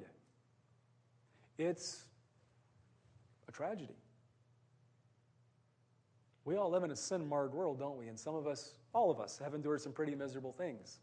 It's 1.56 2.04
a 3.48 3.52
tragedy. 3.52 3.96
We 6.44 6.56
all 6.56 6.70
live 6.70 6.84
in 6.84 6.90
a 6.90 6.96
sin 6.96 7.26
marred 7.26 7.52
world, 7.52 7.78
don't 7.78 7.98
we? 7.98 8.08
And 8.08 8.18
some 8.18 8.34
of 8.34 8.46
us, 8.46 8.74
all 8.92 9.10
of 9.10 9.18
us, 9.18 9.38
have 9.42 9.54
endured 9.54 9.80
some 9.80 9.92
pretty 9.92 10.14
miserable 10.14 10.52
things, 10.52 11.00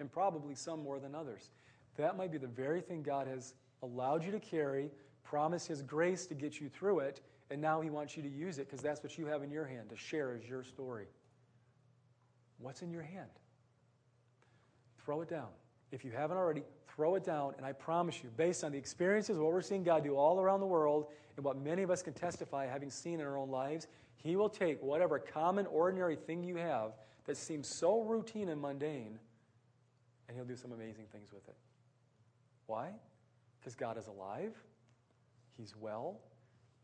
and 0.00 0.10
probably 0.10 0.54
some 0.54 0.82
more 0.82 0.98
than 0.98 1.14
others. 1.14 1.50
That 1.96 2.16
might 2.16 2.32
be 2.32 2.38
the 2.38 2.48
very 2.48 2.80
thing 2.80 3.02
God 3.02 3.26
has 3.26 3.54
allowed 3.82 4.24
you 4.24 4.32
to 4.32 4.40
carry, 4.40 4.90
promised 5.22 5.68
His 5.68 5.82
grace 5.82 6.26
to 6.26 6.34
get 6.34 6.60
you 6.60 6.68
through 6.68 7.00
it, 7.00 7.20
and 7.50 7.60
now 7.60 7.80
He 7.80 7.90
wants 7.90 8.16
you 8.16 8.22
to 8.22 8.28
use 8.28 8.58
it 8.58 8.66
because 8.66 8.82
that's 8.82 9.02
what 9.02 9.16
you 9.18 9.26
have 9.26 9.42
in 9.42 9.50
your 9.50 9.66
hand 9.66 9.90
to 9.90 9.96
share 9.96 10.32
as 10.32 10.48
your 10.48 10.64
story. 10.64 11.06
What's 12.58 12.82
in 12.82 12.90
your 12.90 13.02
hand? 13.02 13.30
Throw 15.04 15.22
it 15.22 15.28
down. 15.28 15.48
If 15.90 16.04
you 16.04 16.10
haven't 16.10 16.36
already, 16.36 16.62
throw 16.88 17.14
it 17.14 17.24
down. 17.24 17.54
And 17.56 17.64
I 17.64 17.72
promise 17.72 18.22
you, 18.22 18.30
based 18.36 18.64
on 18.64 18.72
the 18.72 18.78
experiences 18.78 19.38
what 19.38 19.52
we're 19.52 19.62
seeing 19.62 19.84
God 19.84 20.04
do 20.04 20.16
all 20.16 20.40
around 20.40 20.60
the 20.60 20.66
world 20.66 21.06
and 21.36 21.44
what 21.44 21.56
many 21.56 21.82
of 21.82 21.90
us 21.90 22.02
can 22.02 22.12
testify 22.12 22.66
having 22.66 22.90
seen 22.90 23.20
in 23.20 23.26
our 23.26 23.38
own 23.38 23.50
lives, 23.50 23.86
He 24.16 24.36
will 24.36 24.48
take 24.48 24.82
whatever 24.82 25.18
common, 25.18 25.66
ordinary 25.66 26.16
thing 26.16 26.42
you 26.42 26.56
have 26.56 26.92
that 27.26 27.36
seems 27.36 27.68
so 27.68 28.02
routine 28.02 28.48
and 28.48 28.60
mundane, 28.60 29.18
and 30.26 30.36
He'll 30.36 30.44
do 30.44 30.56
some 30.56 30.72
amazing 30.72 31.06
things 31.12 31.32
with 31.32 31.46
it. 31.48 31.56
Why? 32.66 32.90
Because 33.60 33.74
God 33.74 33.96
is 33.96 34.08
alive, 34.08 34.54
He's 35.56 35.74
well, 35.76 36.20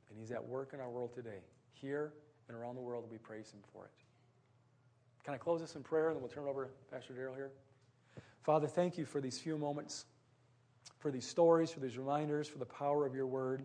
and 0.08 0.18
He's 0.18 0.30
at 0.30 0.46
work 0.46 0.70
in 0.72 0.80
our 0.80 0.90
world 0.90 1.12
today, 1.12 1.40
here 1.72 2.12
and 2.48 2.56
around 2.56 2.76
the 2.76 2.80
world, 2.80 3.06
we 3.10 3.18
praise 3.18 3.50
Him 3.50 3.60
for 3.72 3.86
it. 3.86 4.03
Can 5.24 5.32
I 5.32 5.38
close 5.38 5.62
this 5.62 5.74
in 5.74 5.82
prayer 5.82 6.08
and 6.08 6.16
then 6.16 6.22
we'll 6.22 6.30
turn 6.30 6.44
it 6.44 6.50
over 6.50 6.66
to 6.66 6.94
Pastor 6.94 7.14
Daryl 7.14 7.34
here? 7.34 7.50
Father, 8.42 8.66
thank 8.66 8.98
you 8.98 9.06
for 9.06 9.22
these 9.22 9.38
few 9.38 9.56
moments, 9.56 10.04
for 10.98 11.10
these 11.10 11.26
stories, 11.26 11.70
for 11.70 11.80
these 11.80 11.96
reminders, 11.96 12.46
for 12.46 12.58
the 12.58 12.66
power 12.66 13.06
of 13.06 13.14
your 13.14 13.26
word. 13.26 13.64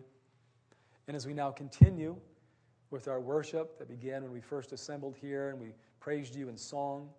And 1.06 1.14
as 1.14 1.26
we 1.26 1.34
now 1.34 1.50
continue 1.50 2.16
with 2.90 3.08
our 3.08 3.20
worship 3.20 3.78
that 3.78 3.88
began 3.88 4.22
when 4.22 4.32
we 4.32 4.40
first 4.40 4.72
assembled 4.72 5.16
here 5.20 5.50
and 5.50 5.60
we 5.60 5.74
praised 6.00 6.34
you 6.34 6.48
in 6.48 6.56
song, 6.56 7.10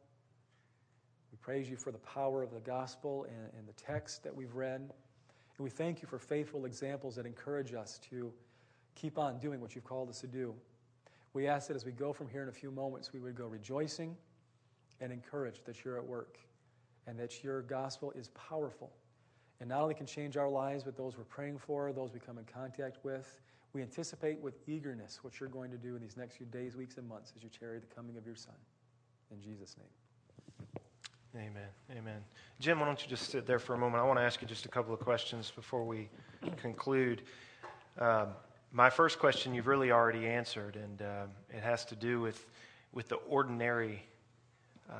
we 1.31 1.37
praise 1.37 1.69
you 1.69 1.75
for 1.75 1.91
the 1.91 1.99
power 1.99 2.41
of 2.41 2.51
the 2.51 2.61
gospel 2.61 3.25
and, 3.25 3.59
and 3.59 3.67
the 3.67 3.73
text 3.73 4.23
that 4.23 4.35
we've 4.35 4.55
read. 4.55 4.81
And 4.81 5.63
we 5.63 5.69
thank 5.69 6.01
you 6.01 6.07
for 6.07 6.17
faithful 6.17 6.65
examples 6.65 7.15
that 7.15 7.27
encourage 7.27 7.75
us 7.75 7.99
to 8.09 8.33
keep 8.95 9.19
on 9.19 9.37
doing 9.37 9.61
what 9.61 9.75
you've 9.75 9.85
called 9.85 10.09
us 10.09 10.19
to 10.21 10.27
do. 10.27 10.55
We 11.33 11.47
ask 11.47 11.67
that 11.67 11.75
as 11.75 11.85
we 11.85 11.91
go 11.91 12.11
from 12.11 12.27
here 12.27 12.41
in 12.41 12.49
a 12.49 12.53
few 12.53 12.71
moments, 12.71 13.13
we 13.13 13.19
would 13.19 13.35
go 13.35 13.45
rejoicing 13.45 14.17
and 15.01 15.11
encouraged 15.11 15.65
that 15.65 15.83
you're 15.83 15.97
at 15.97 16.05
work 16.05 16.37
and 17.07 17.19
that 17.19 17.43
your 17.43 17.63
gospel 17.63 18.11
is 18.11 18.29
powerful 18.29 18.91
and 19.59 19.69
not 19.69 19.81
only 19.81 19.93
can 19.93 20.05
change 20.05 20.37
our 20.37 20.49
lives, 20.49 20.83
but 20.83 20.95
those 20.95 21.17
we're 21.17 21.23
praying 21.23 21.57
for, 21.57 21.91
those 21.91 22.13
we 22.13 22.19
come 22.19 22.37
in 22.37 22.45
contact 22.45 23.03
with. 23.03 23.39
We 23.73 23.81
anticipate 23.81 24.39
with 24.39 24.55
eagerness 24.67 25.19
what 25.21 25.39
you're 25.39 25.49
going 25.49 25.71
to 25.71 25.77
do 25.77 25.95
in 25.95 26.01
these 26.01 26.17
next 26.17 26.37
few 26.37 26.47
days, 26.47 26.75
weeks, 26.75 26.97
and 26.97 27.07
months 27.07 27.33
as 27.35 27.43
you 27.43 27.49
cherry 27.49 27.79
the 27.79 27.95
coming 27.95 28.17
of 28.17 28.25
your 28.25 28.35
Son. 28.35 28.55
In 29.31 29.41
Jesus' 29.41 29.75
name. 29.77 31.43
Amen. 31.43 31.69
Amen. 31.97 32.21
Jim, 32.59 32.79
why 32.79 32.87
don't 32.87 33.01
you 33.01 33.07
just 33.07 33.29
sit 33.29 33.45
there 33.45 33.59
for 33.59 33.73
a 33.73 33.77
moment? 33.77 34.03
I 34.03 34.05
want 34.05 34.19
to 34.19 34.23
ask 34.23 34.41
you 34.41 34.47
just 34.47 34.65
a 34.65 34.69
couple 34.69 34.93
of 34.93 34.99
questions 34.99 35.51
before 35.55 35.85
we 35.85 36.09
conclude. 36.57 37.21
Um, 37.99 38.29
my 38.73 38.89
first 38.89 39.19
question 39.19 39.53
you've 39.53 39.67
really 39.67 39.91
already 39.91 40.27
answered, 40.27 40.75
and 40.75 41.01
uh, 41.01 41.25
it 41.49 41.61
has 41.61 41.85
to 41.85 41.95
do 41.95 42.19
with, 42.19 42.47
with 42.93 43.07
the 43.07 43.15
ordinary 43.15 44.03
uh, 44.91 44.95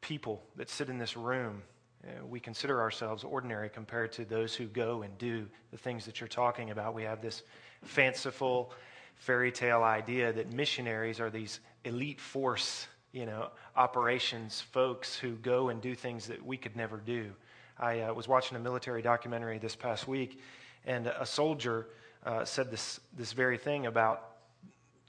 people 0.00 0.42
that 0.56 0.68
sit 0.68 0.88
in 0.88 0.98
this 0.98 1.16
room. 1.16 1.62
Uh, 2.02 2.26
we 2.26 2.40
consider 2.40 2.80
ourselves 2.80 3.24
ordinary 3.24 3.68
compared 3.68 4.10
to 4.12 4.24
those 4.24 4.54
who 4.54 4.66
go 4.66 5.02
and 5.02 5.16
do 5.18 5.46
the 5.70 5.76
things 5.76 6.04
that 6.06 6.20
you're 6.20 6.28
talking 6.28 6.70
about. 6.70 6.94
We 6.94 7.04
have 7.04 7.20
this 7.20 7.42
fanciful 7.82 8.72
fairy 9.16 9.52
tale 9.52 9.82
idea 9.82 10.32
that 10.32 10.52
missionaries 10.52 11.20
are 11.20 11.30
these 11.30 11.60
elite 11.84 12.20
force, 12.20 12.86
you 13.12 13.26
know, 13.26 13.50
operations 13.76 14.60
folks 14.60 15.16
who 15.16 15.36
go 15.36 15.68
and 15.68 15.80
do 15.80 15.94
things 15.94 16.26
that 16.26 16.44
we 16.44 16.56
could 16.56 16.74
never 16.74 16.96
do. 16.96 17.30
I 17.78 18.00
uh, 18.00 18.14
was 18.14 18.28
watching 18.28 18.56
a 18.56 18.60
military 18.60 19.02
documentary 19.02 19.58
this 19.58 19.76
past 19.76 20.08
week, 20.08 20.40
and 20.86 21.06
a 21.06 21.26
soldier 21.26 21.88
uh, 22.24 22.44
said 22.44 22.70
this, 22.70 23.00
this 23.16 23.32
very 23.32 23.58
thing 23.58 23.86
about 23.86 24.26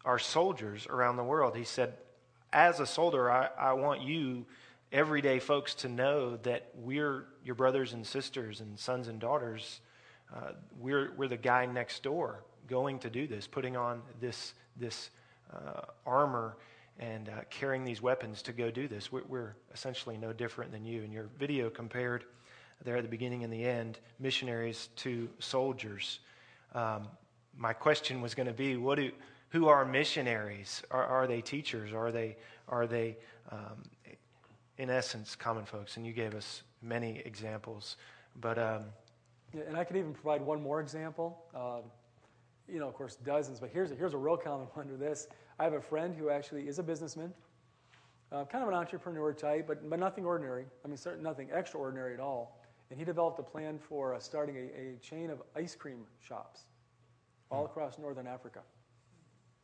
our 0.06 0.20
soldiers 0.20 0.88
around 0.88 1.18
the 1.18 1.24
world. 1.24 1.56
He 1.56 1.64
said, 1.64 1.94
as 2.54 2.80
a 2.80 2.86
soldier, 2.86 3.32
I, 3.32 3.50
I 3.58 3.74
want 3.74 4.02
you, 4.02 4.46
everyday 4.92 5.40
folks, 5.40 5.74
to 5.76 5.90
know 5.90 6.38
that 6.38 6.70
we're 6.76 7.26
your 7.44 7.56
brothers 7.56 7.94
and 7.94 8.06
sisters 8.06 8.60
and 8.62 8.78
sons 8.78 9.08
and 9.08 9.20
daughters. 9.20 9.80
Uh, 10.36 10.52
we're, 10.80 11.14
we're 11.18 11.28
the 11.28 11.38
guy 11.38 11.66
next 11.66 12.04
door 12.04 12.44
going 12.68 13.00
to 13.00 13.10
do 13.10 13.28
this, 13.28 13.48
putting 13.48 13.76
on 13.76 14.02
this, 14.20 14.54
this 14.78 15.10
uh, 15.54 15.82
armor 16.06 16.58
and 17.00 17.30
uh, 17.30 17.42
carrying 17.50 17.84
these 17.84 18.02
weapons 18.02 18.42
to 18.44 18.54
go 18.54 18.70
do 18.70 18.88
this. 18.88 19.12
We're, 19.12 19.24
we're, 19.28 19.56
essentially 19.74 20.18
no 20.18 20.34
different 20.34 20.72
than 20.72 20.86
you. 20.86 21.02
And 21.04 21.14
your 21.14 21.30
video 21.40 21.70
compared 21.70 22.26
there 22.84 22.98
at 22.98 23.04
the 23.04 23.10
beginning 23.10 23.44
and 23.44 23.52
the 23.52 23.64
end 23.64 24.00
missionaries 24.20 24.90
to 24.98 25.30
soldiers. 25.40 26.20
Um, 26.76 27.08
my 27.56 27.74
question 27.74 28.22
was 28.22 28.36
going 28.36 28.48
to 28.48 28.54
be 28.54 28.76
what 28.76 28.96
do 28.96 29.12
who 29.52 29.68
are 29.68 29.86
missionaries? 29.86 30.82
Are, 30.92 31.06
are 31.06 31.28
they 31.28 31.42
teachers? 31.42 31.94
Are 31.94 32.12
they, 32.12 32.38
are 32.70 32.88
they 32.88 33.18
um, 33.52 33.84
in 34.78 34.90
essence, 34.90 35.36
common 35.36 35.66
folks? 35.66 35.98
And 35.98 36.06
you 36.06 36.14
gave 36.14 36.34
us 36.34 36.64
many 36.82 37.22
examples. 37.26 37.98
But 38.40 38.58
um, 38.58 38.86
yeah, 39.54 39.64
and 39.68 39.78
I 39.78 39.84
could 39.84 39.98
even 39.98 40.14
provide 40.14 40.42
one 40.42 40.62
more 40.62 40.80
example. 40.80 41.44
Uh, 41.54 41.82
you 42.72 42.80
know, 42.80 42.88
of 42.88 42.94
course, 42.94 43.18
dozens, 43.18 43.60
but 43.60 43.70
here's 43.74 43.92
a, 43.92 43.96
here's 43.96 44.14
a 44.14 44.18
real 44.18 44.38
common 44.38 44.68
one 44.74 44.88
to 44.88 44.96
this. 44.96 45.28
I 45.60 45.66
have 45.66 45.74
a 45.74 45.82
friend 45.82 46.16
who 46.16 46.30
actually 46.30 46.68
is 46.70 46.80
a 46.80 46.84
businessman, 46.84 47.34
uh, 48.32 48.46
kind 48.46 48.64
of 48.64 48.70
an 48.70 48.76
entrepreneur 48.76 49.34
type, 49.34 49.68
but, 49.68 49.88
but 49.90 50.00
nothing 50.00 50.26
ordinary. 50.26 50.66
I 50.86 50.88
mean, 50.88 50.98
nothing 51.22 51.50
extraordinary 51.54 52.14
at 52.14 52.22
all. 52.22 52.62
And 52.90 52.98
he 52.98 53.04
developed 53.06 53.40
a 53.40 53.44
plan 53.44 53.78
for 53.78 54.16
uh, 54.16 54.20
starting 54.20 54.56
a, 54.56 54.80
a, 54.80 54.96
chain 55.02 55.30
of 55.30 55.42
ice 55.56 55.76
cream 55.76 56.06
shops 56.26 56.62
all 57.50 57.66
across 57.66 57.98
northern 57.98 58.28
Africa 58.28 58.62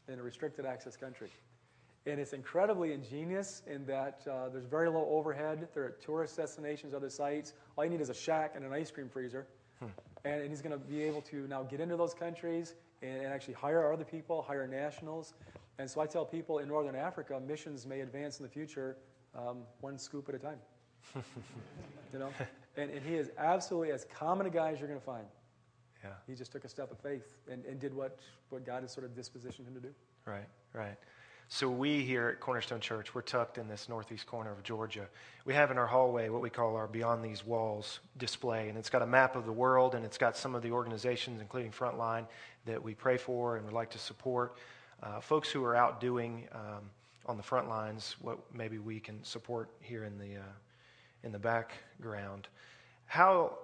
in 0.08 0.20
a 0.20 0.24
restricted 0.24 0.66
access 0.66 0.95
country. 0.95 1.30
And 2.05 2.22
it's 2.22 2.32
incredibly 2.32 2.93
ingenious 2.93 3.64
in 3.68 3.86
that 3.86 4.22
uh, 4.30 4.47
there's 4.47 4.66
very 4.66 4.89
low 4.89 5.05
overhead. 5.10 5.68
There 5.74 5.84
are 5.84 5.89
tourist 5.89 6.38
destinations, 6.38 6.93
other 6.93 7.10
sites. 7.10 7.53
All 7.76 7.84
you 7.84 7.89
need 7.89 7.99
is 7.99 8.10
a 8.10 8.14
shack 8.14 8.53
and 8.55 8.64
an 8.64 8.72
ice 8.72 8.89
cream 8.91 9.10
freezer. 9.10 9.45
Hmm. 9.80 9.88
And, 10.24 10.41
and, 10.41 10.49
he's 10.49 10.62
going 10.62 10.72
to 10.72 10.78
be 10.78 11.03
able 11.03 11.22
to 11.24 11.47
now 11.47 11.64
get 11.64 11.82
into 11.82 11.97
those 11.97 12.14
countries 12.14 12.76
and, 13.01 13.18
and, 13.18 13.28
actually 13.28 13.55
hire 13.55 13.91
other 13.91 14.05
people, 14.05 14.41
hire 14.41 14.66
nationals. 14.68 15.34
And 15.80 15.89
so 15.89 16.01
I 16.01 16.08
tell 16.08 16.26
people 16.26 16.60
in 16.60 16.68
Northern 16.70 16.95
Africa, 16.95 17.39
missions 17.45 17.86
may 17.86 17.99
advance 17.99 18.39
in 18.39 18.43
the 18.43 18.49
future 18.49 18.97
um, 19.36 19.60
one 19.82 19.97
scoop 19.97 20.30
at 20.30 20.36
a 20.36 20.39
time. 20.39 20.60
you 22.14 22.20
know? 22.20 22.30
And, 22.78 22.89
and 22.89 23.05
he 23.05 23.16
is 23.16 23.32
absolutely 23.38 23.91
as 23.91 24.05
common 24.05 24.47
a 24.47 24.49
guy 24.49 24.72
as 24.72 24.80
you're 24.80 24.88
going 24.88 24.99
to 24.99 25.05
find. 25.05 25.26
Yeah. 26.04 26.12
He 26.28 26.36
just 26.36 26.52
took 26.52 26.64
a 26.64 26.70
step 26.70 26.91
of 26.91 27.00
faith 27.00 27.36
and, 27.52 27.66
and 27.66 27.80
did 27.80 27.93
what, 27.93 28.20
what 28.50 28.66
God 28.66 28.84
has 28.84 28.91
sort 28.91 29.06
of 29.06 29.12
dispositioned 29.12 29.68
him 29.68 29.74
to 29.74 29.82
do. 29.82 29.89
Right, 30.26 30.48
right. 30.74 30.98
So 31.50 31.70
we 31.70 32.04
here 32.04 32.28
at 32.28 32.41
Cornerstone 32.41 32.82
Church, 32.82 33.16
we're 33.16 33.22
tucked 33.22 33.58
in 33.58 33.70
this 33.70 33.88
northeast 33.88 34.28
corner 34.28 34.52
of 34.52 34.64
Georgia. 34.64 35.08
We 35.45 35.54
have 35.54 35.72
in 35.72 35.78
our 35.78 35.88
hallway 35.88 36.28
what 36.28 36.41
we 36.41 36.50
call 36.50 36.76
our 36.76 36.88
Beyond 36.88 37.24
These 37.24 37.45
Walls 37.45 38.02
display, 38.18 38.68
and 38.68 38.78
it's 38.78 38.89
got 38.89 39.02
a 39.02 39.08
map 39.08 39.38
of 39.38 39.45
the 39.45 39.52
world, 39.54 39.95
and 39.95 40.04
it's 40.04 40.18
got 40.18 40.36
some 40.36 40.56
of 40.56 40.62
the 40.62 40.72
organizations, 40.72 41.39
including 41.39 41.72
Frontline, 41.72 42.26
that 42.66 42.84
we 42.84 42.93
pray 42.93 43.16
for 43.16 43.56
and 43.56 43.64
would 43.64 43.74
like 43.74 43.89
to 43.91 43.98
support. 43.98 44.58
Uh, 45.02 45.22
folks 45.22 45.50
who 45.50 45.64
are 45.64 45.74
out 45.74 46.02
doing 46.02 46.50
um, 46.52 46.89
on 47.28 47.38
the 47.38 47.43
front 47.43 47.70
lines 47.70 48.18
what 48.20 48.39
maybe 48.54 48.78
we 48.78 49.00
can 49.00 49.24
support 49.24 49.70
here 49.80 50.04
in 50.04 50.18
the 50.18 50.36
uh, 50.36 50.54
in 51.24 51.32
the 51.32 51.39
background. 51.39 52.50
How 53.06 53.58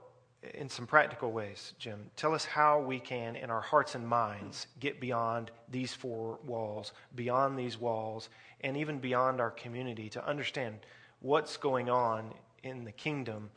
in 0.54 0.70
some 0.70 0.86
practical 0.86 1.32
ways, 1.32 1.74
Jim. 1.80 2.10
Tell 2.16 2.34
us 2.34 2.46
how 2.46 2.80
we 2.80 3.00
can, 3.00 3.36
in 3.36 3.50
our 3.50 3.62
hearts 3.62 3.96
and 3.96 4.08
minds, 4.08 4.68
get 4.80 5.00
beyond 5.00 5.52
these 5.70 5.94
four 5.94 6.40
walls, 6.46 6.94
beyond 7.16 7.58
these 7.58 7.80
walls, 7.80 8.30
and 8.62 8.78
even 8.78 9.00
beyond 9.00 9.40
our 9.40 9.52
community 9.52 10.10
to 10.10 10.28
understand 10.28 10.80
what's 11.20 11.58
going 11.58 11.90
on 11.90 12.34
in 12.64 12.84
the 12.84 12.92
kingdom 12.92 13.50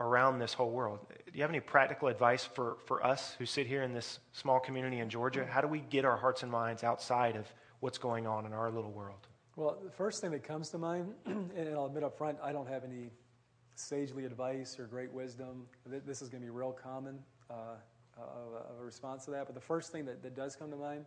around 0.00 0.38
this 0.38 0.52
whole 0.52 0.70
world. 0.70 0.98
Do 1.08 1.32
you 1.32 1.42
have 1.42 1.50
any 1.50 1.60
practical 1.60 2.08
advice 2.08 2.44
for, 2.44 2.78
for 2.86 3.04
us 3.04 3.36
who 3.38 3.46
sit 3.46 3.66
here 3.66 3.82
in 3.82 3.92
this 3.92 4.18
small 4.32 4.58
community 4.58 4.98
in 4.98 5.08
Georgia? 5.08 5.46
How 5.48 5.60
do 5.60 5.68
we 5.68 5.80
get 5.80 6.04
our 6.04 6.16
hearts 6.16 6.42
and 6.42 6.50
minds 6.50 6.82
outside 6.82 7.36
of 7.36 7.46
what's 7.80 7.98
going 7.98 8.26
on 8.26 8.44
in 8.46 8.52
our 8.52 8.70
little 8.70 8.90
world? 8.90 9.28
Well, 9.56 9.78
the 9.84 9.90
first 9.90 10.20
thing 10.20 10.32
that 10.32 10.42
comes 10.42 10.70
to 10.70 10.78
mind, 10.78 11.14
and 11.26 11.74
I'll 11.74 11.86
admit 11.86 12.02
up 12.02 12.18
front, 12.18 12.38
I 12.42 12.50
don't 12.50 12.68
have 12.68 12.82
any 12.82 13.10
sagely 13.74 14.24
advice 14.24 14.78
or 14.78 14.86
great 14.86 15.12
wisdom. 15.12 15.66
This 15.86 16.22
is 16.22 16.28
going 16.28 16.42
to 16.42 16.46
be 16.46 16.50
real 16.50 16.72
common 16.72 17.18
uh, 17.50 17.76
of 18.16 18.80
a 18.80 18.84
response 18.84 19.24
to 19.26 19.30
that. 19.32 19.46
But 19.46 19.54
the 19.54 19.60
first 19.60 19.92
thing 19.92 20.04
that, 20.06 20.22
that 20.22 20.36
does 20.36 20.56
come 20.56 20.70
to 20.70 20.76
mind 20.76 21.04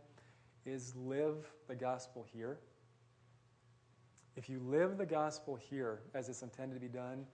is 0.65 0.95
live 0.95 1.35
the 1.67 1.75
gospel 1.75 2.25
here. 2.31 2.59
If 4.35 4.49
you 4.49 4.59
live 4.59 4.97
the 4.97 5.05
gospel 5.05 5.55
here 5.55 6.01
as 6.13 6.29
it's 6.29 6.43
intended 6.43 6.75
to 6.75 6.81
be 6.81 6.87
done, 6.87 7.25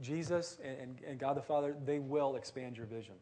Jesus 0.00 0.58
and, 0.62 0.76
and, 0.78 1.00
and 1.06 1.18
God 1.18 1.36
the 1.36 1.42
Father, 1.42 1.74
they 1.84 1.98
will 1.98 2.36
expand 2.36 2.76
your 2.76 2.86
vision. 2.86 3.14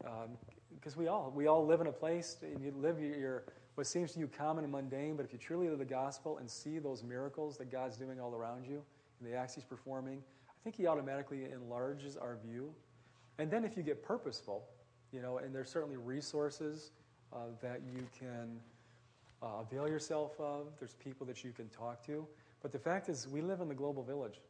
Because 0.00 0.94
hmm. 0.94 1.00
um, 1.00 1.04
we 1.04 1.06
all 1.06 1.32
we 1.34 1.46
all 1.46 1.64
live 1.64 1.80
in 1.80 1.86
a 1.86 1.92
place 1.92 2.36
and 2.42 2.62
you 2.62 2.74
live 2.76 3.00
your, 3.00 3.16
your 3.16 3.44
what 3.76 3.86
seems 3.86 4.12
to 4.12 4.18
you 4.18 4.26
common 4.26 4.64
and 4.64 4.72
mundane, 4.72 5.16
but 5.16 5.24
if 5.24 5.32
you 5.32 5.38
truly 5.38 5.68
live 5.70 5.78
the 5.78 5.84
gospel 5.84 6.38
and 6.38 6.50
see 6.50 6.78
those 6.78 7.02
miracles 7.02 7.56
that 7.56 7.70
God's 7.70 7.96
doing 7.96 8.20
all 8.20 8.34
around 8.34 8.66
you, 8.66 8.82
and 9.20 9.30
the 9.30 9.36
acts 9.36 9.54
he's 9.54 9.64
performing, 9.64 10.22
I 10.48 10.64
think 10.64 10.76
he 10.76 10.86
automatically 10.86 11.44
enlarges 11.52 12.16
our 12.16 12.36
view. 12.44 12.72
And 13.38 13.50
then 13.50 13.64
if 13.64 13.76
you 13.76 13.82
get 13.82 14.02
purposeful, 14.02 14.64
you 15.12 15.22
know, 15.22 15.38
and 15.38 15.54
there's 15.54 15.70
certainly 15.70 15.96
resources 15.96 16.90
uh, 17.32 17.38
that 17.62 17.80
you 17.94 18.06
can 18.18 18.60
uh, 19.42 19.62
avail 19.62 19.88
yourself 19.88 20.32
of. 20.38 20.66
There's 20.78 20.94
people 20.94 21.26
that 21.26 21.42
you 21.42 21.52
can 21.52 21.68
talk 21.68 22.04
to. 22.06 22.26
But 22.62 22.72
the 22.72 22.78
fact 22.78 23.08
is, 23.08 23.26
we 23.28 23.40
live 23.40 23.60
in 23.60 23.68
the 23.68 23.74
global 23.74 24.02
village. 24.02 24.40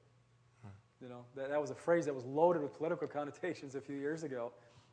Hmm. 0.62 1.04
You 1.04 1.08
know, 1.08 1.24
that, 1.36 1.50
that 1.50 1.60
was 1.60 1.70
a 1.70 1.74
phrase 1.74 2.04
that 2.06 2.14
was 2.14 2.24
loaded 2.24 2.62
with 2.62 2.76
political 2.76 3.06
connotations 3.18 3.74
a 3.74 3.80
few 3.80 3.96
years 3.96 4.22
ago, 4.22 4.52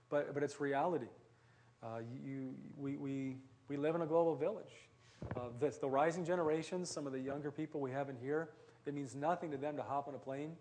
but, 0.10 0.34
but 0.34 0.44
it's 0.44 0.60
reality. 0.62 1.08
Uh, 1.84 2.00
you, 2.24 2.54
we, 2.78 2.98
we, 2.98 3.38
we 3.68 3.78
live 3.78 3.96
in 3.96 4.02
a 4.02 4.06
global 4.08 4.36
village. 4.36 4.74
Uh, 5.36 5.50
the, 5.60 5.76
the 5.82 5.90
rising 5.90 6.24
generations, 6.24 6.90
some 6.90 7.08
of 7.08 7.14
the 7.14 7.20
younger 7.20 7.52
people 7.52 7.82
we 7.82 7.92
have 7.92 8.10
in 8.10 8.16
here, 8.18 8.50
it 8.88 8.94
means 8.94 9.16
nothing 9.16 9.52
to 9.52 9.58
them 9.58 9.76
to 9.76 9.84
hop 9.84 10.08
on 10.08 10.16
a 10.16 10.20
plane 10.20 10.54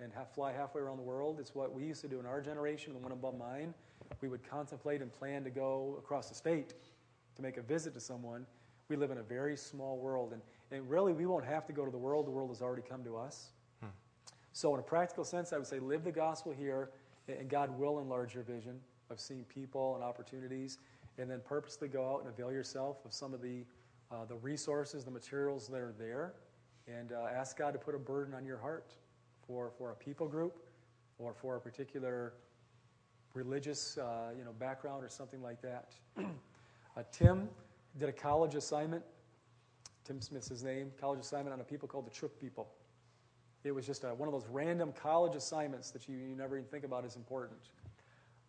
and 0.00 0.12
have, 0.12 0.30
fly 0.32 0.52
halfway 0.52 0.80
around 0.80 0.96
the 0.96 1.02
world. 1.02 1.38
It's 1.40 1.54
what 1.54 1.72
we 1.72 1.84
used 1.84 2.00
to 2.02 2.08
do 2.08 2.20
in 2.20 2.26
our 2.26 2.40
generation, 2.40 2.92
the 2.92 2.98
one 2.98 3.12
above 3.12 3.36
mine. 3.38 3.74
We 4.20 4.28
would 4.28 4.48
contemplate 4.48 5.02
and 5.02 5.12
plan 5.12 5.44
to 5.44 5.50
go 5.50 5.96
across 5.98 6.28
the 6.28 6.34
state 6.34 6.74
to 7.36 7.42
make 7.42 7.56
a 7.56 7.62
visit 7.62 7.94
to 7.94 8.00
someone. 8.00 8.46
We 8.88 8.96
live 8.96 9.10
in 9.10 9.18
a 9.18 9.22
very 9.22 9.56
small 9.56 9.98
world, 9.98 10.32
and, 10.32 10.42
and 10.70 10.88
really 10.90 11.12
we 11.12 11.26
won't 11.26 11.44
have 11.44 11.66
to 11.66 11.72
go 11.72 11.84
to 11.84 11.90
the 11.90 11.98
world. 11.98 12.26
The 12.26 12.30
world 12.30 12.50
has 12.50 12.60
already 12.60 12.82
come 12.82 13.04
to 13.04 13.16
us. 13.16 13.50
Hmm. 13.80 13.90
So, 14.52 14.74
in 14.74 14.80
a 14.80 14.82
practical 14.82 15.24
sense, 15.24 15.52
I 15.52 15.58
would 15.58 15.66
say 15.66 15.78
live 15.78 16.02
the 16.02 16.12
gospel 16.12 16.52
here, 16.52 16.90
and 17.28 17.48
God 17.48 17.78
will 17.78 18.00
enlarge 18.00 18.34
your 18.34 18.42
vision 18.42 18.80
of 19.10 19.20
seeing 19.20 19.44
people 19.44 19.94
and 19.94 20.02
opportunities, 20.02 20.78
and 21.18 21.30
then 21.30 21.40
purposely 21.44 21.88
go 21.88 22.12
out 22.12 22.20
and 22.20 22.28
avail 22.28 22.50
yourself 22.50 23.04
of 23.04 23.12
some 23.12 23.32
of 23.32 23.42
the, 23.42 23.64
uh, 24.10 24.24
the 24.24 24.36
resources, 24.36 25.04
the 25.04 25.10
materials 25.10 25.68
that 25.68 25.80
are 25.80 25.94
there 25.96 26.34
and 26.86 27.12
uh, 27.12 27.26
ask 27.34 27.56
God 27.56 27.72
to 27.72 27.78
put 27.78 27.94
a 27.94 27.98
burden 27.98 28.34
on 28.34 28.44
your 28.44 28.58
heart 28.58 28.92
for, 29.46 29.70
for 29.76 29.90
a 29.90 29.94
people 29.94 30.28
group 30.28 30.58
or 31.18 31.34
for 31.34 31.56
a 31.56 31.60
particular 31.60 32.34
religious 33.34 33.98
uh, 33.98 34.30
you 34.36 34.44
know, 34.44 34.52
background 34.52 35.04
or 35.04 35.08
something 35.08 35.42
like 35.42 35.60
that. 35.62 35.92
uh, 36.18 37.02
Tim 37.12 37.48
did 37.98 38.08
a 38.08 38.12
college 38.12 38.54
assignment. 38.54 39.02
Tim 40.04 40.20
Smith's 40.20 40.48
his 40.48 40.64
name, 40.64 40.90
college 41.00 41.20
assignment 41.20 41.52
on 41.52 41.60
a 41.60 41.64
people 41.64 41.86
called 41.86 42.06
the 42.06 42.10
Chuk 42.10 42.38
people. 42.40 42.68
It 43.62 43.72
was 43.72 43.86
just 43.86 44.04
a, 44.04 44.08
one 44.08 44.28
of 44.28 44.32
those 44.32 44.48
random 44.48 44.92
college 44.92 45.36
assignments 45.36 45.90
that 45.90 46.08
you, 46.08 46.16
you 46.16 46.34
never 46.34 46.56
even 46.56 46.68
think 46.68 46.84
about 46.84 47.04
as 47.04 47.16
important. 47.16 47.60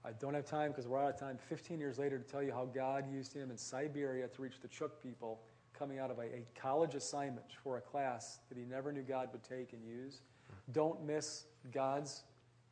I 0.04 0.12
don't 0.14 0.34
have 0.34 0.46
time 0.46 0.72
because 0.72 0.88
we're 0.88 1.04
out 1.04 1.14
of 1.14 1.20
time. 1.20 1.38
15 1.38 1.80
years 1.80 2.00
later, 2.00 2.18
to 2.18 2.24
tell 2.24 2.42
you 2.42 2.52
how 2.52 2.66
God 2.66 3.12
used 3.12 3.34
him 3.34 3.52
in 3.52 3.58
Siberia 3.58 4.28
to 4.28 4.42
reach 4.42 4.60
the 4.62 4.68
Chuk 4.68 5.02
people 5.04 5.42
coming 5.82 5.98
out 5.98 6.12
of 6.12 6.20
a, 6.20 6.26
a, 6.26 6.46
college 6.54 6.94
assignment 6.94 7.48
for 7.64 7.78
a 7.78 7.82
class 7.82 8.38
that 8.50 8.56
he 8.56 8.64
never 8.66 8.92
knew 8.92 9.02
God 9.02 9.30
would 9.32 9.42
take 9.42 9.74
and 9.74 9.84
use. 9.84 10.22
Don't 10.74 11.04
miss 11.04 11.46
God's 11.74 12.22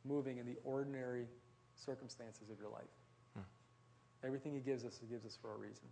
moving 0.04 0.38
in 0.38 0.46
the 0.46 0.54
ordinary 0.62 1.26
circumstances 1.74 2.50
of 2.50 2.58
your 2.60 2.68
life. 2.68 2.84
Hmm. 3.34 3.42
Everything 4.24 4.54
he 4.54 4.60
gives 4.60 4.84
us, 4.84 4.96
he 5.00 5.08
gives 5.08 5.26
us 5.26 5.36
for 5.42 5.52
a 5.52 5.56
reason. 5.56 5.88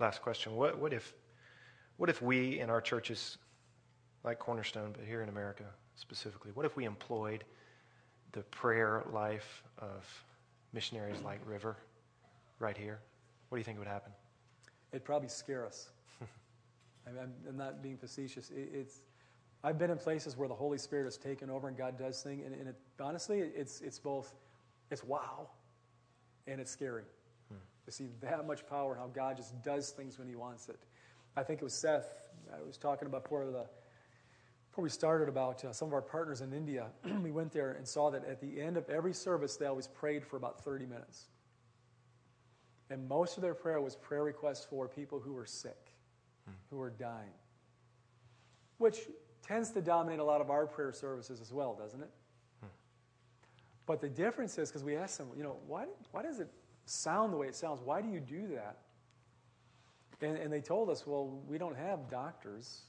Last 0.00 0.20
question. 0.20 0.56
What, 0.56 0.80
what, 0.80 0.92
if, 0.92 1.14
what 1.96 2.10
if 2.10 2.20
we 2.20 2.58
in 2.58 2.68
our 2.68 2.80
churches, 2.80 3.38
like 4.24 4.40
Cornerstone, 4.40 4.92
but 4.92 5.04
here 5.06 5.22
in 5.22 5.28
America 5.28 5.66
specifically, 5.94 6.50
what 6.54 6.66
if 6.66 6.74
we 6.74 6.86
employed 6.86 7.44
the 8.32 8.42
prayer 8.42 9.04
life 9.12 9.62
of 9.78 10.24
missionaries 10.72 11.22
like 11.24 11.38
River 11.46 11.76
right 12.58 12.76
here? 12.76 12.98
What 13.48 13.58
do 13.58 13.60
you 13.60 13.64
think 13.64 13.78
would 13.78 13.86
happen? 13.86 14.10
It'd 14.92 15.04
probably 15.04 15.28
scare 15.28 15.66
us. 15.66 15.90
I 17.06 17.10
am 17.10 17.56
not 17.56 17.82
being 17.82 17.96
facetious. 17.96 18.50
It, 18.50 18.70
it's, 18.72 19.02
I've 19.64 19.78
been 19.78 19.90
in 19.90 19.98
places 19.98 20.36
where 20.36 20.48
the 20.48 20.54
Holy 20.54 20.78
Spirit 20.78 21.04
has 21.04 21.16
taken 21.16 21.50
over 21.50 21.68
and 21.68 21.76
God 21.76 21.98
does 21.98 22.22
things, 22.22 22.44
and, 22.44 22.54
and 22.54 22.68
it, 22.68 22.76
honestly, 23.00 23.40
it's, 23.40 23.80
it's 23.80 23.98
both, 23.98 24.34
it's 24.90 25.04
wow, 25.04 25.48
and 26.46 26.60
it's 26.60 26.70
scary 26.70 27.04
hmm. 27.48 27.56
to 27.86 27.92
see 27.92 28.08
that 28.20 28.46
much 28.46 28.66
power 28.66 28.92
and 28.92 29.00
how 29.00 29.08
God 29.08 29.36
just 29.36 29.60
does 29.62 29.90
things 29.90 30.18
when 30.18 30.28
He 30.28 30.36
wants 30.36 30.68
it. 30.68 30.80
I 31.36 31.42
think 31.42 31.60
it 31.60 31.64
was 31.64 31.74
Seth. 31.74 32.12
I 32.52 32.62
was 32.66 32.76
talking 32.76 33.06
about 33.06 33.24
before 33.24 33.46
the 33.46 33.66
before 34.72 34.84
we 34.84 34.90
started 34.90 35.28
about 35.28 35.62
uh, 35.66 35.72
some 35.72 35.88
of 35.88 35.92
our 35.92 36.00
partners 36.00 36.40
in 36.40 36.54
India. 36.54 36.86
we 37.22 37.30
went 37.30 37.52
there 37.52 37.72
and 37.72 37.86
saw 37.86 38.10
that 38.10 38.24
at 38.24 38.40
the 38.40 38.58
end 38.58 38.78
of 38.78 38.88
every 38.88 39.12
service, 39.12 39.56
they 39.56 39.66
always 39.66 39.86
prayed 39.86 40.24
for 40.24 40.38
about 40.38 40.64
30 40.64 40.86
minutes. 40.86 41.26
And 42.92 43.08
most 43.08 43.38
of 43.38 43.42
their 43.42 43.54
prayer 43.54 43.80
was 43.80 43.96
prayer 43.96 44.22
requests 44.22 44.66
for 44.68 44.86
people 44.86 45.18
who 45.18 45.32
were 45.32 45.46
sick, 45.46 45.94
hmm. 46.44 46.52
who 46.70 46.76
were 46.76 46.90
dying, 46.90 47.32
which 48.78 48.98
tends 49.42 49.70
to 49.70 49.80
dominate 49.80 50.20
a 50.20 50.24
lot 50.24 50.40
of 50.40 50.50
our 50.50 50.66
prayer 50.66 50.92
services 50.92 51.40
as 51.40 51.52
well, 51.52 51.74
doesn't 51.74 52.02
it? 52.02 52.10
Hmm. 52.60 52.68
But 53.86 54.00
the 54.00 54.08
difference 54.08 54.58
is 54.58 54.68
because 54.68 54.84
we 54.84 54.96
asked 54.96 55.16
them, 55.16 55.28
you 55.36 55.42
know, 55.42 55.56
why, 55.66 55.86
why 56.10 56.22
does 56.22 56.38
it 56.38 56.50
sound 56.84 57.32
the 57.32 57.36
way 57.36 57.46
it 57.46 57.54
sounds. 57.54 57.80
Why 57.82 58.02
do 58.02 58.08
you 58.08 58.20
do 58.20 58.48
that? 58.54 58.78
And, 60.20 60.36
and 60.36 60.52
they 60.52 60.60
told 60.60 60.90
us, 60.90 61.06
well, 61.06 61.40
we 61.48 61.58
don't 61.58 61.76
have 61.76 62.10
doctors 62.10 62.82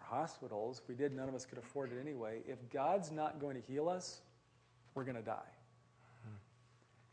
or 0.00 0.16
hospitals. 0.16 0.80
If 0.82 0.88
we 0.88 0.94
did, 0.94 1.14
none 1.14 1.28
of 1.28 1.34
us 1.34 1.44
could 1.44 1.58
afford 1.58 1.92
it 1.92 2.00
anyway. 2.00 2.40
If 2.46 2.58
God's 2.70 3.10
not 3.10 3.40
going 3.40 3.60
to 3.60 3.62
heal 3.62 3.88
us, 3.88 4.20
we're 4.94 5.04
going 5.04 5.16
to 5.16 5.22
die. 5.22 5.55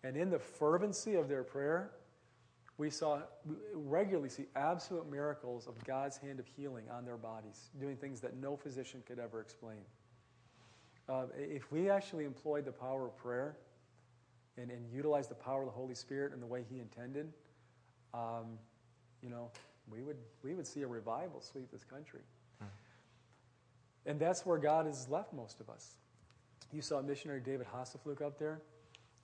And 0.04 0.18
in 0.18 0.30
the 0.30 0.40
fervency 0.40 1.16
of 1.16 1.30
their 1.30 1.44
prayer, 1.44 1.92
we 2.78 2.90
saw 2.90 3.20
we 3.46 3.56
regularly 3.74 4.30
see 4.30 4.46
absolute 4.56 5.10
miracles 5.10 5.68
of 5.68 5.82
God's 5.86 6.18
hand 6.18 6.40
of 6.40 6.48
healing 6.48 6.86
on 6.92 7.06
their 7.06 7.18
bodies, 7.18 7.70
doing 7.80 7.96
things 7.96 8.20
that 8.22 8.36
no 8.36 8.58
physician 8.58 9.04
could 9.08 9.20
ever 9.20 9.40
explain. 9.40 9.80
Uh, 11.08 11.26
if 11.38 11.72
we 11.72 11.90
actually 11.90 12.26
employed 12.26 12.66
the 12.66 12.72
power 12.72 13.06
of 13.06 13.18
prayer 13.18 13.58
and, 14.58 14.72
and 14.72 14.90
utilized 14.92 15.30
the 15.30 15.36
power 15.36 15.62
of 15.62 15.66
the 15.68 15.72
Holy 15.72 15.96
Spirit 15.96 16.34
in 16.34 16.40
the 16.40 16.46
way 16.46 16.66
He 16.70 16.80
intended, 16.80 17.32
um, 18.14 18.58
you 19.22 19.30
know, 19.30 19.50
we 19.92 20.02
would, 20.02 20.18
we 20.44 20.54
would 20.54 20.68
see 20.68 20.82
a 20.82 20.88
revival 20.88 21.42
sweep 21.42 21.72
this 21.72 21.84
country. 21.84 22.22
Hmm. 22.60 22.66
And 24.06 24.20
that's 24.20 24.46
where 24.46 24.58
God 24.58 24.86
has 24.86 25.10
left 25.10 25.34
most 25.34 25.60
of 25.60 25.70
us. 25.70 25.96
You 26.72 26.82
saw 26.82 27.02
missionary 27.02 27.42
David 27.42 27.68
Hasselflug 27.74 28.22
up 28.22 28.40
there. 28.40 28.62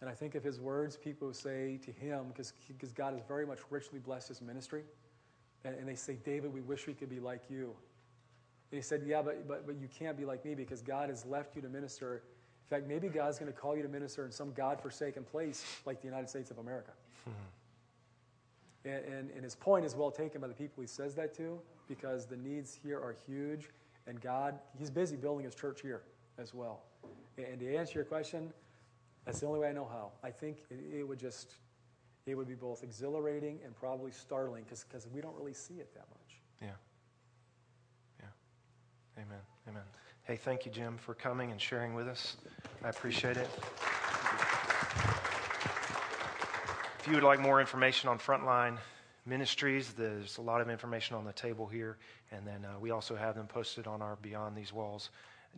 And 0.01 0.09
I 0.09 0.13
think 0.13 0.35
of 0.35 0.43
his 0.43 0.59
words, 0.59 0.95
people 0.95 1.33
say 1.33 1.79
to 1.83 1.91
him, 1.91 2.27
because 2.35 2.93
God 2.93 3.13
has 3.13 3.21
very 3.27 3.45
much 3.45 3.59
richly 3.69 3.99
blessed 3.99 4.29
his 4.29 4.41
ministry, 4.41 4.83
and, 5.65 5.75
and, 5.75 5.87
they 5.87 5.95
say, 5.95 6.17
David, 6.23 6.53
we 6.53 6.61
wish 6.61 6.87
we 6.87 6.93
could 6.93 7.09
be 7.09 7.19
like 7.19 7.41
you. 7.49 7.75
And 8.71 8.77
he 8.77 8.81
said, 8.81 9.03
Yeah, 9.05 9.21
but, 9.21 9.45
but, 9.45 9.65
but 9.65 9.75
you 9.75 9.89
can't 9.89 10.17
be 10.17 10.23
like 10.23 10.45
me 10.45 10.55
because 10.55 10.81
God 10.81 11.09
has 11.09 11.25
left 11.25 11.55
you 11.55 11.61
to 11.61 11.67
minister. 11.67 12.23
In 12.65 12.77
fact, 12.77 12.87
maybe 12.87 13.09
God's 13.09 13.39
going 13.39 13.51
to 13.51 13.57
call 13.57 13.75
you 13.75 13.83
to 13.83 13.89
minister 13.89 14.25
in 14.25 14.31
some 14.31 14.53
God 14.53 14.79
forsaken 14.79 15.23
place 15.23 15.65
like 15.85 15.99
the 15.99 16.07
United 16.07 16.29
States 16.29 16.49
of 16.49 16.59
America. 16.59 16.91
Hmm. 17.25 17.31
and, 18.85 19.05
and, 19.05 19.31
and 19.31 19.43
his 19.43 19.55
point 19.55 19.83
is 19.83 19.95
well 19.95 20.11
taken 20.11 20.39
by 20.39 20.47
the 20.47 20.53
people 20.53 20.79
he 20.79 20.87
says 20.87 21.13
that 21.15 21.35
to 21.35 21.59
because 21.89 22.25
the 22.25 22.37
needs 22.37 22.79
here 22.81 22.97
are 22.97 23.15
huge, 23.25 23.69
and 24.07 24.21
God, 24.21 24.59
he's 24.77 24.89
busy 24.89 25.17
building 25.17 25.43
his 25.43 25.55
church 25.55 25.81
here 25.81 26.03
as 26.37 26.53
well. 26.53 26.83
And 27.37 27.59
to 27.59 27.75
answer 27.75 27.95
your 27.95 28.05
question, 28.05 28.53
that's 29.29 29.41
the 29.41 29.45
only 29.45 29.59
way 29.59 29.69
I 29.69 29.73
know 29.73 29.87
how. 29.87 30.09
I 30.23 30.31
think 30.31 30.57
it, 30.71 31.01
it 31.01 31.07
would 31.07 31.19
just, 31.19 31.53
it 32.25 32.33
would 32.33 32.47
be 32.47 32.55
both 32.55 32.81
exhilarating 32.81 33.59
and 33.63 33.75
probably 33.75 34.11
startling 34.11 34.65
because 34.67 35.07
we 35.13 35.21
don't 35.21 35.35
really 35.37 35.53
see 35.53 35.75
it 35.75 35.93
that 35.93 36.07
much. 36.09 36.39
Yeah. 36.59 36.69
Yeah. 38.19 39.21
Amen. 39.21 39.37
Amen. 39.67 39.83
Hey, 40.23 40.35
thank 40.35 40.65
you, 40.65 40.71
Jim, 40.71 40.97
for 40.97 41.13
coming 41.13 41.51
and 41.51 41.61
sharing 41.61 41.93
with 41.93 42.07
us. 42.07 42.37
I 42.83 42.89
appreciate 42.89 43.37
it. 43.37 43.47
If 46.99 47.07
you 47.07 47.13
would 47.13 47.23
like 47.23 47.39
more 47.39 47.61
information 47.61 48.09
on 48.09 48.17
Frontline 48.17 48.77
Ministries, 49.27 49.93
there's 49.93 50.39
a 50.39 50.41
lot 50.41 50.59
of 50.59 50.71
information 50.71 51.15
on 51.15 51.23
the 51.23 51.33
table 51.33 51.67
here. 51.67 51.97
And 52.31 52.47
then 52.47 52.65
uh, 52.65 52.79
we 52.79 52.89
also 52.89 53.15
have 53.15 53.35
them 53.35 53.45
posted 53.45 53.85
on 53.85 54.01
our 54.01 54.17
Beyond 54.23 54.55
These 54.55 54.73
Walls 54.73 55.11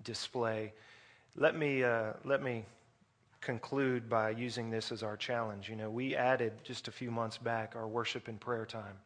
display. 0.04 0.74
Let 1.38 1.58
me, 1.58 1.86
uh, 1.86 2.14
let 2.26 2.44
me 2.44 2.66
conclude 3.42 4.08
by 4.08 4.30
using 4.30 4.70
this 4.70 4.92
as 4.92 5.04
our 5.04 5.18
challenge. 5.18 5.68
You 5.68 5.76
know, 5.76 5.90
we 5.90 6.16
added 6.16 6.54
just 6.64 6.88
a 6.88 6.92
few 6.92 7.12
months 7.12 7.38
back 7.38 7.76
our 7.76 7.88
worship 7.88 8.28
and 8.28 8.40
prayer 8.40 8.66
time. 8.66 8.98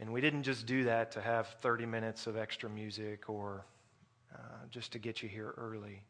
And 0.00 0.12
we 0.12 0.20
didn't 0.20 0.44
just 0.44 0.66
do 0.66 0.84
that 0.84 1.10
to 1.12 1.20
have 1.20 1.48
30 1.60 1.86
minutes 1.86 2.26
of 2.26 2.36
extra 2.36 2.70
music 2.70 3.28
or 3.28 3.64
uh, 4.34 4.38
just 4.70 4.92
to 4.92 4.98
get 4.98 5.22
you 5.22 5.28
here 5.28 5.54
early. 5.56 6.02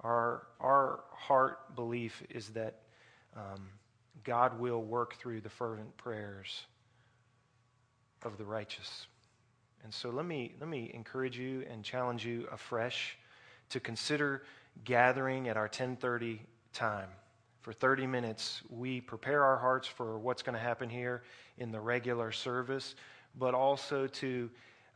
Our, 0.00 0.46
our 0.60 1.00
heart 1.12 1.74
belief 1.74 2.22
is 2.30 2.48
that 2.50 2.80
um, 3.36 3.68
God 4.22 4.58
will 4.58 4.82
work 4.82 5.16
through 5.16 5.40
the 5.40 5.50
fervent 5.50 5.94
prayers 5.96 6.64
of 8.22 8.38
the 8.38 8.44
righteous. 8.44 9.06
And 9.82 9.92
so 9.92 10.10
let 10.10 10.24
me, 10.24 10.54
let 10.60 10.68
me 10.68 10.90
encourage 10.94 11.36
you 11.36 11.66
and 11.70 11.82
challenge 11.84 12.24
you 12.24 12.46
afresh 12.50 13.18
to 13.70 13.80
consider 13.80 14.44
gathering 14.84 15.48
at 15.48 15.56
our 15.56 15.64
1030 15.64 16.40
time. 16.74 17.08
For 17.62 17.72
30 17.72 18.06
minutes, 18.06 18.60
we 18.68 19.00
prepare 19.00 19.42
our 19.42 19.56
hearts 19.56 19.88
for 19.88 20.18
what's 20.18 20.42
going 20.42 20.54
to 20.54 20.60
happen 20.60 20.90
here 20.90 21.22
in 21.56 21.72
the 21.72 21.80
regular 21.80 22.30
service, 22.30 22.94
but 23.38 23.54
also 23.54 24.06
to 24.06 24.50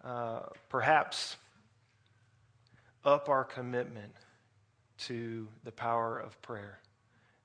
uh, 0.05 0.41
perhaps 0.69 1.37
up 3.05 3.29
our 3.31 3.45
commitment 3.45 4.13
to 4.99 5.49
the 5.65 5.73
power 5.73 6.19
of 6.19 6.41
prayer, 6.43 6.79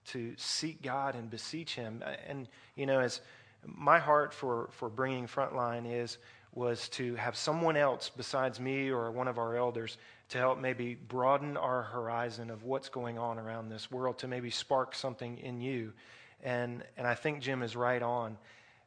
to 0.07 0.33
seek 0.37 0.81
God 0.81 1.15
and 1.15 1.29
beseech 1.29 1.75
Him. 1.75 2.03
And, 2.27 2.49
you 2.75 2.85
know, 2.85 2.99
as 2.99 3.21
my 3.65 3.99
heart 3.99 4.33
for, 4.33 4.69
for 4.71 4.89
bringing 4.89 5.27
Frontline 5.27 5.85
is, 5.89 6.17
was 6.53 6.89
to 6.89 7.15
have 7.15 7.35
someone 7.35 7.77
else 7.77 8.11
besides 8.15 8.59
me 8.59 8.89
or 8.89 9.09
one 9.11 9.27
of 9.27 9.37
our 9.37 9.55
elders 9.55 9.97
to 10.29 10.37
help 10.37 10.59
maybe 10.59 10.95
broaden 10.95 11.57
our 11.57 11.83
horizon 11.83 12.49
of 12.49 12.63
what's 12.63 12.89
going 12.89 13.17
on 13.17 13.37
around 13.37 13.69
this 13.69 13.91
world, 13.91 14.17
to 14.19 14.27
maybe 14.27 14.49
spark 14.49 14.95
something 14.95 15.37
in 15.37 15.61
you. 15.61 15.93
And, 16.41 16.83
and 16.97 17.05
I 17.05 17.15
think 17.15 17.41
Jim 17.41 17.61
is 17.61 17.75
right 17.75 18.01
on 18.01 18.37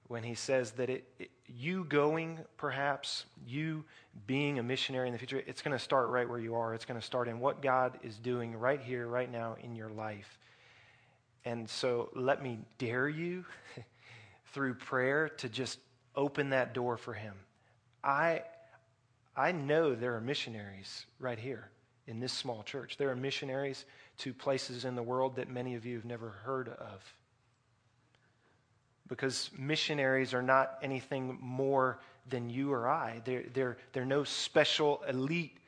when 0.08 0.22
he 0.22 0.34
says 0.34 0.72
that 0.72 0.88
it, 0.88 1.04
it, 1.18 1.30
you 1.46 1.84
going, 1.84 2.38
perhaps, 2.56 3.24
you 3.46 3.84
being 4.26 4.58
a 4.58 4.62
missionary 4.62 5.08
in 5.08 5.12
the 5.12 5.18
future, 5.18 5.42
it's 5.46 5.62
going 5.62 5.76
to 5.76 5.82
start 5.82 6.08
right 6.08 6.28
where 6.28 6.38
you 6.38 6.54
are. 6.54 6.74
It's 6.74 6.84
going 6.84 7.00
to 7.00 7.06
start 7.06 7.28
in 7.28 7.40
what 7.40 7.62
God 7.62 7.98
is 8.02 8.16
doing 8.16 8.56
right 8.56 8.80
here, 8.80 9.06
right 9.06 9.30
now 9.30 9.56
in 9.62 9.74
your 9.74 9.90
life. 9.90 10.38
And 11.44 11.68
so 11.68 12.10
let 12.14 12.42
me 12.42 12.58
dare 12.78 13.08
you 13.08 13.44
through 14.52 14.74
prayer 14.74 15.28
to 15.28 15.48
just 15.48 15.78
open 16.14 16.50
that 16.50 16.74
door 16.74 16.96
for 16.96 17.14
him. 17.14 17.34
I, 18.02 18.42
I 19.36 19.52
know 19.52 19.94
there 19.94 20.14
are 20.14 20.20
missionaries 20.20 21.04
right 21.18 21.38
here 21.38 21.70
in 22.06 22.20
this 22.20 22.32
small 22.32 22.62
church. 22.62 22.96
There 22.96 23.10
are 23.10 23.16
missionaries 23.16 23.84
to 24.18 24.32
places 24.32 24.84
in 24.84 24.94
the 24.94 25.02
world 25.02 25.36
that 25.36 25.50
many 25.50 25.74
of 25.74 25.84
you 25.84 25.96
have 25.96 26.04
never 26.04 26.30
heard 26.30 26.68
of. 26.68 27.14
Because 29.08 29.50
missionaries 29.56 30.32
are 30.32 30.42
not 30.42 30.78
anything 30.82 31.38
more 31.40 32.00
than 32.28 32.48
you 32.48 32.72
or 32.72 32.88
I. 32.88 33.20
They're, 33.24 33.44
they're, 33.52 33.76
they're 33.92 34.04
no 34.04 34.24
special 34.24 35.02
elite 35.08 35.58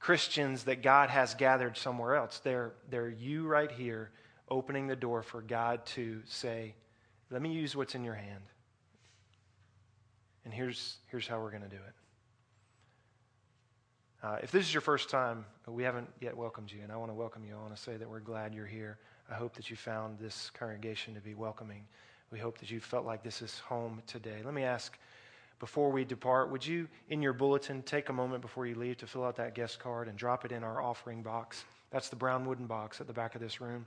Christians 0.00 0.64
that 0.64 0.82
God 0.82 1.10
has 1.10 1.34
gathered 1.34 1.76
somewhere 1.76 2.16
else. 2.16 2.40
They're, 2.42 2.72
they're 2.90 3.10
you 3.10 3.46
right 3.46 3.70
here 3.70 4.10
opening 4.48 4.88
the 4.88 4.96
door 4.96 5.22
for 5.22 5.42
God 5.42 5.84
to 5.86 6.22
say, 6.26 6.74
Let 7.30 7.40
me 7.40 7.52
use 7.52 7.76
what's 7.76 7.94
in 7.94 8.02
your 8.02 8.14
hand. 8.14 8.42
And 10.44 10.52
here's, 10.52 10.96
here's 11.06 11.28
how 11.28 11.40
we're 11.40 11.50
going 11.50 11.62
to 11.62 11.68
do 11.68 11.76
it. 11.76 12.01
Uh, 14.22 14.36
if 14.40 14.52
this 14.52 14.64
is 14.64 14.72
your 14.72 14.80
first 14.80 15.10
time, 15.10 15.44
we 15.66 15.82
haven't 15.82 16.08
yet 16.20 16.36
welcomed 16.36 16.70
you, 16.70 16.80
and 16.84 16.92
I 16.92 16.96
want 16.96 17.10
to 17.10 17.14
welcome 17.14 17.42
you. 17.44 17.56
I 17.56 17.60
want 17.60 17.74
to 17.74 17.82
say 17.82 17.96
that 17.96 18.08
we're 18.08 18.20
glad 18.20 18.54
you're 18.54 18.66
here. 18.66 18.98
I 19.28 19.34
hope 19.34 19.56
that 19.56 19.68
you 19.68 19.74
found 19.74 20.16
this 20.20 20.48
congregation 20.54 21.12
to 21.14 21.20
be 21.20 21.34
welcoming. 21.34 21.84
We 22.30 22.38
hope 22.38 22.58
that 22.58 22.70
you 22.70 22.78
felt 22.78 23.04
like 23.04 23.24
this 23.24 23.42
is 23.42 23.58
home 23.58 24.00
today. 24.06 24.40
Let 24.44 24.54
me 24.54 24.62
ask, 24.62 24.96
before 25.58 25.90
we 25.90 26.04
depart, 26.04 26.52
would 26.52 26.64
you, 26.64 26.86
in 27.08 27.20
your 27.20 27.32
bulletin, 27.32 27.82
take 27.82 28.10
a 28.10 28.12
moment 28.12 28.42
before 28.42 28.64
you 28.64 28.76
leave 28.76 28.96
to 28.98 29.08
fill 29.08 29.24
out 29.24 29.34
that 29.36 29.56
guest 29.56 29.80
card 29.80 30.06
and 30.06 30.16
drop 30.16 30.44
it 30.44 30.52
in 30.52 30.62
our 30.62 30.80
offering 30.80 31.22
box? 31.22 31.64
That's 31.90 32.08
the 32.08 32.16
brown 32.16 32.44
wooden 32.44 32.66
box 32.66 33.00
at 33.00 33.08
the 33.08 33.12
back 33.12 33.34
of 33.34 33.40
this 33.40 33.60
room. 33.60 33.86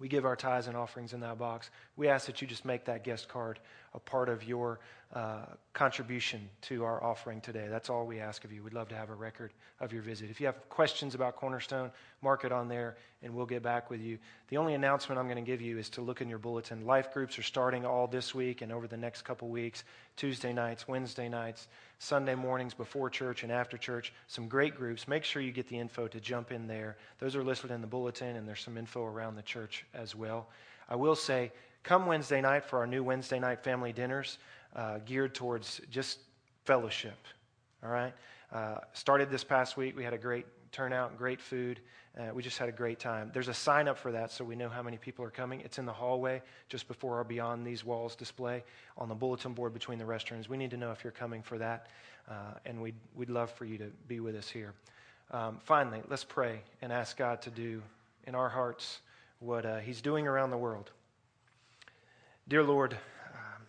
We 0.00 0.08
give 0.08 0.24
our 0.24 0.34
tithes 0.34 0.66
and 0.66 0.76
offerings 0.76 1.12
in 1.12 1.20
that 1.20 1.38
box. 1.38 1.70
We 1.96 2.08
ask 2.08 2.26
that 2.26 2.40
you 2.40 2.48
just 2.48 2.64
make 2.64 2.86
that 2.86 3.04
guest 3.04 3.28
card 3.28 3.60
a 3.94 3.98
part 3.98 4.28
of 4.28 4.42
your 4.42 4.80
uh, 5.14 5.44
contribution 5.72 6.48
to 6.62 6.84
our 6.84 7.02
offering 7.02 7.40
today. 7.40 7.66
That's 7.68 7.90
all 7.90 8.06
we 8.06 8.20
ask 8.20 8.44
of 8.44 8.52
you. 8.52 8.62
We'd 8.62 8.72
love 8.72 8.88
to 8.88 8.94
have 8.94 9.10
a 9.10 9.14
record 9.14 9.52
of 9.80 9.92
your 9.92 10.02
visit. 10.02 10.30
If 10.30 10.40
you 10.40 10.46
have 10.46 10.68
questions 10.68 11.14
about 11.14 11.36
Cornerstone, 11.36 11.90
mark 12.22 12.44
it 12.44 12.52
on 12.52 12.68
there 12.68 12.96
and 13.22 13.34
we'll 13.34 13.46
get 13.46 13.62
back 13.62 13.90
with 13.90 14.00
you. 14.00 14.18
The 14.48 14.56
only 14.56 14.74
announcement 14.74 15.18
I'm 15.18 15.26
going 15.26 15.44
to 15.44 15.50
give 15.50 15.60
you 15.60 15.78
is 15.78 15.90
to 15.90 16.00
look 16.00 16.20
in 16.20 16.28
your 16.28 16.38
bulletin. 16.38 16.86
Life 16.86 17.12
groups 17.12 17.38
are 17.38 17.42
starting 17.42 17.84
all 17.84 18.06
this 18.06 18.34
week 18.34 18.62
and 18.62 18.72
over 18.72 18.86
the 18.86 18.96
next 18.96 19.22
couple 19.22 19.48
weeks 19.48 19.84
Tuesday 20.20 20.52
nights, 20.52 20.86
Wednesday 20.86 21.30
nights, 21.30 21.66
Sunday 21.98 22.34
mornings 22.34 22.74
before 22.74 23.08
church 23.08 23.42
and 23.42 23.50
after 23.50 23.78
church. 23.78 24.12
Some 24.26 24.48
great 24.48 24.76
groups. 24.76 25.08
Make 25.08 25.24
sure 25.24 25.40
you 25.40 25.50
get 25.50 25.66
the 25.66 25.78
info 25.78 26.08
to 26.08 26.20
jump 26.20 26.52
in 26.52 26.66
there. 26.66 26.98
Those 27.20 27.34
are 27.36 27.42
listed 27.42 27.70
in 27.70 27.80
the 27.80 27.86
bulletin 27.86 28.36
and 28.36 28.46
there's 28.46 28.60
some 28.60 28.76
info 28.76 29.02
around 29.02 29.36
the 29.36 29.42
church 29.42 29.86
as 29.94 30.14
well. 30.14 30.48
I 30.90 30.96
will 30.96 31.16
say, 31.16 31.52
Come 31.84 32.04
Wednesday 32.04 32.42
night 32.42 32.66
for 32.66 32.80
our 32.80 32.86
new 32.86 33.02
Wednesday 33.02 33.38
night 33.38 33.64
family 33.64 33.94
dinners 33.94 34.36
uh, 34.76 34.98
geared 35.06 35.34
towards 35.34 35.80
just 35.90 36.18
fellowship. 36.66 37.16
All 37.82 37.88
right? 37.88 38.12
Uh, 38.52 38.80
started 38.92 39.30
this 39.30 39.42
past 39.42 39.78
week. 39.78 39.96
We 39.96 40.04
had 40.04 40.12
a 40.12 40.18
great 40.18 40.44
turnout, 40.70 41.16
great 41.16 41.40
food. 41.40 41.80
Uh, 42.18 42.34
we 42.34 42.42
just 42.42 42.58
had 42.58 42.68
a 42.68 42.72
great 42.72 42.98
time. 42.98 43.30
There's 43.32 43.48
a 43.48 43.54
sign 43.54 43.86
up 43.86 43.96
for 43.96 44.10
that 44.12 44.32
so 44.32 44.44
we 44.44 44.56
know 44.56 44.68
how 44.68 44.82
many 44.82 44.96
people 44.96 45.24
are 45.24 45.30
coming. 45.30 45.60
It's 45.60 45.78
in 45.78 45.86
the 45.86 45.92
hallway 45.92 46.42
just 46.68 46.88
before 46.88 47.18
our 47.18 47.24
Beyond 47.24 47.64
These 47.64 47.84
Walls 47.84 48.16
display 48.16 48.64
on 48.98 49.08
the 49.08 49.14
bulletin 49.14 49.52
board 49.52 49.72
between 49.72 49.98
the 49.98 50.04
restrooms. 50.04 50.48
We 50.48 50.56
need 50.56 50.72
to 50.72 50.76
know 50.76 50.90
if 50.90 51.04
you're 51.04 51.12
coming 51.12 51.40
for 51.40 51.56
that, 51.58 51.86
uh, 52.28 52.54
and 52.66 52.82
we'd, 52.82 52.96
we'd 53.14 53.30
love 53.30 53.50
for 53.52 53.64
you 53.64 53.78
to 53.78 53.92
be 54.08 54.18
with 54.18 54.34
us 54.34 54.48
here. 54.48 54.74
Um, 55.30 55.58
finally, 55.62 56.02
let's 56.08 56.24
pray 56.24 56.62
and 56.82 56.92
ask 56.92 57.16
God 57.16 57.40
to 57.42 57.50
do 57.50 57.80
in 58.26 58.34
our 58.34 58.48
hearts 58.48 58.98
what 59.38 59.64
uh, 59.64 59.78
He's 59.78 60.02
doing 60.02 60.26
around 60.26 60.50
the 60.50 60.58
world. 60.58 60.90
Dear 62.48 62.64
Lord, 62.64 62.94
um, 62.94 63.62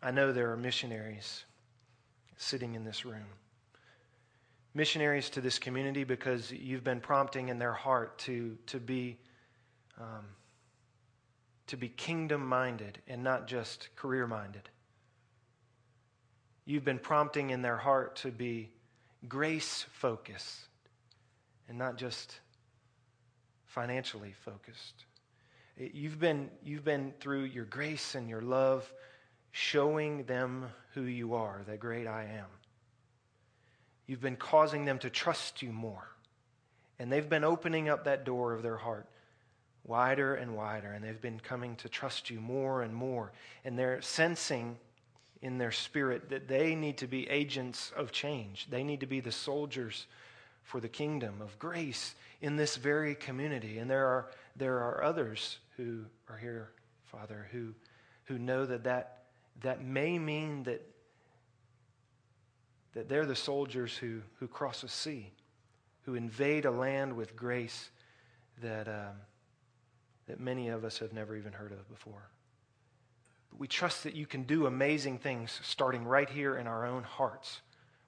I 0.00 0.12
know 0.12 0.32
there 0.32 0.52
are 0.52 0.56
missionaries 0.56 1.44
sitting 2.36 2.76
in 2.76 2.84
this 2.84 3.04
room. 3.04 3.26
Missionaries 4.74 5.30
to 5.30 5.40
this 5.40 5.58
community 5.58 6.04
because 6.04 6.50
you've 6.50 6.84
been 6.84 7.00
prompting 7.00 7.48
in 7.48 7.58
their 7.58 7.74
heart 7.74 8.18
to, 8.20 8.56
to 8.66 8.80
be. 8.80 9.18
Um, 10.00 10.24
to 11.72 11.76
be 11.78 11.88
kingdom 11.88 12.46
minded 12.46 12.98
and 13.08 13.24
not 13.24 13.46
just 13.46 13.88
career 13.96 14.26
minded. 14.26 14.68
You've 16.66 16.84
been 16.84 16.98
prompting 16.98 17.48
in 17.48 17.62
their 17.62 17.78
heart 17.78 18.16
to 18.16 18.30
be 18.30 18.70
grace 19.26 19.86
focused 19.92 20.68
and 21.70 21.78
not 21.78 21.96
just 21.96 22.40
financially 23.64 24.34
focused. 24.44 25.06
You've 25.78 26.20
been, 26.20 26.50
you've 26.62 26.84
been 26.84 27.14
through 27.20 27.44
your 27.44 27.64
grace 27.64 28.14
and 28.14 28.28
your 28.28 28.42
love 28.42 28.92
showing 29.50 30.24
them 30.24 30.66
who 30.92 31.04
you 31.04 31.32
are, 31.32 31.62
the 31.66 31.78
great 31.78 32.06
I 32.06 32.24
am. 32.24 32.48
You've 34.06 34.20
been 34.20 34.36
causing 34.36 34.84
them 34.84 34.98
to 35.00 35.10
trust 35.10 35.62
you 35.62 35.72
more. 35.72 36.08
And 36.98 37.10
they've 37.10 37.28
been 37.28 37.44
opening 37.44 37.88
up 37.88 38.04
that 38.04 38.24
door 38.24 38.52
of 38.52 38.62
their 38.62 38.76
heart 38.76 39.08
wider 39.84 40.36
and 40.36 40.54
wider, 40.54 40.92
and 40.92 41.04
they've 41.04 41.20
been 41.20 41.40
coming 41.40 41.74
to 41.74 41.88
trust 41.88 42.30
you 42.30 42.40
more 42.40 42.82
and 42.82 42.94
more. 42.94 43.32
And 43.64 43.76
they're 43.76 44.00
sensing 44.00 44.76
in 45.40 45.58
their 45.58 45.72
spirit 45.72 46.30
that 46.30 46.46
they 46.46 46.76
need 46.76 46.98
to 46.98 47.08
be 47.08 47.28
agents 47.28 47.92
of 47.96 48.12
change. 48.12 48.68
They 48.70 48.84
need 48.84 49.00
to 49.00 49.06
be 49.06 49.18
the 49.18 49.32
soldiers 49.32 50.06
for 50.62 50.80
the 50.80 50.88
kingdom 50.88 51.42
of 51.42 51.58
grace 51.58 52.14
in 52.40 52.56
this 52.56 52.76
very 52.76 53.16
community. 53.16 53.78
And 53.78 53.90
there 53.90 54.06
are, 54.06 54.30
there 54.54 54.78
are 54.78 55.02
others 55.02 55.58
who 55.76 56.04
are 56.28 56.36
here, 56.36 56.70
Father, 57.06 57.48
who, 57.50 57.74
who 58.24 58.38
know 58.38 58.64
that, 58.66 58.84
that 58.84 59.22
that 59.60 59.84
may 59.84 60.18
mean 60.18 60.62
that, 60.64 60.80
that 62.94 63.08
they're 63.08 63.26
the 63.26 63.36
soldiers 63.36 63.96
who, 63.96 64.20
who 64.38 64.48
cross 64.48 64.82
a 64.82 64.88
sea, 64.88 65.32
who 66.02 66.14
invade 66.14 66.64
a 66.64 66.70
land 66.70 67.14
with 67.14 67.36
grace 67.36 67.90
that. 68.60 68.88
Um, 68.88 69.16
that 70.26 70.40
many 70.40 70.68
of 70.68 70.84
us 70.84 70.98
have 70.98 71.12
never 71.12 71.36
even 71.36 71.52
heard 71.52 71.72
of 71.72 71.88
before. 71.88 72.30
But 73.50 73.60
we 73.60 73.68
trust 73.68 74.04
that 74.04 74.14
you 74.14 74.26
can 74.26 74.44
do 74.44 74.66
amazing 74.66 75.18
things 75.18 75.60
starting 75.62 76.04
right 76.04 76.28
here 76.28 76.56
in 76.56 76.66
our 76.66 76.86
own 76.86 77.02
hearts. 77.02 77.60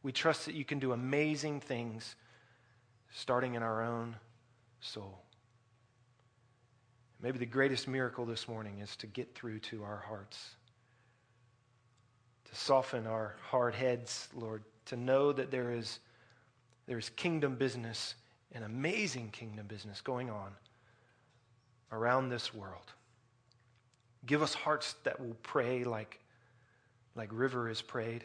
We 0.02 0.12
trust 0.12 0.46
that 0.46 0.54
you 0.54 0.64
can 0.64 0.78
do 0.78 0.92
amazing 0.92 1.60
things 1.60 2.16
starting 3.12 3.54
in 3.54 3.62
our 3.62 3.82
own 3.82 4.16
soul. 4.80 5.22
Maybe 7.20 7.38
the 7.38 7.46
greatest 7.46 7.88
miracle 7.88 8.26
this 8.26 8.48
morning 8.48 8.80
is 8.80 8.96
to 8.96 9.06
get 9.06 9.34
through 9.34 9.60
to 9.60 9.82
our 9.82 10.02
hearts, 10.06 10.56
to 12.50 12.54
soften 12.54 13.06
our 13.06 13.36
hard 13.48 13.74
heads, 13.74 14.28
Lord, 14.34 14.62
to 14.86 14.96
know 14.96 15.32
that 15.32 15.50
there 15.50 15.72
is, 15.72 15.98
there 16.86 16.98
is 16.98 17.08
kingdom 17.10 17.56
business, 17.56 18.14
an 18.52 18.62
amazing 18.62 19.30
kingdom 19.30 19.66
business 19.66 20.00
going 20.00 20.30
on 20.30 20.52
around 21.92 22.28
this 22.28 22.52
world. 22.52 22.92
Give 24.26 24.42
us 24.42 24.54
hearts 24.54 24.94
that 25.04 25.20
will 25.20 25.36
pray 25.42 25.84
like, 25.84 26.20
like 27.14 27.30
River 27.32 27.68
has 27.68 27.82
prayed. 27.82 28.24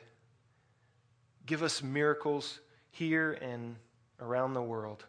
Give 1.45 1.64
us 1.64 1.84
miracles 1.84 2.60
here 2.91 3.34
and 3.41 3.76
around 4.20 4.53
the 4.53 4.62
world 4.62 5.05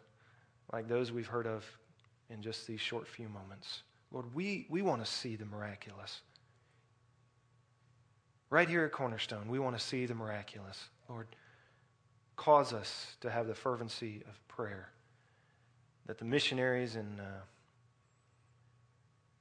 like 0.71 0.87
those 0.87 1.11
we've 1.11 1.27
heard 1.27 1.47
of 1.47 1.65
in 2.29 2.41
just 2.41 2.65
these 2.65 2.79
short 2.79 3.07
few 3.07 3.27
moments. 3.29 3.83
Lord, 4.11 4.33
we, 4.33 4.65
we 4.69 4.81
want 4.81 5.03
to 5.03 5.09
see 5.09 5.35
the 5.35 5.45
miraculous. 5.45 6.21
Right 8.49 8.67
here 8.67 8.83
at 8.83 8.91
Cornerstone, 8.91 9.49
we 9.49 9.59
want 9.59 9.77
to 9.77 9.83
see 9.83 10.05
the 10.05 10.15
miraculous. 10.15 10.85
Lord, 11.07 11.27
cause 12.41 12.73
us 12.73 13.17
to 13.21 13.29
have 13.29 13.45
the 13.45 13.53
fervency 13.53 14.23
of 14.27 14.47
prayer 14.47 14.89
that 16.07 16.17
the 16.17 16.25
missionaries 16.25 16.95
and 16.95 17.19
uh, 17.19 17.43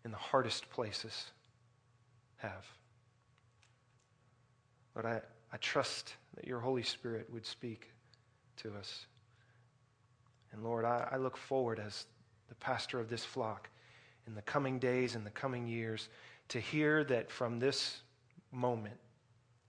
in 0.04 0.10
the 0.10 0.18
hardest 0.18 0.68
places 0.68 1.30
have. 2.36 2.66
But 4.94 5.06
I, 5.06 5.22
I 5.50 5.56
trust 5.62 6.14
that 6.34 6.46
your 6.46 6.60
Holy 6.60 6.82
Spirit 6.82 7.26
would 7.32 7.46
speak 7.46 7.90
to 8.58 8.74
us. 8.74 9.06
And 10.52 10.62
Lord, 10.62 10.84
I, 10.84 11.08
I 11.12 11.16
look 11.16 11.38
forward 11.38 11.80
as 11.80 12.04
the 12.50 12.54
pastor 12.56 13.00
of 13.00 13.08
this 13.08 13.24
flock 13.24 13.70
in 14.26 14.34
the 14.34 14.42
coming 14.42 14.78
days 14.78 15.14
and 15.14 15.24
the 15.24 15.30
coming 15.30 15.66
years 15.66 16.10
to 16.48 16.60
hear 16.60 17.02
that 17.04 17.30
from 17.30 17.60
this 17.60 18.02
moment 18.52 18.98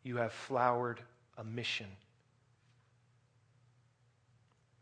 you 0.03 0.17
have 0.17 0.33
flowered 0.33 0.99
a 1.37 1.45
mission. 1.45 1.87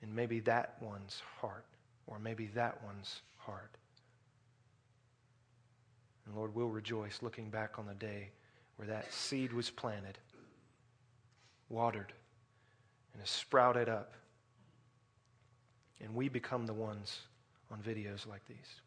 And 0.01 0.15
maybe 0.15 0.39
that 0.41 0.75
one's 0.81 1.21
heart, 1.39 1.65
or 2.07 2.19
maybe 2.19 2.47
that 2.47 2.81
one's 2.83 3.21
heart. 3.37 3.75
And 6.25 6.35
Lord, 6.35 6.53
we'll 6.55 6.67
rejoice 6.67 7.19
looking 7.21 7.49
back 7.49 7.79
on 7.79 7.85
the 7.85 7.95
day 7.95 8.29
where 8.77 8.87
that 8.87 9.11
seed 9.11 9.51
was 9.51 9.69
planted, 9.69 10.17
watered, 11.67 12.13
and 13.13 13.21
has 13.21 13.29
sprouted 13.29 13.89
up. 13.89 14.13
And 16.01 16.15
we 16.15 16.29
become 16.29 16.65
the 16.65 16.73
ones 16.73 17.21
on 17.71 17.79
videos 17.79 18.25
like 18.25 18.45
these. 18.47 18.81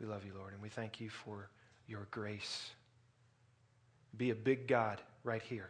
We 0.00 0.06
love 0.06 0.24
you, 0.24 0.32
Lord, 0.36 0.54
and 0.54 0.62
we 0.62 0.70
thank 0.70 0.98
you 0.98 1.10
for 1.10 1.50
your 1.86 2.08
grace. 2.10 2.70
Be 4.16 4.30
a 4.30 4.34
big 4.34 4.66
God 4.66 5.00
right 5.22 5.42
here. 5.42 5.68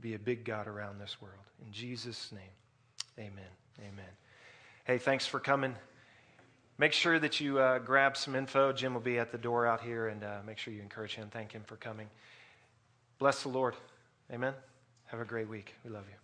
Be 0.00 0.14
a 0.14 0.18
big 0.18 0.44
God 0.44 0.66
around 0.66 1.00
this 1.00 1.20
world. 1.20 1.34
In 1.64 1.72
Jesus' 1.72 2.32
name, 2.32 2.42
amen. 3.18 3.44
Amen. 3.80 4.10
Hey, 4.84 4.98
thanks 4.98 5.26
for 5.26 5.40
coming. 5.40 5.74
Make 6.76 6.92
sure 6.92 7.18
that 7.18 7.40
you 7.40 7.58
uh, 7.58 7.78
grab 7.78 8.16
some 8.16 8.34
info. 8.34 8.72
Jim 8.72 8.94
will 8.94 9.00
be 9.00 9.18
at 9.18 9.30
the 9.32 9.38
door 9.38 9.66
out 9.66 9.80
here, 9.80 10.08
and 10.08 10.24
uh, 10.24 10.38
make 10.44 10.58
sure 10.58 10.74
you 10.74 10.82
encourage 10.82 11.14
him. 11.14 11.28
Thank 11.30 11.52
him 11.52 11.62
for 11.64 11.76
coming. 11.76 12.08
Bless 13.18 13.42
the 13.42 13.48
Lord. 13.48 13.76
Amen. 14.32 14.54
Have 15.06 15.20
a 15.20 15.24
great 15.24 15.48
week. 15.48 15.74
We 15.84 15.90
love 15.90 16.04
you. 16.08 16.23